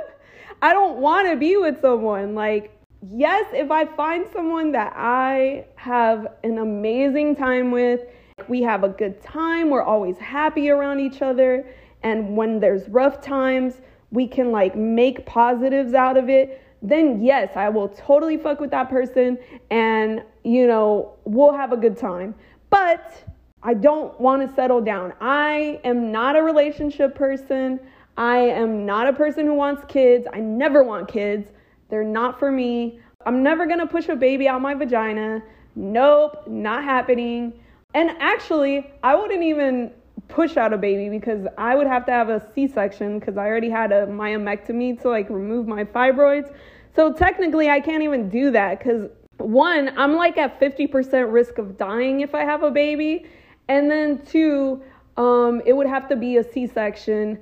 I 0.62 0.74
don't 0.74 0.98
want 0.98 1.26
to 1.28 1.36
be 1.36 1.56
with 1.56 1.80
someone. 1.80 2.34
Like, 2.34 2.79
yes, 3.02 3.46
if 3.52 3.70
I 3.70 3.84
find 3.84 4.26
someone 4.32 4.72
that 4.72 4.92
I 4.96 5.66
have 5.76 6.26
an 6.44 6.58
amazing 6.58 7.36
time 7.36 7.70
with, 7.70 8.00
we 8.48 8.62
have 8.62 8.84
a 8.84 8.88
good 8.88 9.20
time, 9.22 9.70
we're 9.70 9.82
always 9.82 10.18
happy 10.18 10.70
around 10.70 11.00
each 11.00 11.22
other, 11.22 11.66
and 12.02 12.36
when 12.36 12.60
there's 12.60 12.88
rough 12.88 13.20
times, 13.20 13.80
we 14.10 14.26
can 14.26 14.50
like 14.50 14.74
make 14.76 15.24
positives 15.26 15.94
out 15.94 16.16
of 16.16 16.28
it, 16.28 16.62
then 16.82 17.22
yes, 17.22 17.50
I 17.56 17.68
will 17.68 17.88
totally 17.88 18.36
fuck 18.36 18.60
with 18.60 18.70
that 18.70 18.88
person 18.88 19.38
and, 19.70 20.22
you 20.44 20.66
know, 20.66 21.12
we'll 21.24 21.52
have 21.52 21.72
a 21.72 21.76
good 21.76 21.96
time. 21.96 22.34
But 22.70 23.12
I 23.62 23.74
don't 23.74 24.18
want 24.18 24.48
to 24.48 24.54
settle 24.54 24.80
down. 24.80 25.12
I 25.20 25.80
am 25.84 26.10
not 26.10 26.36
a 26.36 26.42
relationship 26.42 27.14
person. 27.14 27.78
I 28.16 28.38
am 28.38 28.86
not 28.86 29.06
a 29.06 29.12
person 29.12 29.46
who 29.46 29.54
wants 29.54 29.84
kids. 29.88 30.26
I 30.32 30.40
never 30.40 30.82
want 30.82 31.08
kids. 31.08 31.48
They're 31.90 32.04
not 32.04 32.38
for 32.38 32.50
me. 32.50 33.00
I'm 33.26 33.42
never 33.42 33.66
gonna 33.66 33.86
push 33.86 34.08
a 34.08 34.16
baby 34.16 34.48
out 34.48 34.62
my 34.62 34.74
vagina. 34.74 35.42
Nope, 35.74 36.46
not 36.46 36.84
happening. 36.84 37.52
And 37.94 38.10
actually, 38.20 38.90
I 39.02 39.14
wouldn't 39.14 39.42
even 39.42 39.92
push 40.28 40.56
out 40.56 40.72
a 40.72 40.78
baby 40.78 41.08
because 41.08 41.46
I 41.58 41.74
would 41.74 41.86
have 41.86 42.06
to 42.06 42.12
have 42.12 42.28
a 42.28 42.46
C 42.54 42.68
section 42.68 43.18
because 43.18 43.36
I 43.36 43.46
already 43.46 43.68
had 43.68 43.92
a 43.92 44.06
myomectomy 44.06 45.00
to 45.02 45.08
like 45.08 45.28
remove 45.28 45.66
my 45.66 45.84
fibroids. 45.84 46.54
So 46.94 47.12
technically, 47.12 47.68
I 47.68 47.80
can't 47.80 48.02
even 48.02 48.28
do 48.28 48.50
that 48.52 48.78
because 48.78 49.10
one, 49.38 49.96
I'm 49.98 50.14
like 50.16 50.38
at 50.38 50.60
50% 50.60 51.32
risk 51.32 51.58
of 51.58 51.76
dying 51.76 52.20
if 52.20 52.34
I 52.34 52.44
have 52.44 52.62
a 52.62 52.70
baby. 52.70 53.26
And 53.68 53.90
then 53.90 54.24
two, 54.26 54.82
um, 55.16 55.62
it 55.64 55.72
would 55.72 55.86
have 55.86 56.08
to 56.08 56.16
be 56.16 56.36
a 56.36 56.44
C 56.44 56.66
section 56.66 57.38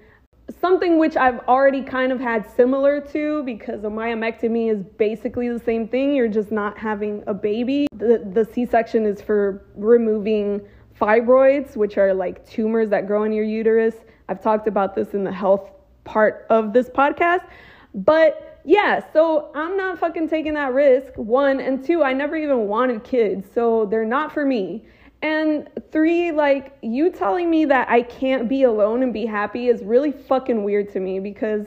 something 0.60 0.98
which 0.98 1.16
I've 1.16 1.40
already 1.40 1.82
kind 1.82 2.12
of 2.12 2.20
had 2.20 2.48
similar 2.56 3.00
to 3.12 3.42
because 3.44 3.84
a 3.84 3.88
myomectomy 3.88 4.72
is 4.72 4.82
basically 4.96 5.48
the 5.48 5.58
same 5.58 5.88
thing. 5.88 6.14
You're 6.14 6.28
just 6.28 6.50
not 6.50 6.78
having 6.78 7.22
a 7.26 7.34
baby. 7.34 7.86
The, 7.92 8.28
the 8.32 8.48
C 8.52 8.66
section 8.66 9.06
is 9.06 9.20
for 9.20 9.66
removing 9.74 10.60
fibroids, 11.00 11.76
which 11.76 11.98
are 11.98 12.14
like 12.14 12.48
tumors 12.48 12.90
that 12.90 13.06
grow 13.06 13.24
in 13.24 13.32
your 13.32 13.44
uterus. 13.44 13.94
I've 14.28 14.42
talked 14.42 14.68
about 14.68 14.94
this 14.94 15.14
in 15.14 15.24
the 15.24 15.32
health 15.32 15.70
part 16.04 16.46
of 16.50 16.72
this 16.72 16.88
podcast. 16.88 17.46
But 17.94 18.60
yeah, 18.64 19.02
so 19.12 19.50
I'm 19.54 19.76
not 19.76 19.98
fucking 19.98 20.28
taking 20.28 20.54
that 20.54 20.72
risk. 20.72 21.12
One, 21.16 21.60
and 21.60 21.84
two, 21.84 22.02
I 22.02 22.12
never 22.12 22.36
even 22.36 22.68
wanted 22.68 23.04
kids, 23.04 23.46
so 23.54 23.86
they're 23.86 24.04
not 24.04 24.32
for 24.32 24.44
me. 24.44 24.84
And 25.22 25.68
three, 25.90 26.30
like 26.30 26.76
you 26.82 27.10
telling 27.10 27.50
me 27.50 27.64
that 27.64 27.88
I 27.88 28.02
can't 28.02 28.48
be 28.48 28.62
alone 28.62 29.02
and 29.02 29.12
be 29.12 29.26
happy 29.26 29.68
is 29.68 29.82
really 29.82 30.12
fucking 30.12 30.62
weird 30.62 30.92
to 30.92 31.00
me 31.00 31.18
because 31.18 31.66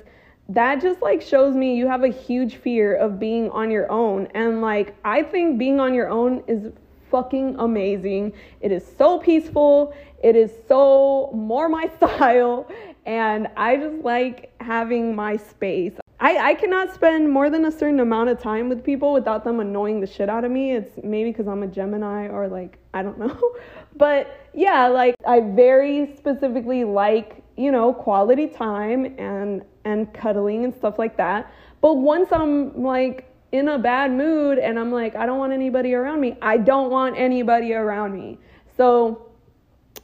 that 0.50 0.82
just 0.82 1.02
like 1.02 1.22
shows 1.22 1.56
me 1.56 1.76
you 1.76 1.88
have 1.88 2.04
a 2.04 2.10
huge 2.10 2.56
fear 2.56 2.96
of 2.96 3.20
being 3.20 3.50
on 3.52 3.70
your 3.70 3.92
own. 3.92 4.28
And 4.34 4.62
like 4.62 4.96
I 5.04 5.24
think 5.24 5.58
being 5.58 5.80
on 5.80 5.94
your 5.94 6.10
own 6.10 6.44
is 6.48 6.72
fucking 7.10 7.58
amazing. 7.60 8.34
It 8.62 8.72
is 8.72 8.86
so 8.98 9.20
peaceful. 9.20 9.94
It 10.24 10.36
is 10.36 10.52
so 10.68 11.32
more 11.34 11.68
my 11.68 11.88
style. 11.98 12.70
And 13.06 13.48
I 13.58 13.76
just 13.78 14.04
like 14.04 14.54
having 14.62 15.16
my 15.16 15.38
space. 15.38 16.01
I, 16.22 16.52
I 16.52 16.54
cannot 16.54 16.94
spend 16.94 17.32
more 17.32 17.50
than 17.50 17.66
a 17.66 17.72
certain 17.72 18.00
amount 18.00 18.30
of 18.30 18.40
time 18.40 18.70
with 18.70 18.84
people 18.84 19.12
without 19.12 19.44
them 19.44 19.60
annoying 19.60 20.02
the 20.02 20.08
shit 20.08 20.30
out 20.30 20.46
of 20.46 20.52
me. 20.52 20.74
It's 20.74 21.00
maybe 21.04 21.32
because 21.32 21.48
I'm 21.48 21.64
a 21.64 21.68
Gemini 21.68 22.28
or 22.28 22.48
like, 22.48 22.78
I 22.94 23.04
don't 23.04 23.18
know. 23.18 23.38
But 23.98 24.48
yeah, 24.54 24.88
like 24.88 25.16
I 25.28 25.42
very 25.42 26.16
specifically 26.16 26.86
like, 26.86 27.44
you 27.58 27.74
know, 27.74 27.94
quality 27.94 28.48
time 28.48 29.14
and 29.20 29.64
and 29.84 30.14
cuddling 30.14 30.64
and 30.64 30.74
stuff 30.74 30.98
like 30.98 31.18
that. 31.18 31.52
But 31.82 31.96
once 31.96 32.30
I'm 32.32 32.82
like 32.82 33.30
in 33.52 33.68
a 33.68 33.78
bad 33.78 34.12
mood 34.12 34.60
and 34.60 34.80
I'm 34.80 34.94
like, 34.94 35.16
I 35.16 35.26
don't 35.26 35.40
want 35.40 35.52
anybody 35.52 35.94
around 35.94 36.22
me, 36.22 36.38
I 36.42 36.58
don't 36.58 36.90
want 36.90 37.18
anybody 37.18 37.74
around 37.74 38.14
me. 38.14 38.40
So 38.78 39.30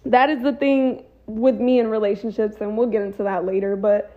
that 0.05 0.29
is 0.29 0.43
the 0.43 0.53
thing 0.53 1.05
with 1.25 1.55
me 1.55 1.79
in 1.79 1.87
relationships, 1.87 2.57
and 2.59 2.77
we'll 2.77 2.89
get 2.89 3.03
into 3.03 3.23
that 3.23 3.45
later. 3.45 3.77
But 3.77 4.16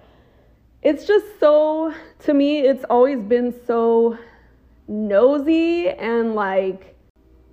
it's 0.82 1.04
just 1.04 1.26
so, 1.38 1.94
to 2.20 2.34
me, 2.34 2.60
it's 2.60 2.84
always 2.88 3.22
been 3.22 3.54
so 3.66 4.18
nosy 4.88 5.88
and 5.88 6.34
like 6.34 6.96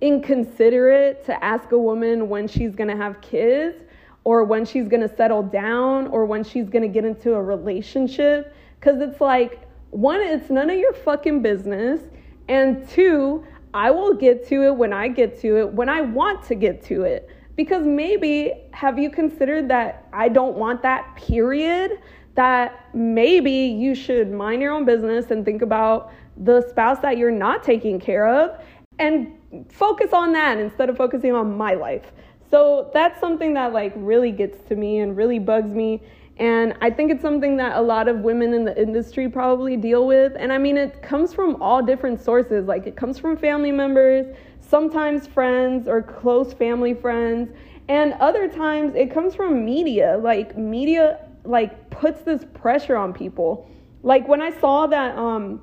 inconsiderate 0.00 1.24
to 1.26 1.44
ask 1.44 1.72
a 1.72 1.78
woman 1.78 2.28
when 2.28 2.48
she's 2.48 2.74
gonna 2.74 2.96
have 2.96 3.20
kids 3.20 3.82
or 4.24 4.44
when 4.44 4.64
she's 4.64 4.88
gonna 4.88 5.14
settle 5.14 5.42
down 5.42 6.06
or 6.08 6.24
when 6.24 6.42
she's 6.42 6.68
gonna 6.70 6.88
get 6.88 7.04
into 7.04 7.34
a 7.34 7.42
relationship. 7.42 8.54
Cause 8.80 9.00
it's 9.00 9.20
like, 9.20 9.60
one, 9.90 10.20
it's 10.20 10.50
none 10.50 10.70
of 10.70 10.78
your 10.78 10.92
fucking 10.92 11.42
business. 11.42 12.00
And 12.48 12.88
two, 12.88 13.44
I 13.74 13.90
will 13.90 14.14
get 14.14 14.46
to 14.48 14.62
it 14.64 14.74
when 14.74 14.92
I 14.92 15.08
get 15.08 15.38
to 15.42 15.58
it, 15.58 15.72
when 15.72 15.88
I 15.88 16.00
want 16.00 16.44
to 16.44 16.54
get 16.54 16.82
to 16.84 17.02
it. 17.02 17.28
Because 17.56 17.84
maybe, 17.84 18.52
have 18.70 18.98
you 18.98 19.10
considered 19.10 19.68
that 19.68 20.06
I 20.12 20.28
don't 20.28 20.56
want 20.56 20.80
that 20.82 21.16
period? 21.16 21.98
That 22.38 22.94
maybe 22.94 23.50
you 23.50 23.96
should 23.96 24.30
mind 24.30 24.62
your 24.62 24.72
own 24.72 24.84
business 24.84 25.32
and 25.32 25.44
think 25.44 25.60
about 25.60 26.12
the 26.36 26.64
spouse 26.70 27.00
that 27.00 27.18
you're 27.18 27.32
not 27.32 27.64
taking 27.64 27.98
care 27.98 28.28
of 28.28 28.62
and 29.00 29.32
focus 29.68 30.12
on 30.12 30.32
that 30.32 30.56
instead 30.56 30.88
of 30.88 30.96
focusing 30.96 31.34
on 31.34 31.56
my 31.56 31.74
life. 31.74 32.12
So 32.48 32.92
that's 32.94 33.18
something 33.18 33.54
that 33.54 33.72
like 33.72 33.92
really 33.96 34.30
gets 34.30 34.62
to 34.68 34.76
me 34.76 35.00
and 35.00 35.16
really 35.16 35.40
bugs 35.40 35.74
me. 35.74 36.00
And 36.38 36.74
I 36.80 36.90
think 36.90 37.10
it's 37.10 37.22
something 37.22 37.56
that 37.56 37.76
a 37.76 37.80
lot 37.80 38.06
of 38.06 38.20
women 38.20 38.54
in 38.54 38.64
the 38.64 38.80
industry 38.80 39.28
probably 39.28 39.76
deal 39.76 40.06
with. 40.06 40.34
And 40.38 40.52
I 40.52 40.58
mean, 40.58 40.76
it 40.76 41.02
comes 41.02 41.34
from 41.34 41.60
all 41.60 41.82
different 41.82 42.20
sources. 42.20 42.68
Like, 42.68 42.86
it 42.86 42.94
comes 42.94 43.18
from 43.18 43.36
family 43.36 43.72
members, 43.72 44.32
sometimes 44.60 45.26
friends 45.26 45.88
or 45.88 46.02
close 46.02 46.52
family 46.52 46.94
friends. 46.94 47.50
And 47.88 48.12
other 48.20 48.46
times 48.46 48.94
it 48.94 49.12
comes 49.12 49.34
from 49.34 49.64
media. 49.64 50.20
Like, 50.22 50.56
media 50.56 51.27
like 51.48 51.90
puts 51.90 52.22
this 52.22 52.44
pressure 52.54 52.96
on 52.96 53.12
people. 53.12 53.68
Like 54.02 54.28
when 54.28 54.40
I 54.40 54.58
saw 54.60 54.86
that 54.86 55.16
um 55.16 55.62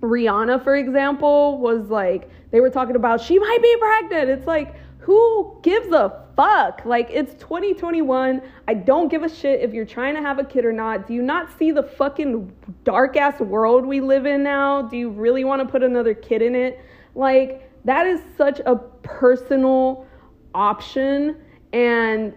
Rihanna, 0.00 0.62
for 0.62 0.76
example, 0.76 1.58
was 1.58 1.88
like 1.88 2.30
they 2.50 2.60
were 2.60 2.70
talking 2.70 2.96
about 2.96 3.20
she 3.20 3.38
might 3.38 3.62
be 3.62 3.76
pregnant. 3.78 4.30
It's 4.30 4.46
like 4.46 4.74
who 4.98 5.58
gives 5.62 5.88
a 5.88 6.24
fuck? 6.34 6.82
Like 6.84 7.08
it's 7.10 7.34
2021. 7.34 8.40
I 8.68 8.74
don't 8.74 9.08
give 9.10 9.22
a 9.22 9.28
shit 9.28 9.60
if 9.60 9.74
you're 9.74 9.84
trying 9.84 10.14
to 10.14 10.22
have 10.22 10.38
a 10.38 10.44
kid 10.44 10.64
or 10.64 10.72
not. 10.72 11.06
Do 11.06 11.14
you 11.14 11.22
not 11.22 11.56
see 11.58 11.72
the 11.72 11.82
fucking 11.82 12.50
dark 12.84 13.16
ass 13.16 13.38
world 13.40 13.84
we 13.84 14.00
live 14.00 14.24
in 14.24 14.42
now? 14.42 14.82
Do 14.82 14.96
you 14.96 15.10
really 15.10 15.44
want 15.44 15.60
to 15.62 15.68
put 15.68 15.82
another 15.82 16.14
kid 16.14 16.42
in 16.42 16.54
it? 16.54 16.80
Like 17.14 17.70
that 17.84 18.06
is 18.06 18.20
such 18.36 18.60
a 18.64 18.76
personal 19.02 20.06
option 20.54 21.36
and 21.72 22.34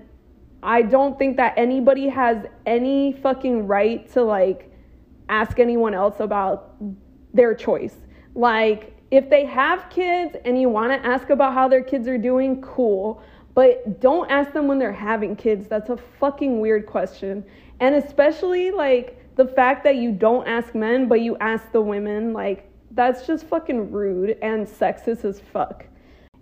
I 0.67 0.81
don't 0.81 1.17
think 1.17 1.37
that 1.37 1.53
anybody 1.55 2.09
has 2.09 2.45
any 2.65 3.13
fucking 3.13 3.67
right 3.67 4.11
to 4.11 4.21
like 4.21 4.69
ask 5.29 5.59
anyone 5.59 5.93
else 5.93 6.19
about 6.19 6.75
their 7.33 7.55
choice. 7.55 7.95
Like, 8.35 8.93
if 9.09 9.29
they 9.29 9.45
have 9.45 9.89
kids 9.89 10.35
and 10.43 10.59
you 10.59 10.67
want 10.67 10.91
to 10.91 11.07
ask 11.07 11.29
about 11.29 11.53
how 11.53 11.69
their 11.69 11.81
kids 11.81 12.05
are 12.09 12.17
doing, 12.17 12.61
cool. 12.61 13.23
But 13.53 14.01
don't 14.01 14.29
ask 14.29 14.51
them 14.51 14.67
when 14.67 14.77
they're 14.77 14.91
having 14.91 15.37
kids. 15.37 15.69
That's 15.69 15.89
a 15.89 15.97
fucking 16.19 16.59
weird 16.59 16.85
question. 16.85 17.45
And 17.79 17.95
especially 17.95 18.71
like 18.71 19.35
the 19.37 19.47
fact 19.47 19.85
that 19.85 19.95
you 19.95 20.11
don't 20.11 20.45
ask 20.47 20.75
men, 20.75 21.07
but 21.07 21.21
you 21.21 21.37
ask 21.37 21.71
the 21.71 21.81
women, 21.81 22.33
like, 22.33 22.69
that's 22.91 23.25
just 23.25 23.45
fucking 23.45 23.89
rude 23.89 24.37
and 24.41 24.67
sexist 24.67 25.23
as 25.23 25.39
fuck. 25.39 25.85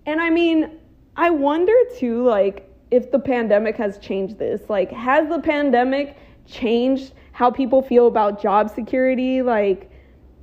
And 0.08 0.20
I 0.20 0.32
mean, 0.32 0.80
I 1.16 1.30
wonder 1.30 1.76
too, 1.98 2.24
like, 2.24 2.72
if 2.92 3.12
the 3.12 3.20
pandemic 3.20 3.78
has 3.78 3.98
changed 3.98 4.38
this. 4.38 4.62
Like, 4.70 4.92
has 4.92 5.28
the 5.30 5.40
pandemic 5.40 6.18
changed 6.46 7.14
how 7.32 7.52
people 7.52 7.82
feel 7.82 8.08
about 8.08 8.42
job 8.42 8.70
security? 8.70 9.42
Like, 9.42 9.92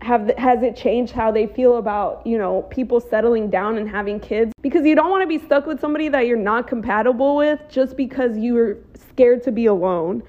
have 0.03 0.33
has 0.37 0.63
it 0.63 0.75
changed 0.75 1.13
how 1.13 1.31
they 1.31 1.47
feel 1.47 1.77
about 1.77 2.27
you 2.27 2.37
know 2.37 2.63
people 2.63 3.01
settling 3.01 3.49
down 3.49 3.79
and 3.79 3.89
having 3.89 4.19
kids 4.19 4.53
because 4.61 4.85
you 4.85 4.97
don't 4.97 5.11
want 5.11 5.23
to 5.23 5.29
be 5.29 5.39
stuck 5.39 5.65
with 5.65 5.81
somebody 5.81 6.09
that 6.09 6.27
you're 6.27 6.37
not 6.37 6.67
compatible 6.67 7.37
with 7.37 7.61
just 7.69 7.97
because 7.97 8.37
you're 8.37 8.79
scared 8.95 9.43
to 9.45 9.53
be 9.53 9.67
alone 9.67 10.23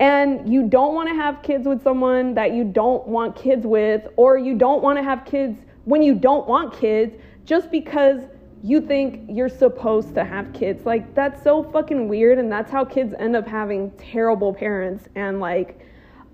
and 0.00 0.52
you 0.52 0.68
don't 0.68 0.94
want 0.94 1.08
to 1.08 1.14
have 1.14 1.42
kids 1.42 1.68
with 1.68 1.82
someone 1.82 2.34
that 2.34 2.52
you 2.52 2.64
don't 2.64 3.06
want 3.06 3.36
kids 3.36 3.64
with 3.64 4.08
or 4.16 4.36
you 4.36 4.56
don't 4.56 4.82
want 4.82 4.98
to 4.98 5.02
have 5.02 5.24
kids 5.24 5.56
when 5.84 6.02
you 6.02 6.14
don't 6.14 6.48
want 6.48 6.72
kids 6.74 7.14
just 7.44 7.70
because 7.70 8.22
you 8.62 8.80
think 8.80 9.24
you're 9.28 9.48
supposed 9.48 10.14
to 10.14 10.24
have 10.24 10.52
kids. 10.52 10.84
Like 10.84 11.14
that's 11.14 11.42
so 11.42 11.62
fucking 11.62 12.08
weird 12.08 12.38
and 12.38 12.50
that's 12.50 12.70
how 12.70 12.84
kids 12.84 13.14
end 13.18 13.36
up 13.36 13.46
having 13.46 13.90
terrible 13.92 14.52
parents 14.52 15.08
and 15.14 15.40
like 15.40 15.80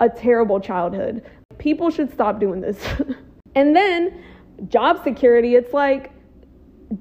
a 0.00 0.08
terrible 0.08 0.60
childhood. 0.60 1.24
People 1.58 1.90
should 1.90 2.12
stop 2.12 2.40
doing 2.40 2.60
this. 2.60 2.84
and 3.54 3.74
then 3.74 4.22
job 4.68 5.02
security, 5.04 5.54
it's 5.54 5.72
like, 5.72 6.12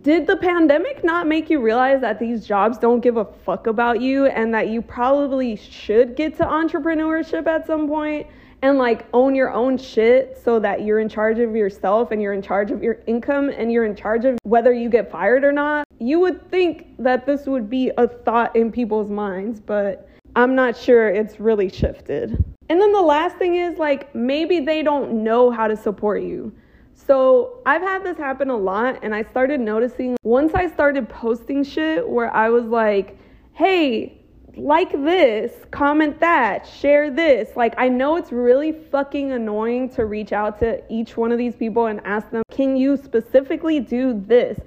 did 0.01 0.25
the 0.25 0.37
pandemic 0.37 1.03
not 1.03 1.27
make 1.27 1.49
you 1.49 1.59
realize 1.59 2.01
that 2.01 2.19
these 2.19 2.45
jobs 2.45 2.77
don't 2.77 3.01
give 3.01 3.17
a 3.17 3.25
fuck 3.25 3.67
about 3.67 4.01
you 4.01 4.25
and 4.25 4.53
that 4.53 4.67
you 4.67 4.81
probably 4.81 5.55
should 5.55 6.15
get 6.15 6.35
to 6.37 6.43
entrepreneurship 6.43 7.45
at 7.45 7.67
some 7.67 7.87
point 7.87 8.25
and 8.61 8.77
like 8.77 9.05
own 9.13 9.35
your 9.35 9.51
own 9.51 9.77
shit 9.77 10.39
so 10.43 10.59
that 10.59 10.83
you're 10.83 10.99
in 10.99 11.09
charge 11.09 11.39
of 11.39 11.55
yourself 11.55 12.11
and 12.11 12.21
you're 12.21 12.33
in 12.33 12.41
charge 12.41 12.71
of 12.71 12.81
your 12.81 12.99
income 13.07 13.49
and 13.49 13.71
you're 13.71 13.85
in 13.85 13.95
charge 13.95 14.25
of 14.25 14.37
whether 14.43 14.73
you 14.73 14.89
get 14.89 15.11
fired 15.11 15.43
or 15.43 15.51
not? 15.51 15.85
You 15.99 16.19
would 16.19 16.49
think 16.49 16.95
that 16.99 17.25
this 17.25 17.45
would 17.45 17.69
be 17.69 17.91
a 17.97 18.07
thought 18.07 18.55
in 18.55 18.71
people's 18.71 19.09
minds, 19.09 19.59
but 19.59 20.09
I'm 20.35 20.55
not 20.55 20.75
sure 20.75 21.09
it's 21.09 21.39
really 21.39 21.69
shifted. 21.69 22.43
And 22.67 22.81
then 22.81 22.91
the 22.91 23.01
last 23.01 23.37
thing 23.37 23.55
is 23.55 23.77
like 23.77 24.13
maybe 24.15 24.59
they 24.59 24.81
don't 24.83 25.23
know 25.23 25.51
how 25.51 25.67
to 25.67 25.77
support 25.77 26.23
you. 26.23 26.51
So 26.95 27.61
I've 27.65 27.81
had 27.81 28.03
this 28.03 28.17
happen 28.17 28.49
a 28.49 28.57
lot, 28.57 28.99
and 29.03 29.13
I 29.13 29.23
started 29.23 29.59
noticing 29.59 30.15
once 30.23 30.53
I 30.53 30.67
started 30.67 31.07
posting 31.07 31.63
shit 31.63 32.07
where 32.07 32.33
I 32.33 32.49
was 32.49 32.65
like, 32.65 33.19
hey, 33.53 34.21
like 34.57 34.91
this, 34.91 35.51
comment 35.71 36.19
that, 36.19 36.67
share 36.67 37.11
this. 37.11 37.55
Like, 37.55 37.73
I 37.77 37.87
know 37.87 38.15
it's 38.15 38.31
really 38.31 38.71
fucking 38.71 39.31
annoying 39.31 39.89
to 39.91 40.05
reach 40.05 40.33
out 40.33 40.59
to 40.59 40.81
each 40.91 41.17
one 41.17 41.31
of 41.31 41.37
these 41.37 41.55
people 41.55 41.87
and 41.87 42.01
ask 42.05 42.29
them, 42.31 42.43
can 42.51 42.77
you 42.77 42.97
specifically 42.97 43.79
do 43.79 44.21
this? 44.25 44.59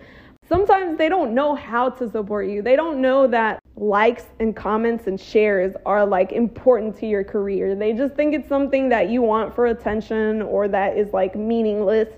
sometimes 0.48 0.96
they 0.96 1.08
don't 1.08 1.34
know 1.34 1.54
how 1.54 1.90
to 1.90 2.10
support 2.10 2.48
you. 2.48 2.62
They 2.62 2.74
don't 2.74 3.00
know 3.00 3.26
that 3.28 3.62
likes 3.76 4.24
and 4.40 4.56
comments 4.56 5.06
and 5.06 5.20
shares 5.20 5.74
are 5.86 6.04
like 6.04 6.32
important 6.32 6.96
to 6.96 7.06
your 7.06 7.22
career. 7.22 7.74
They 7.74 7.92
just 7.92 8.14
think 8.14 8.34
it's 8.34 8.48
something 8.48 8.88
that 8.88 9.10
you 9.10 9.22
want 9.22 9.54
for 9.54 9.66
attention 9.66 10.42
or 10.42 10.66
that 10.68 10.96
is 10.96 11.12
like 11.12 11.36
meaningless. 11.36 12.08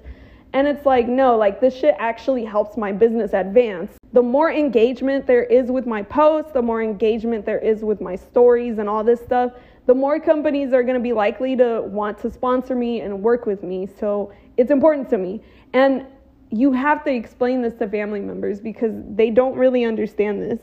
And 0.52 0.66
it's 0.66 0.84
like, 0.84 1.06
no, 1.06 1.36
like 1.36 1.60
this 1.60 1.74
shit 1.76 1.94
actually 1.98 2.44
helps 2.44 2.76
my 2.76 2.90
business 2.92 3.32
advance. 3.32 3.92
The 4.12 4.22
more 4.22 4.50
engagement 4.50 5.26
there 5.26 5.44
is 5.44 5.70
with 5.70 5.86
my 5.86 6.02
posts, 6.02 6.52
the 6.52 6.62
more 6.62 6.82
engagement 6.82 7.46
there 7.46 7.58
is 7.58 7.82
with 7.82 8.00
my 8.00 8.16
stories 8.16 8.78
and 8.78 8.88
all 8.88 9.04
this 9.04 9.20
stuff, 9.20 9.52
the 9.86 9.94
more 9.94 10.18
companies 10.18 10.72
are 10.72 10.82
gonna 10.82 11.00
be 11.00 11.12
likely 11.12 11.56
to 11.56 11.82
want 11.82 12.18
to 12.18 12.30
sponsor 12.30 12.74
me 12.74 13.00
and 13.00 13.22
work 13.22 13.46
with 13.46 13.62
me. 13.62 13.86
So 13.98 14.32
it's 14.56 14.70
important 14.70 15.08
to 15.10 15.18
me. 15.18 15.40
And 15.72 16.06
you 16.50 16.72
have 16.72 17.04
to 17.04 17.12
explain 17.12 17.62
this 17.62 17.74
to 17.74 17.88
family 17.88 18.20
members 18.20 18.60
because 18.60 18.92
they 19.14 19.30
don't 19.30 19.56
really 19.56 19.84
understand 19.84 20.42
this. 20.42 20.60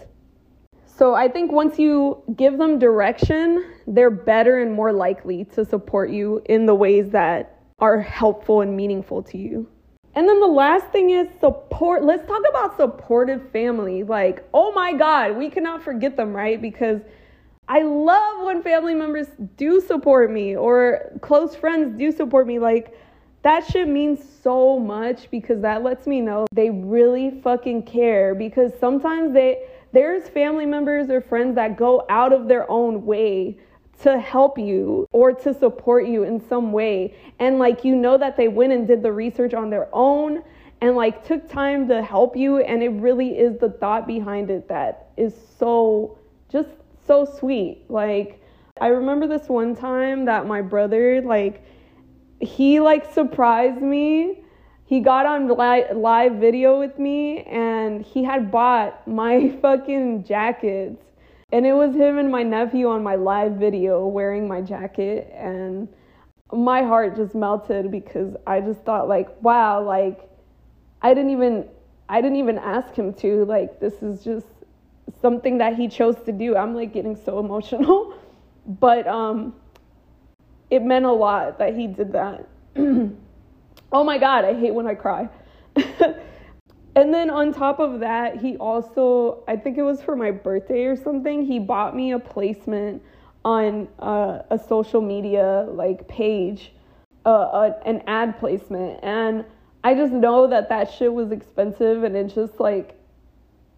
So 0.86 1.14
I 1.14 1.30
think 1.30 1.52
once 1.52 1.80
you 1.80 2.24
give 2.36 2.58
them 2.58 2.80
direction, 2.80 3.72
they're 3.86 4.10
better 4.10 4.62
and 4.62 4.74
more 4.74 4.92
likely 4.92 5.46
to 5.54 5.64
support 5.64 6.10
you 6.10 6.42
in 6.46 6.66
the 6.66 6.76
ways 6.76 7.12
that 7.12 7.62
are 7.80 8.02
helpful 8.02 8.62
and 8.62 8.76
meaningful 8.76 9.22
to 9.24 9.38
you. 9.38 9.70
And 10.18 10.28
then 10.28 10.40
the 10.40 10.48
last 10.48 10.88
thing 10.88 11.12
is 11.12 11.28
support. 11.40 12.04
Let's 12.04 12.28
talk 12.28 12.42
about 12.50 12.76
supportive 12.76 13.52
family. 13.52 14.02
Like, 14.02 14.44
oh 14.52 14.72
my 14.72 14.94
God, 14.94 15.38
we 15.38 15.48
cannot 15.48 15.84
forget 15.84 16.18
them, 16.18 16.36
right? 16.36 16.60
Because 16.60 17.02
I 17.68 17.84
love 17.84 18.44
when 18.44 18.64
family 18.64 18.96
members 18.96 19.28
do 19.58 19.80
support 19.80 20.32
me 20.32 20.56
or 20.56 21.12
close 21.22 21.56
friends 21.56 21.96
do 22.00 22.12
support 22.12 22.48
me. 22.48 22.58
Like, 22.58 22.98
that 23.44 23.64
shit 23.68 23.88
means 23.88 24.26
so 24.42 24.80
much 24.80 25.30
because 25.30 25.62
that 25.62 25.84
lets 25.84 26.08
me 26.08 26.20
know 26.20 26.48
they 26.52 26.72
really 26.72 27.40
fucking 27.44 27.84
care 27.84 28.34
because 28.34 28.72
sometimes 28.80 29.36
they 29.36 29.68
there's 29.94 30.28
family 30.30 30.66
members 30.66 31.12
or 31.12 31.22
friends 31.22 31.54
that 31.54 31.78
go 31.78 32.08
out 32.10 32.34
of 32.34 32.48
their 32.48 32.70
own 32.72 33.06
way 33.06 33.56
to 34.04 34.20
help 34.20 34.58
you 34.58 35.08
or 35.12 35.34
to 35.34 35.54
support 35.54 36.06
you 36.08 36.24
in 36.24 36.40
some 36.48 36.72
way 36.72 37.16
and 37.40 37.58
like 37.60 37.84
you 37.84 37.96
know 37.96 38.18
that 38.18 38.38
they 38.38 38.48
went 38.48 38.72
and 38.72 38.88
did 38.88 39.02
the 39.02 39.12
research 39.12 39.54
on 39.54 39.70
their 39.70 39.90
own 39.94 40.44
and 40.82 40.96
like 40.96 41.26
took 41.26 41.50
time 41.50 41.88
to 41.88 42.04
help 42.04 42.36
you 42.38 42.58
and 42.58 42.84
it 42.84 42.90
really 42.90 43.38
is 43.38 43.60
the 43.60 43.70
thought 43.70 44.06
behind 44.06 44.52
it 44.52 44.68
that 44.68 45.10
is 45.18 45.34
so 45.58 46.18
just 46.52 46.70
so 47.08 47.26
sweet 47.26 47.84
like 47.90 48.40
i 48.80 48.88
remember 48.88 49.26
this 49.26 49.50
one 49.50 49.76
time 49.76 50.26
that 50.26 50.46
my 50.46 50.62
brother 50.62 51.22
like 51.22 51.64
he 52.40 52.80
like 52.80 53.14
surprised 53.14 53.82
me. 53.82 54.40
He 54.86 55.02
got 55.02 55.26
on 55.26 55.48
li- 55.50 55.92
live 55.94 56.36
video 56.36 56.80
with 56.80 56.98
me 56.98 57.44
and 57.44 58.02
he 58.02 58.24
had 58.24 58.52
bought 58.52 59.08
my 59.08 59.50
fucking 59.62 60.24
jackets. 60.24 61.02
And 61.54 61.66
it 61.66 61.72
was 61.72 61.96
him 61.96 62.18
and 62.18 62.30
my 62.30 62.44
nephew 62.44 62.90
on 62.90 63.04
my 63.04 63.16
live 63.16 63.54
video 63.54 64.06
wearing 64.06 64.50
my 64.50 64.60
jacket 64.60 65.32
and 65.34 65.88
my 66.52 66.84
heart 66.84 67.16
just 67.16 67.36
melted 67.36 67.90
because 67.90 68.36
I 68.46 68.60
just 68.60 68.82
thought 68.82 69.08
like, 69.08 69.30
wow, 69.42 69.82
like 69.82 70.30
I 71.02 71.14
didn't 71.14 71.32
even 71.32 71.70
I 72.10 72.20
didn't 72.20 72.38
even 72.38 72.58
ask 72.58 72.94
him 72.94 73.14
to. 73.16 73.46
Like 73.46 73.80
this 73.80 73.94
is 74.04 74.26
just 74.26 74.48
something 75.22 75.58
that 75.60 75.76
he 75.76 75.88
chose 75.88 76.18
to 76.26 76.34
do. 76.34 76.58
I'm 76.58 76.76
like 76.76 76.92
getting 76.92 77.16
so 77.16 77.40
emotional. 77.40 78.14
but 78.66 79.08
um 79.08 79.56
it 80.70 80.84
meant 80.84 81.06
a 81.06 81.14
lot 81.14 81.60
that 81.60 81.78
he 81.78 81.88
did 81.88 82.12
that. 82.12 82.46
oh 82.76 84.04
my 84.04 84.18
God, 84.18 84.44
I 84.44 84.54
hate 84.54 84.74
when 84.74 84.86
I 84.86 84.96
cry. 84.96 85.30
and 86.98 87.14
then 87.14 87.30
on 87.30 87.54
top 87.54 87.80
of 87.80 88.00
that, 88.00 88.38
he 88.38 88.58
also, 88.58 89.44
I 89.48 89.56
think 89.56 89.78
it 89.78 89.84
was 89.84 90.02
for 90.02 90.16
my 90.16 90.32
birthday 90.32 90.86
or 90.86 90.96
something, 90.96 91.46
he 91.46 91.60
bought 91.60 91.96
me 91.96 92.14
a 92.14 92.18
placement 92.18 93.04
on 93.46 93.88
uh, 94.00 94.40
a 94.50 94.58
social 94.58 95.00
media 95.00 95.68
like 95.70 96.08
page, 96.08 96.74
uh, 97.24 97.30
uh, 97.30 97.80
an 97.86 98.02
ad 98.08 98.40
placement. 98.40 99.00
And 99.04 99.46
I 99.84 99.94
just 99.94 100.12
know 100.12 100.48
that 100.48 100.70
that 100.70 100.92
shit 100.92 101.14
was 101.14 101.32
expensive 101.32 102.04
and 102.04 102.16
it 102.16 102.34
just 102.34 102.60
like, 102.60 103.00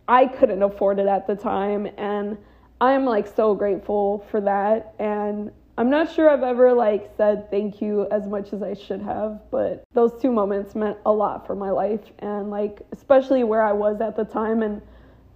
I 0.08 0.26
couldn't 0.26 0.64
afford 0.64 0.98
it 0.98 1.08
at 1.08 1.28
the 1.28 1.36
time. 1.36 1.90
And 1.98 2.38
I'm 2.80 3.04
like 3.04 3.28
so 3.28 3.54
grateful 3.54 4.26
for 4.32 4.40
that. 4.40 4.96
And 4.98 5.52
I'm 5.80 5.90
not 5.90 6.14
sure 6.14 6.30
I've 6.30 6.44
ever 6.44 6.74
like 6.74 7.10
said 7.16 7.50
thank 7.50 7.82
you 7.82 8.06
as 8.12 8.28
much 8.28 8.52
as 8.52 8.62
I 8.62 8.74
should 8.74 9.02
have, 9.02 9.40
but 9.50 9.86
those 9.94 10.12
two 10.22 10.30
moments 10.30 10.76
meant 10.76 10.98
a 11.06 11.12
lot 11.14 11.48
for 11.48 11.56
my 11.56 11.70
life 11.70 12.02
and 12.20 12.52
like 12.52 12.82
especially 12.92 13.46
where 13.46 13.62
I 13.62 13.72
was 13.72 14.02
at 14.02 14.18
the 14.18 14.26
time 14.26 14.62
and 14.62 14.82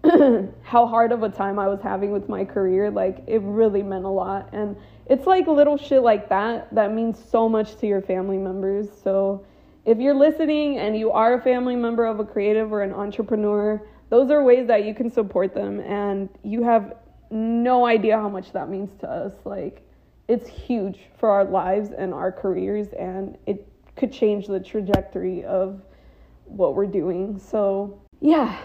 how 0.63 0.85
hard 0.85 1.13
of 1.13 1.23
a 1.23 1.29
time 1.29 1.59
I 1.59 1.69
was 1.69 1.79
having 1.81 2.11
with 2.11 2.27
my 2.27 2.43
career, 2.43 2.91
like 2.91 3.23
it 3.25 3.41
really 3.41 3.81
meant 3.83 4.03
a 4.03 4.09
lot. 4.09 4.49
And 4.51 4.75
it's 5.05 5.25
like 5.25 5.47
little 5.47 5.77
shit 5.77 6.01
like 6.01 6.27
that 6.27 6.75
that 6.75 6.93
means 6.93 7.23
so 7.31 7.47
much 7.47 7.77
to 7.77 7.87
your 7.87 8.01
family 8.01 8.37
members. 8.37 8.89
So 9.01 9.45
if 9.85 9.97
you're 9.97 10.13
listening 10.13 10.77
and 10.77 10.97
you 10.97 11.09
are 11.11 11.35
a 11.35 11.41
family 11.41 11.77
member 11.77 12.05
of 12.05 12.19
a 12.19 12.25
creative 12.25 12.73
or 12.73 12.81
an 12.81 12.91
entrepreneur, 12.91 13.81
those 14.09 14.29
are 14.29 14.43
ways 14.43 14.67
that 14.67 14.83
you 14.83 14.93
can 14.93 15.09
support 15.09 15.55
them 15.55 15.79
and 15.79 16.27
you 16.43 16.63
have 16.63 16.97
no 17.31 17.85
idea 17.85 18.17
how 18.17 18.27
much 18.27 18.51
that 18.51 18.67
means 18.67 18.89
to 18.99 19.09
us. 19.09 19.31
Like 19.45 19.87
it's 20.27 20.47
huge 20.47 20.99
for 21.17 21.29
our 21.29 21.43
lives 21.43 21.91
and 21.91 22.13
our 22.13 22.31
careers 22.31 22.87
and 22.93 23.37
it 23.45 23.67
could 23.95 24.11
change 24.11 24.47
the 24.47 24.59
trajectory 24.59 25.43
of 25.43 25.81
what 26.45 26.75
we're 26.75 26.85
doing. 26.85 27.39
So, 27.39 28.01
yeah, 28.21 28.57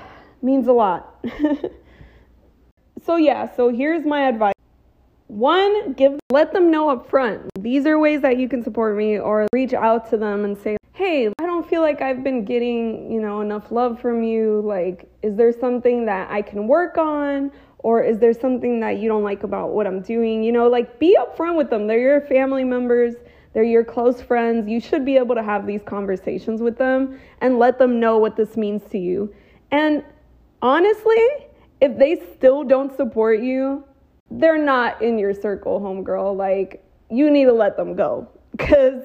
means 0.43 0.69
a 0.69 0.73
lot. 0.73 1.25
so, 3.05 3.17
yeah, 3.17 3.55
so 3.55 3.69
here's 3.69 4.05
my 4.05 4.29
advice. 4.29 4.55
One, 5.27 5.93
give 5.93 6.19
let 6.31 6.53
them 6.53 6.71
know 6.71 6.89
up 6.89 7.11
front. 7.11 7.51
These 7.59 7.85
are 7.87 7.99
ways 7.99 8.23
that 8.23 8.39
you 8.39 8.49
can 8.49 8.63
support 8.63 8.97
me 8.97 9.19
or 9.19 9.47
reach 9.53 9.75
out 9.75 10.09
to 10.11 10.17
them 10.17 10.47
and 10.47 10.57
say, 10.57 10.79
"Hey, 10.95 11.29
I 11.39 11.45
don't 11.45 11.69
feel 11.69 11.83
like 11.83 12.01
I've 12.01 12.25
been 12.25 12.47
getting, 12.47 13.13
you 13.13 13.21
know, 13.21 13.43
enough 13.43 13.71
love 13.71 14.01
from 14.01 14.23
you. 14.23 14.63
Like, 14.63 15.07
is 15.23 15.37
there 15.37 15.53
something 15.53 16.07
that 16.07 16.31
I 16.31 16.41
can 16.41 16.67
work 16.67 16.97
on 16.97 17.53
or 17.79 18.03
is 18.03 18.18
there 18.18 18.33
something 18.33 18.81
that 18.81 18.99
you 18.99 19.09
don't 19.09 19.22
like 19.22 19.45
about 19.45 19.70
what 19.70 19.87
I'm 19.87 20.01
doing? 20.01 20.43
You 20.43 20.53
know, 20.53 20.68
like 20.68 20.99
be 20.99 21.16
upfront 21.18 21.57
with 21.57 21.70
them. 21.70 21.87
They're 21.87 21.99
your 21.99 22.20
family 22.22 22.64
members, 22.64 23.14
they're 23.53 23.62
your 23.62 23.85
close 23.85 24.20
friends. 24.20 24.68
You 24.68 24.81
should 24.81 25.05
be 25.05 25.16
able 25.16 25.35
to 25.35 25.43
have 25.43 25.66
these 25.66 25.83
conversations 25.83 26.61
with 26.61 26.76
them 26.76 27.20
and 27.41 27.59
let 27.59 27.79
them 27.79 28.01
know 28.01 28.18
what 28.18 28.37
this 28.37 28.57
means 28.57 28.83
to 28.91 28.99
you. 28.99 29.33
And 29.70 30.05
honestly, 30.62 31.26
if 31.81 31.97
they 31.99 32.22
still 32.35 32.64
don't 32.64 32.95
support 32.97 33.41
you, 33.41 33.85
they're 34.31 34.62
not 34.62 35.01
in 35.01 35.18
your 35.18 35.33
circle, 35.33 35.81
homegirl. 35.81 36.37
Like, 36.37 36.85
you 37.11 37.31
need 37.31 37.47
to 37.47 37.53
let 37.53 37.76
them 37.76 37.97
go 37.97 38.29
because 38.57 39.05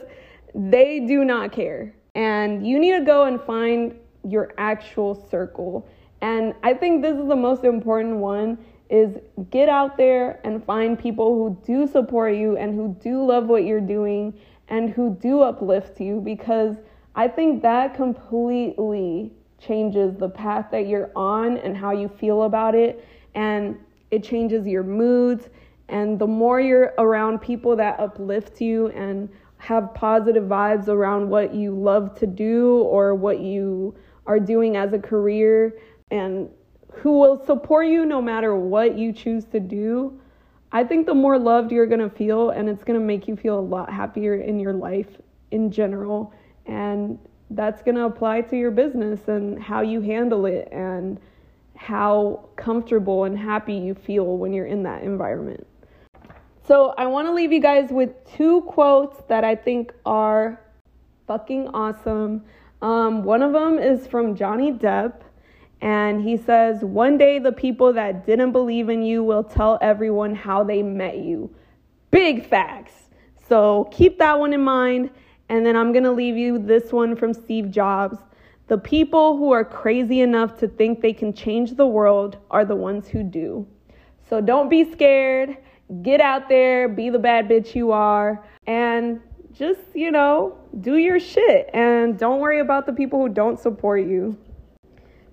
they 0.56 1.00
do 1.00 1.24
not 1.24 1.52
care. 1.52 1.96
And 2.16 2.68
you 2.68 2.80
need 2.80 2.98
to 3.00 3.06
go 3.06 3.24
and 3.26 3.42
find 3.42 3.96
your 4.28 4.54
actual 4.58 5.28
circle. 5.30 5.88
And 6.24 6.56
I 6.64 6.74
think 6.74 7.02
this 7.02 7.18
is 7.18 7.28
the 7.28 7.36
most 7.36 7.66
important 7.66 8.16
one 8.16 8.58
is 8.90 9.18
get 9.50 9.68
out 9.68 9.98
there 9.98 10.40
and 10.46 10.64
find 10.64 10.98
people 10.98 11.36
who 11.36 11.58
do 11.66 11.86
support 11.86 12.34
you 12.34 12.56
and 12.56 12.74
who 12.74 12.96
do 13.02 13.26
love 13.26 13.48
what 13.48 13.66
you're 13.66 13.82
doing 13.82 14.34
and 14.70 14.90
who 14.90 15.18
do 15.20 15.42
uplift 15.42 16.00
you 16.00 16.22
because 16.22 16.78
I 17.14 17.28
think 17.28 17.62
that 17.64 17.94
completely 17.94 19.34
changes 19.60 20.16
the 20.16 20.30
path 20.30 20.68
that 20.72 20.88
you're 20.88 21.12
on 21.14 21.58
and 21.58 21.76
how 21.76 21.92
you 21.92 22.08
feel 22.08 22.44
about 22.44 22.74
it. 22.74 23.06
And 23.36 23.78
it 24.10 24.24
changes 24.24 24.66
your 24.66 24.84
moods. 24.84 25.50
And 25.90 26.18
the 26.18 26.28
more 26.28 26.62
you're 26.62 26.94
around 27.00 27.42
people 27.42 27.76
that 27.76 28.00
uplift 28.00 28.62
you 28.62 28.88
and 28.92 29.28
have 29.58 29.94
positive 29.94 30.46
vibes 30.46 30.88
around 30.88 31.30
what 31.30 31.54
you 31.54 31.76
love 31.76 32.18
to 32.20 32.26
do 32.26 32.78
or 32.78 33.14
what 33.14 33.42
you 33.42 33.94
are 34.26 34.40
doing 34.40 34.78
as 34.78 34.94
a 34.94 35.00
career 35.00 35.74
and 36.12 36.50
who 36.92 37.20
will 37.20 37.44
support 37.46 37.88
you 37.88 38.06
no 38.06 38.22
matter 38.22 38.56
what 38.56 38.98
you 38.98 39.12
choose 39.12 39.46
to 39.46 39.60
do, 39.60 40.20
I 40.72 40.84
think 40.84 41.06
the 41.06 41.14
more 41.14 41.38
loved 41.38 41.72
you're 41.72 41.86
gonna 41.86 42.10
feel, 42.10 42.50
and 42.52 42.68
it's 42.68 42.84
gonna 42.84 43.00
make 43.00 43.28
you 43.28 43.36
feel 43.36 43.60
a 43.60 43.62
lot 43.62 43.92
happier 43.92 44.36
in 44.36 44.60
your 44.60 44.74
life 44.74 45.10
in 45.52 45.72
general. 45.72 46.34
And 46.66 47.20
that's 47.52 47.82
gonna 47.84 48.06
apply 48.06 48.42
to 48.42 48.58
your 48.58 48.72
business 48.72 49.28
and 49.28 49.62
how 49.62 49.82
you 49.82 50.02
handle 50.02 50.46
it 50.46 50.70
and 50.72 51.20
how 51.76 52.50
comfortable 52.56 53.26
and 53.26 53.38
happy 53.38 53.74
you 53.74 53.94
feel 53.94 54.38
when 54.38 54.54
you're 54.54 54.66
in 54.66 54.84
that 54.84 55.04
environment. 55.04 55.68
So, 56.66 56.94
I 56.98 57.06
wanna 57.08 57.34
leave 57.34 57.52
you 57.52 57.60
guys 57.60 57.92
with 57.92 58.12
two 58.26 58.62
quotes 58.62 59.22
that 59.28 59.44
I 59.44 59.56
think 59.56 59.94
are 60.06 60.60
fucking 61.28 61.68
awesome. 61.70 62.44
Um, 62.82 63.24
one 63.24 63.42
of 63.42 63.54
them 63.54 63.80
is 63.80 64.08
from 64.08 64.36
Johnny 64.36 64.72
Depp. 64.72 65.22
And 65.84 66.22
he 66.22 66.38
says, 66.38 66.82
One 66.82 67.18
day 67.18 67.40
the 67.40 67.52
people 67.52 67.92
that 67.92 68.26
didn't 68.26 68.54
believe 68.54 68.88
in 68.88 69.04
you 69.04 69.22
will 69.22 69.44
tell 69.44 69.78
everyone 69.82 70.34
how 70.34 70.64
they 70.64 70.82
met 70.82 71.18
you. 71.18 71.54
Big 72.10 72.48
facts. 72.48 72.94
So 73.50 73.90
keep 73.92 74.18
that 74.20 74.40
one 74.40 74.54
in 74.54 74.62
mind. 74.62 75.10
And 75.50 75.66
then 75.66 75.76
I'm 75.76 75.92
going 75.92 76.06
to 76.06 76.12
leave 76.12 76.38
you 76.38 76.58
this 76.58 76.94
one 76.94 77.18
from 77.18 77.34
Steve 77.34 77.70
Jobs. 77.70 78.18
The 78.68 78.78
people 78.78 79.36
who 79.36 79.52
are 79.52 79.66
crazy 79.66 80.22
enough 80.22 80.58
to 80.60 80.70
think 80.70 81.02
they 81.02 81.12
can 81.12 81.34
change 81.34 81.76
the 81.76 81.86
world 81.86 82.38
are 82.50 82.64
the 82.64 82.78
ones 82.78 83.10
who 83.10 83.22
do. 83.22 83.68
So 84.30 84.40
don't 84.40 84.70
be 84.70 84.90
scared. 84.90 85.58
Get 86.02 86.22
out 86.22 86.48
there, 86.48 86.88
be 86.88 87.10
the 87.10 87.20
bad 87.20 87.50
bitch 87.50 87.76
you 87.76 87.92
are, 87.92 88.42
and 88.68 89.20
just, 89.52 89.82
you 89.94 90.12
know, 90.12 90.58
do 90.80 90.96
your 90.96 91.20
shit. 91.20 91.70
And 91.74 92.18
don't 92.18 92.40
worry 92.40 92.62
about 92.62 92.86
the 92.86 92.94
people 92.94 93.20
who 93.20 93.28
don't 93.28 93.60
support 93.60 94.08
you. 94.08 94.38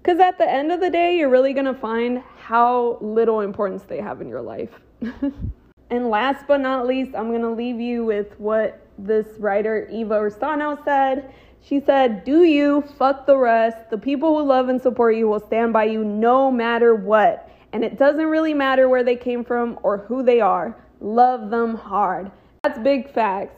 Because 0.03 0.19
at 0.19 0.39
the 0.39 0.51
end 0.51 0.73
of 0.73 0.81
the 0.81 0.89
day, 0.89 1.19
you're 1.19 1.29
really 1.29 1.53
going 1.53 1.67
to 1.67 1.75
find 1.75 2.23
how 2.39 2.97
little 3.03 3.41
importance 3.41 3.83
they 3.83 4.01
have 4.01 4.21
in 4.23 4.29
your 4.29 4.41
life. 4.41 4.71
and 5.91 6.09
last 6.09 6.47
but 6.47 6.61
not 6.61 6.87
least, 6.87 7.15
I'm 7.15 7.29
going 7.29 7.43
to 7.43 7.51
leave 7.51 7.81
you 7.81 8.05
with 8.05 8.39
what 8.39 8.87
this 8.99 9.27
writer, 9.39 9.87
Eva 9.91 10.15
Rustano, 10.15 10.83
said. 10.85 11.35
She 11.63 11.81
said, 11.81 12.25
Do 12.25 12.45
you 12.45 12.83
fuck 12.99 13.27
the 13.27 13.37
rest? 13.37 13.91
The 13.91 13.99
people 13.99 14.39
who 14.39 14.47
love 14.47 14.71
and 14.71 14.81
support 14.81 15.17
you 15.17 15.29
will 15.29 15.45
stand 15.47 15.75
by 15.75 15.85
you 15.85 16.03
no 16.03 16.51
matter 16.51 16.95
what. 16.95 17.51
And 17.73 17.85
it 17.85 17.99
doesn't 17.99 18.27
really 18.27 18.55
matter 18.55 18.89
where 18.89 19.05
they 19.05 19.17
came 19.17 19.45
from 19.45 19.79
or 19.83 19.99
who 19.99 20.23
they 20.23 20.41
are. 20.41 20.77
Love 21.01 21.51
them 21.51 21.75
hard. 21.75 22.31
That's 22.63 22.79
big 22.79 23.13
facts. 23.13 23.57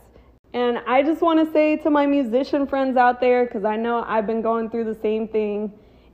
And 0.52 0.78
I 0.86 1.02
just 1.02 1.22
want 1.22 1.44
to 1.44 1.50
say 1.52 1.76
to 1.78 1.90
my 1.90 2.04
musician 2.04 2.66
friends 2.66 2.96
out 2.96 3.20
there, 3.20 3.46
because 3.46 3.64
I 3.64 3.76
know 3.76 4.04
I've 4.06 4.26
been 4.26 4.42
going 4.42 4.68
through 4.68 4.84
the 4.84 5.00
same 5.00 5.28
thing 5.28 5.72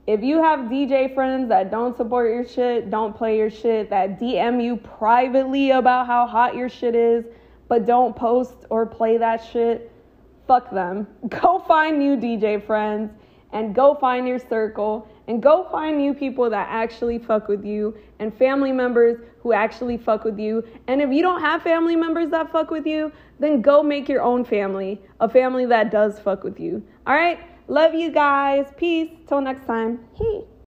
if 0.09 0.23
you 0.23 0.41
have 0.41 0.61
DJ 0.61 1.13
friends 1.13 1.49
that 1.49 1.69
don't 1.69 1.95
support 1.95 2.31
your 2.31 2.43
shit, 2.43 2.89
don't 2.89 3.15
play 3.15 3.37
your 3.37 3.51
shit, 3.51 3.91
that 3.91 4.19
DM 4.19 4.59
you 4.63 4.75
privately 4.75 5.69
about 5.69 6.07
how 6.07 6.25
hot 6.25 6.55
your 6.55 6.67
shit 6.67 6.95
is, 6.95 7.25
but 7.67 7.85
don't 7.85 8.15
post 8.15 8.55
or 8.71 8.87
play 8.87 9.19
that 9.19 9.37
shit, 9.53 9.91
fuck 10.47 10.71
them. 10.71 11.05
Go 11.29 11.63
find 11.67 11.99
new 11.99 12.17
DJ 12.17 12.65
friends 12.65 13.11
and 13.51 13.75
go 13.75 13.95
find 13.95 14.27
your 14.27 14.39
circle 14.39 15.07
and 15.27 15.43
go 15.43 15.67
find 15.71 15.97
new 15.97 16.15
people 16.15 16.49
that 16.49 16.67
actually 16.69 17.19
fuck 17.19 17.47
with 17.47 17.63
you 17.63 17.95
and 18.17 18.33
family 18.33 18.71
members 18.71 19.19
who 19.41 19.53
actually 19.53 19.97
fuck 19.97 20.23
with 20.23 20.39
you. 20.39 20.63
And 20.87 21.03
if 21.03 21.11
you 21.11 21.21
don't 21.21 21.41
have 21.41 21.61
family 21.61 21.95
members 21.95 22.31
that 22.31 22.51
fuck 22.51 22.71
with 22.71 22.87
you, 22.87 23.11
then 23.39 23.61
go 23.61 23.83
make 23.83 24.09
your 24.09 24.23
own 24.23 24.43
family, 24.43 24.99
a 25.19 25.29
family 25.29 25.67
that 25.67 25.91
does 25.91 26.19
fuck 26.19 26.43
with 26.43 26.59
you. 26.59 26.83
All 27.05 27.13
right? 27.13 27.39
Love 27.69 27.93
you 27.93 28.11
guys. 28.11 28.65
Peace. 28.77 29.11
Till 29.27 29.41
next 29.41 29.65
time. 29.67 29.99
Hey. 30.15 30.49